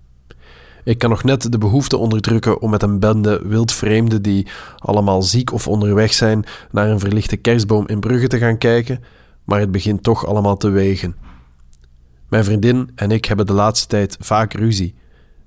Ik 0.88 0.98
kan 0.98 1.10
nog 1.10 1.24
net 1.24 1.52
de 1.52 1.58
behoefte 1.58 1.98
onderdrukken 1.98 2.62
om 2.62 2.70
met 2.70 2.84
een 2.84 3.00
bende 3.00 3.42
wildvreemden 3.44 4.22
die 4.22 4.48
allemaal 4.78 5.22
ziek 5.22 5.54
of 5.54 5.68
onderweg 5.68 6.14
zijn 6.14 6.46
naar 6.72 6.90
een 6.90 7.00
verlichte 7.00 7.38
kerstboom 7.38 7.88
in 7.88 8.00
Brugge 8.00 8.28
te 8.28 8.38
gaan 8.38 8.58
kijken, 8.58 9.04
maar 9.44 9.60
het 9.60 9.72
begint 9.72 10.04
toch 10.04 10.26
allemaal 10.26 10.58
te 10.58 10.70
wegen. 10.70 11.16
Mijn 12.30 12.44
vriendin 12.44 12.92
en 12.96 13.12
ik 13.12 13.26
hebben 13.26 13.46
de 13.46 13.54
laatste 13.54 13.88
tijd 13.88 14.18
vaak 14.20 14.54
ruzie 14.54 14.96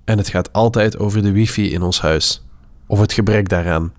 en 0.05 0.19
het 0.19 0.29
gaat 0.29 0.53
altijd 0.53 0.99
over 0.99 1.23
de 1.23 1.33
wifi 1.33 1.73
in 1.73 1.83
ons 1.83 2.01
huis 2.01 2.47
of 2.87 3.01
het 3.01 3.13
gebrek 3.13 3.49
daaraan. 3.49 3.93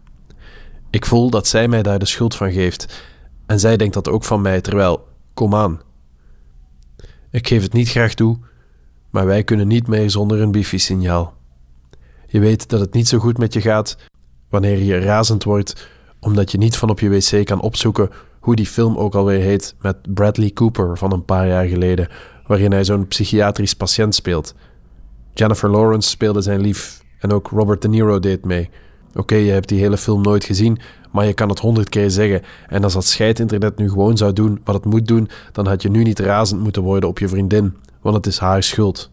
Ik 0.89 1.06
voel 1.06 1.30
dat 1.30 1.48
zij 1.48 1.68
mij 1.68 1.84
daar 1.84 2.00
de 2.00 2.06
schuld 2.06 2.36
van 2.36 2.52
geeft 2.52 3.04
en 3.46 3.60
zij 3.60 3.78
denkt 3.78 3.94
dat 3.94 4.10
ook 4.10 4.24
van 4.24 4.42
mij, 4.42 4.62
terwijl, 4.62 5.08
kom 5.34 5.56
aan. 5.56 5.82
Ik 7.32 7.48
geef 7.48 7.62
het 7.62 7.74
niet 7.74 7.89
graag 7.89 8.14
toe, 8.14 8.38
maar 9.12 9.26
wij 9.26 9.43
kunnen 9.43 9.68
niet 9.68 9.88
meer 9.88 10.09
zonder 10.09 10.41
een 10.41 10.51
wifi-signaal. 10.51 11.34
Je 12.28 12.39
weet 12.39 12.70
dat 12.70 12.80
het 12.80 12.93
niet 12.93 13.07
zo 13.07 13.20
goed 13.20 13.38
met 13.38 13.53
je 13.53 13.62
gaat 13.62 13.97
wanneer 14.49 14.78
je 14.84 14.99
razend 14.99 15.43
wordt 15.43 15.89
omdat 16.20 16.51
je 16.51 16.57
niet 16.57 16.78
van 16.78 16.89
op 16.89 16.99
je 16.99 17.09
wc 17.09 17.45
kan 17.45 17.62
opzoeken 17.62 18.09
hoe 18.39 18.55
die 18.55 18.66
film 18.66 18.97
ook 18.97 19.16
alweer 19.16 19.39
heet 19.39 19.76
met 19.82 20.14
Bradley 20.14 20.49
Cooper 20.49 20.97
van 20.97 21.12
een 21.12 21.26
paar 21.26 21.47
jaar 21.47 21.66
geleden, 21.66 22.07
waarin 22.47 22.72
hij 22.72 22.84
zo'n 22.84 23.07
psychiatrisch 23.07 23.74
patiënt 23.74 24.16
speelt. 24.16 24.55
Jennifer 25.34 25.70
Lawrence 25.70 26.09
speelde 26.09 26.41
zijn 26.41 26.62
lief 26.62 27.03
en 27.20 27.32
ook 27.32 27.47
Robert 27.47 27.82
De 27.82 27.88
Niro 27.88 28.20
deed 28.20 28.45
mee. 28.45 28.70
Oké, 29.14 29.36
je 29.36 29.51
hebt 29.51 29.68
die 29.68 29.80
hele 29.80 29.97
film 29.97 30.22
nooit 30.22 30.43
gezien, 30.43 30.80
maar 31.12 31.26
je 31.26 31.34
kan 31.34 31.49
het 31.49 31.59
honderd 31.59 31.89
keer 31.89 32.09
zeggen. 32.09 32.41
En 32.68 32.84
als 32.84 32.93
dat 32.93 33.05
scheid-internet 33.05 33.78
nu 33.78 33.89
gewoon 33.89 34.18
zou 34.18 34.34
doen 34.34 34.62
wat 34.64 34.76
het 34.76 34.86
moet 34.86 35.07
doen, 35.07 35.30
dan 35.51 35.68
had 35.68 35.82
je 35.82 35.89
nu 35.89 36.03
niet 36.03 36.20
razend 36.20 36.62
moeten 36.62 36.82
worden 36.82 37.09
op 37.09 37.20
je 37.20 37.28
vriendin, 37.28 37.76
want 38.02 38.16
het 38.16 38.26
is 38.26 38.38
haar 38.38 38.64
schuld. 38.64 39.10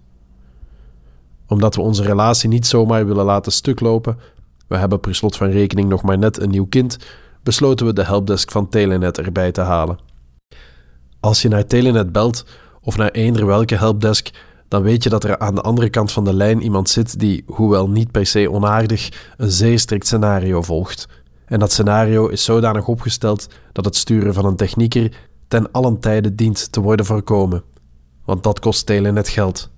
Omdat 1.46 1.74
we 1.74 1.80
onze 1.80 2.02
relatie 2.02 2.48
niet 2.48 2.66
zomaar 2.66 3.06
willen 3.06 3.24
laten 3.24 3.52
stuklopen, 3.52 4.18
we 4.66 4.76
hebben 4.76 5.00
per 5.00 5.14
slot 5.14 5.36
van 5.36 5.50
rekening 5.50 5.88
nog 5.88 6.02
maar 6.02 6.18
net 6.18 6.40
een 6.40 6.50
nieuw 6.50 6.66
kind, 6.66 6.96
besloten 7.42 7.86
we 7.86 7.92
de 7.92 8.04
helpdesk 8.04 8.50
van 8.50 8.68
Telenet 8.68 9.18
erbij 9.18 9.52
te 9.52 9.60
halen. 9.60 9.98
Als 11.20 11.42
je 11.42 11.48
naar 11.48 11.66
Telenet 11.66 12.12
belt 12.12 12.44
of 12.82 12.96
naar 12.96 13.10
eender 13.10 13.46
welke 13.46 13.76
helpdesk, 13.76 14.30
dan 14.68 14.82
weet 14.82 15.02
je 15.02 15.08
dat 15.08 15.24
er 15.24 15.38
aan 15.38 15.54
de 15.54 15.60
andere 15.60 15.90
kant 15.90 16.12
van 16.12 16.24
de 16.24 16.34
lijn 16.34 16.62
iemand 16.62 16.88
zit 16.88 17.18
die, 17.18 17.44
hoewel 17.46 17.88
niet 17.88 18.10
per 18.10 18.26
se 18.26 18.50
onaardig, 18.50 19.32
een 19.36 19.50
zeer 19.50 19.78
strikt 19.78 20.06
scenario 20.06 20.62
volgt. 20.62 21.08
En 21.44 21.58
dat 21.58 21.72
scenario 21.72 22.26
is 22.26 22.44
zodanig 22.44 22.88
opgesteld 22.88 23.46
dat 23.72 23.84
het 23.84 23.96
sturen 23.96 24.34
van 24.34 24.44
een 24.44 24.56
technieker 24.56 25.16
ten 25.48 25.72
allen 25.72 26.00
tijde 26.00 26.34
dient 26.34 26.72
te 26.72 26.80
worden 26.80 27.06
voorkomen. 27.06 27.62
Want 28.28 28.42
dat 28.42 28.58
kost 28.58 28.86
Telenet 28.86 29.28
geld. 29.28 29.70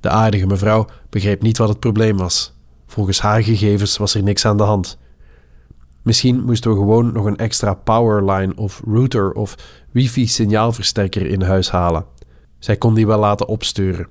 De 0.00 0.08
aardige 0.08 0.46
mevrouw 0.46 0.86
begreep 1.10 1.42
niet 1.42 1.58
wat 1.58 1.68
het 1.68 1.80
probleem 1.80 2.16
was. 2.16 2.54
Volgens 2.86 3.20
haar 3.20 3.42
gegevens 3.42 3.96
was 3.96 4.14
er 4.14 4.22
niks 4.22 4.44
aan 4.44 4.56
de 4.56 4.62
hand. 4.62 4.98
Misschien 6.02 6.44
moesten 6.44 6.70
we 6.70 6.76
gewoon 6.76 7.12
nog 7.12 7.24
een 7.24 7.36
extra 7.36 7.74
powerline 7.74 8.56
of 8.56 8.82
router 8.86 9.32
of 9.32 9.54
wifi-signaalversterker 9.90 11.26
in 11.26 11.42
huis 11.42 11.70
halen. 11.70 12.04
Zij 12.58 12.76
kon 12.76 12.94
die 12.94 13.06
wel 13.06 13.18
laten 13.18 13.48
opsturen. 13.48 14.08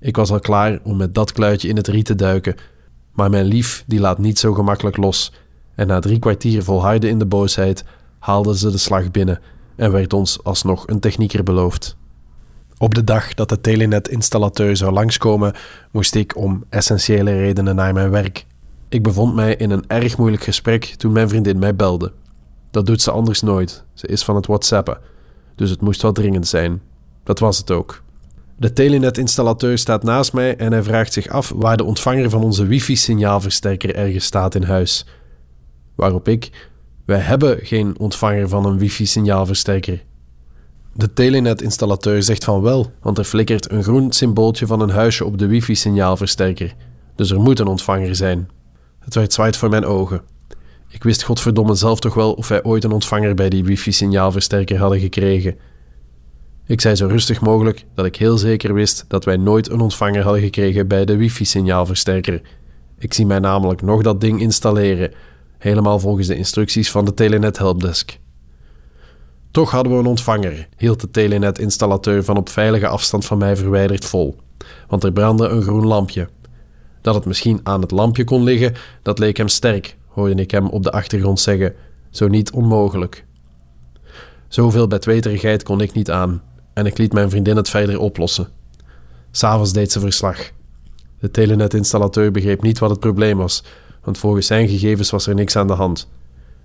Ik 0.00 0.16
was 0.16 0.30
al 0.30 0.40
klaar 0.40 0.80
om 0.82 0.96
met 0.96 1.14
dat 1.14 1.32
kluitje 1.32 1.68
in 1.68 1.76
het 1.76 1.88
riet 1.88 2.06
te 2.06 2.14
duiken, 2.14 2.56
maar 3.12 3.30
mijn 3.30 3.46
lief 3.46 3.84
die 3.86 4.00
laat 4.00 4.18
niet 4.18 4.38
zo 4.38 4.52
gemakkelijk 4.52 4.96
los. 4.96 5.32
En 5.74 5.86
na 5.86 6.00
drie 6.00 6.18
kwartier 6.18 6.62
volharden 6.62 7.10
in 7.10 7.18
de 7.18 7.26
boosheid 7.26 7.84
haalde 8.18 8.58
ze 8.58 8.70
de 8.70 8.78
slag 8.78 9.10
binnen 9.10 9.40
en 9.76 9.92
werd 9.92 10.12
ons 10.12 10.44
alsnog 10.44 10.86
een 10.86 11.00
technieker 11.00 11.42
beloofd. 11.42 11.96
Op 12.78 12.94
de 12.94 13.04
dag 13.04 13.34
dat 13.34 13.48
de 13.48 13.60
Telenet-installateur 13.60 14.76
zou 14.76 14.92
langskomen, 14.92 15.54
moest 15.90 16.14
ik 16.14 16.36
om 16.36 16.64
essentiële 16.68 17.36
redenen 17.36 17.74
naar 17.74 17.92
mijn 17.92 18.10
werk. 18.10 18.46
Ik 18.88 19.02
bevond 19.02 19.34
mij 19.34 19.56
in 19.56 19.70
een 19.70 19.84
erg 19.86 20.18
moeilijk 20.18 20.42
gesprek 20.42 20.84
toen 20.84 21.12
mijn 21.12 21.28
vriendin 21.28 21.58
mij 21.58 21.76
belde. 21.76 22.12
Dat 22.70 22.86
doet 22.86 23.02
ze 23.02 23.10
anders 23.10 23.40
nooit, 23.40 23.84
ze 23.94 24.06
is 24.06 24.24
van 24.24 24.36
het 24.36 24.46
WhatsAppen, 24.46 24.98
dus 25.54 25.70
het 25.70 25.80
moest 25.80 26.02
wel 26.02 26.12
dringend 26.12 26.46
zijn. 26.46 26.80
Dat 27.24 27.38
was 27.38 27.58
het 27.58 27.70
ook. 27.70 28.02
De 28.56 28.72
Telenet-installateur 28.72 29.78
staat 29.78 30.02
naast 30.02 30.32
mij 30.32 30.56
en 30.56 30.72
hij 30.72 30.82
vraagt 30.82 31.12
zich 31.12 31.28
af 31.28 31.52
waar 31.56 31.76
de 31.76 31.84
ontvanger 31.84 32.30
van 32.30 32.42
onze 32.42 32.66
wifi-signaalversterker 32.66 33.94
ergens 33.94 34.24
staat 34.24 34.54
in 34.54 34.62
huis. 34.62 35.06
Waarop 35.94 36.28
ik: 36.28 36.70
Wij 37.04 37.18
hebben 37.18 37.58
geen 37.62 37.98
ontvanger 37.98 38.48
van 38.48 38.64
een 38.66 38.78
wifi-signaalversterker. 38.78 40.02
De 40.94 41.12
Telenet-installateur 41.12 42.22
zegt 42.22 42.44
van 42.44 42.62
wel, 42.62 42.92
want 43.00 43.18
er 43.18 43.24
flikkert 43.24 43.70
een 43.70 43.82
groen 43.82 44.12
symbooltje 44.12 44.66
van 44.66 44.80
een 44.80 44.90
huisje 44.90 45.24
op 45.24 45.38
de 45.38 45.46
wifi-signaalversterker. 45.46 46.74
Dus 47.14 47.30
er 47.30 47.40
moet 47.40 47.58
een 47.58 47.66
ontvanger 47.66 48.16
zijn. 48.16 48.48
Het 48.98 49.14
werd 49.14 49.32
zwaait 49.32 49.56
voor 49.56 49.68
mijn 49.68 49.84
ogen. 49.84 50.22
Ik 50.88 51.02
wist 51.02 51.22
godverdomme 51.22 51.74
zelf 51.74 52.00
toch 52.00 52.14
wel 52.14 52.32
of 52.32 52.48
wij 52.48 52.62
ooit 52.64 52.84
een 52.84 52.92
ontvanger 52.92 53.34
bij 53.34 53.48
die 53.48 53.64
wifi-signaalversterker 53.64 54.78
hadden 54.78 55.00
gekregen. 55.00 55.56
Ik 56.66 56.80
zei 56.80 56.94
zo 56.94 57.06
rustig 57.06 57.40
mogelijk 57.40 57.84
dat 57.94 58.06
ik 58.06 58.16
heel 58.16 58.38
zeker 58.38 58.74
wist 58.74 59.04
dat 59.08 59.24
wij 59.24 59.36
nooit 59.36 59.70
een 59.70 59.80
ontvanger 59.80 60.22
hadden 60.22 60.42
gekregen 60.42 60.88
bij 60.88 61.04
de 61.04 61.16
wifi-signaalversterker. 61.16 62.42
Ik 62.98 63.14
zie 63.14 63.26
mij 63.26 63.38
namelijk 63.38 63.82
nog 63.82 64.02
dat 64.02 64.20
ding 64.20 64.40
installeren, 64.40 65.12
helemaal 65.62 65.98
volgens 65.98 66.26
de 66.26 66.36
instructies 66.36 66.90
van 66.90 67.04
de 67.04 67.14
Telenet 67.14 67.58
Helpdesk. 67.58 68.18
Toch 69.50 69.70
hadden 69.70 69.92
we 69.92 69.98
een 69.98 70.06
ontvanger, 70.06 70.68
hield 70.76 71.00
de 71.00 71.10
Telenet-installateur 71.10 72.24
van 72.24 72.36
op 72.36 72.48
veilige 72.48 72.86
afstand 72.86 73.24
van 73.24 73.38
mij 73.38 73.56
verwijderd 73.56 74.04
vol, 74.04 74.36
want 74.88 75.04
er 75.04 75.12
brandde 75.12 75.48
een 75.48 75.62
groen 75.62 75.86
lampje. 75.86 76.28
Dat 77.00 77.14
het 77.14 77.24
misschien 77.24 77.60
aan 77.62 77.80
het 77.80 77.90
lampje 77.90 78.24
kon 78.24 78.42
liggen, 78.42 78.74
dat 79.02 79.18
leek 79.18 79.36
hem 79.36 79.48
sterk, 79.48 79.96
hoorde 80.06 80.34
ik 80.34 80.50
hem 80.50 80.68
op 80.68 80.82
de 80.82 80.92
achtergrond 80.92 81.40
zeggen, 81.40 81.74
zo 82.10 82.28
niet 82.28 82.52
onmogelijk. 82.52 83.24
Zoveel 84.48 84.86
bedweterigheid 84.86 85.62
kon 85.62 85.80
ik 85.80 85.92
niet 85.92 86.10
aan, 86.10 86.42
en 86.74 86.86
ik 86.86 86.98
liet 86.98 87.12
mijn 87.12 87.30
vriendin 87.30 87.56
het 87.56 87.68
verder 87.68 87.98
oplossen. 87.98 88.48
S'avonds 89.30 89.72
deed 89.72 89.92
ze 89.92 90.00
verslag. 90.00 90.50
De 91.18 91.30
telenet-installateur 91.30 92.30
begreep 92.30 92.62
niet 92.62 92.78
wat 92.78 92.90
het 92.90 93.00
probleem 93.00 93.36
was, 93.36 93.62
want 94.04 94.18
volgens 94.18 94.46
zijn 94.46 94.68
gegevens 94.68 95.10
was 95.10 95.26
er 95.26 95.34
niks 95.34 95.56
aan 95.56 95.66
de 95.66 95.72
hand. 95.72 96.08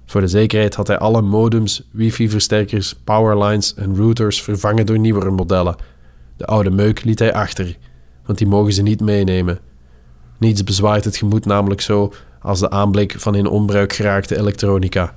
Voor 0.06 0.22
de 0.22 0.28
zekerheid 0.28 0.76
had 0.76 0.88
hij 0.88 0.98
alle 0.98 1.22
modems, 1.22 1.88
wifi-versterkers, 1.92 2.96
powerlines 3.04 3.74
en 3.74 3.96
routers 3.96 4.42
vervangen 4.42 4.86
door 4.86 5.00
nieuwere 5.00 5.32
modellen. 5.32 5.76
De 6.38 6.46
oude 6.46 6.70
meuk 6.70 7.04
liet 7.04 7.20
hij 7.20 7.34
achter, 7.34 7.78
want 8.26 8.38
die 8.38 8.48
mogen 8.48 8.74
ze 8.74 8.82
niet 8.82 9.02
meenemen. 9.02 9.60
Niets 10.38 10.64
bezwaart 10.64 11.04
het 11.04 11.18
gemoed 11.18 11.46
namelijk 11.46 11.82
zo 11.82 12.14
als 12.42 12.60
de 12.60 12.70
aanblik 12.70 13.16
van 13.18 13.36
in 13.36 13.48
onbruik 13.48 13.94
geraakte 13.94 14.38
elektronica. 14.38 15.16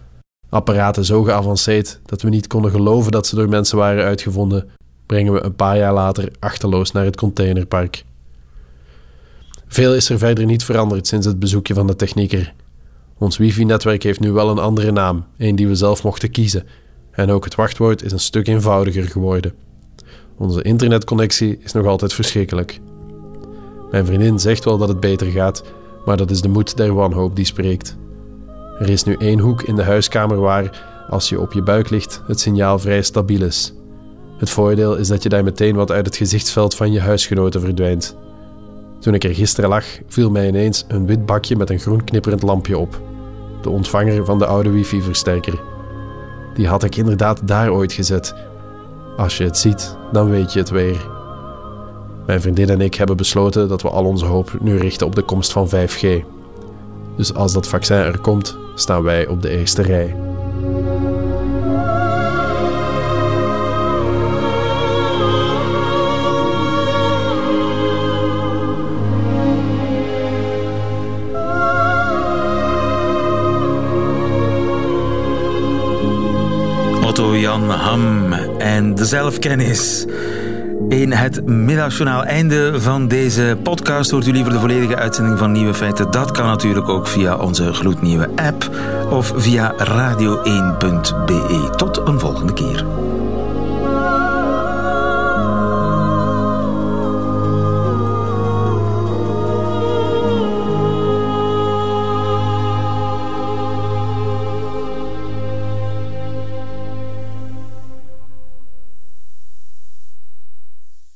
Apparaten 0.49 1.05
zo 1.05 1.23
geavanceerd 1.23 2.01
dat 2.05 2.23
we 2.23 2.29
niet 2.29 2.47
konden 2.47 2.71
geloven 2.71 3.12
dat 3.12 3.27
ze 3.27 3.35
door 3.35 3.49
mensen 3.49 3.79
waren 3.79 4.05
uitgevonden, 4.05 4.71
brengen 5.07 5.33
we 5.33 5.43
een 5.43 5.55
paar 5.55 5.77
jaar 5.77 5.93
later 5.93 6.33
achterloos 6.39 6.93
naar 6.93 7.05
het 7.05 7.16
containerpark. 7.16 8.05
Veel 9.73 9.95
is 9.95 10.09
er 10.09 10.18
verder 10.18 10.45
niet 10.45 10.64
veranderd 10.64 11.07
sinds 11.07 11.27
het 11.27 11.39
bezoekje 11.39 11.75
van 11.75 11.87
de 11.87 11.97
technieker. 11.97 12.55
Ons 13.18 13.37
wifi-netwerk 13.37 14.03
heeft 14.03 14.21
nu 14.21 14.33
wel 14.33 14.51
een 14.51 14.59
andere 14.59 14.93
naam, 14.93 15.25
een 15.37 15.57
die 15.57 15.68
we 15.68 15.75
zelf 15.75 16.03
mochten 16.03 16.31
kiezen, 16.31 16.66
en 17.11 17.31
ook 17.31 17.45
het 17.45 17.55
wachtwoord 17.55 18.03
is 18.03 18.12
een 18.12 18.21
stuk 18.21 18.49
eenvoudiger 18.49 19.05
geworden. 19.05 19.53
Onze 20.37 20.62
internetconnectie 20.62 21.59
is 21.62 21.73
nog 21.73 21.87
altijd 21.87 22.12
verschrikkelijk. 22.12 22.81
Mijn 23.91 24.07
vriendin 24.07 24.39
zegt 24.39 24.64
wel 24.64 24.79
dat 24.79 24.89
het 24.89 25.01
beter 25.01 25.31
gaat, 25.31 25.64
maar 26.05 26.16
dat 26.16 26.31
is 26.31 26.41
de 26.41 26.49
moed 26.49 26.77
der 26.77 26.95
wanhoop 26.95 27.37
die 27.37 27.45
spreekt. 27.45 27.97
Er 28.79 28.89
is 28.89 29.05
nu 29.05 29.14
één 29.18 29.39
hoek 29.39 29.62
in 29.62 29.77
de 29.77 29.85
huiskamer 29.85 30.41
waar, 30.41 30.87
als 31.09 31.29
je 31.29 31.41
op 31.41 31.53
je 31.53 31.62
buik 31.62 31.91
ligt, 31.91 32.23
het 32.27 32.41
signaal 32.41 32.79
vrij 32.79 33.03
stabiel 33.03 33.43
is. 33.43 33.73
Het 34.39 34.51
voordeel 34.51 34.97
is 34.97 35.09
dat 35.09 35.23
je 35.23 35.29
daar 35.29 35.45
meteen 35.45 35.75
wat 35.75 35.91
uit 35.91 36.07
het 36.07 36.16
gezichtsveld 36.16 36.75
van 36.75 36.93
je 36.93 37.01
huisgenoten 37.01 37.61
verdwijnt. 37.61 38.16
Toen 39.01 39.15
ik 39.15 39.25
er 39.25 39.35
gisteren 39.35 39.71
lag, 39.71 39.85
viel 40.07 40.31
mij 40.31 40.49
ineens 40.49 40.85
een 40.89 41.07
wit 41.07 41.27
bakje 41.27 41.57
met 41.57 41.71
een 41.71 41.79
groen 41.79 42.05
knipperend 42.05 42.43
lampje 42.43 42.79
op. 42.79 43.01
De 43.63 43.71
ontvanger 43.71 44.25
van 44.25 44.39
de 44.39 44.47
oude 44.47 44.71
wifi-versterker. 44.71 45.61
Die 46.55 46.69
had 46.69 46.83
ik 46.85 46.97
inderdaad 46.97 47.41
daar 47.45 47.71
ooit 47.71 47.93
gezet. 47.93 48.35
Als 49.17 49.37
je 49.37 49.45
het 49.45 49.59
ziet, 49.59 49.97
dan 50.13 50.31
weet 50.31 50.53
je 50.53 50.59
het 50.59 50.71
weer. 50.71 51.09
Mijn 52.27 52.41
vriendin 52.41 52.69
en 52.69 52.81
ik 52.81 52.95
hebben 52.95 53.17
besloten 53.17 53.69
dat 53.69 53.83
we 53.83 53.91
al 53.91 54.05
onze 54.05 54.25
hoop 54.25 54.57
nu 54.61 54.77
richten 54.77 55.07
op 55.07 55.15
de 55.15 55.23
komst 55.23 55.53
van 55.53 55.69
5G. 55.69 56.25
Dus 57.17 57.35
als 57.35 57.53
dat 57.53 57.69
vaccin 57.69 57.97
er 57.97 58.19
komt, 58.19 58.57
staan 58.75 59.03
wij 59.03 59.27
op 59.27 59.43
de 59.43 59.49
eerste 59.49 59.83
rij. 59.83 60.17
Jan 77.37 77.70
Ham 77.70 78.33
en 78.59 78.95
de 78.95 79.05
zelfkennis. 79.05 80.05
In 80.89 81.12
het 81.12 81.47
middagjournaal 81.47 82.24
einde 82.24 82.81
van 82.81 83.09
deze 83.09 83.59
podcast 83.62 84.11
hoort 84.11 84.26
u 84.26 84.33
liever 84.33 84.53
de 84.53 84.59
volledige 84.59 84.97
uitzending 84.97 85.39
van 85.39 85.53
Nieuwe 85.53 85.74
Feiten. 85.74 86.11
Dat 86.11 86.31
kan 86.31 86.47
natuurlijk 86.47 86.89
ook 86.89 87.07
via 87.07 87.37
onze 87.37 87.72
gloednieuwe 87.72 88.28
app 88.37 88.70
of 89.11 89.33
via 89.37 89.74
radio1.be. 89.78 91.70
Tot 91.76 92.01
een 92.05 92.18
volgende 92.18 92.53
keer. 92.53 92.85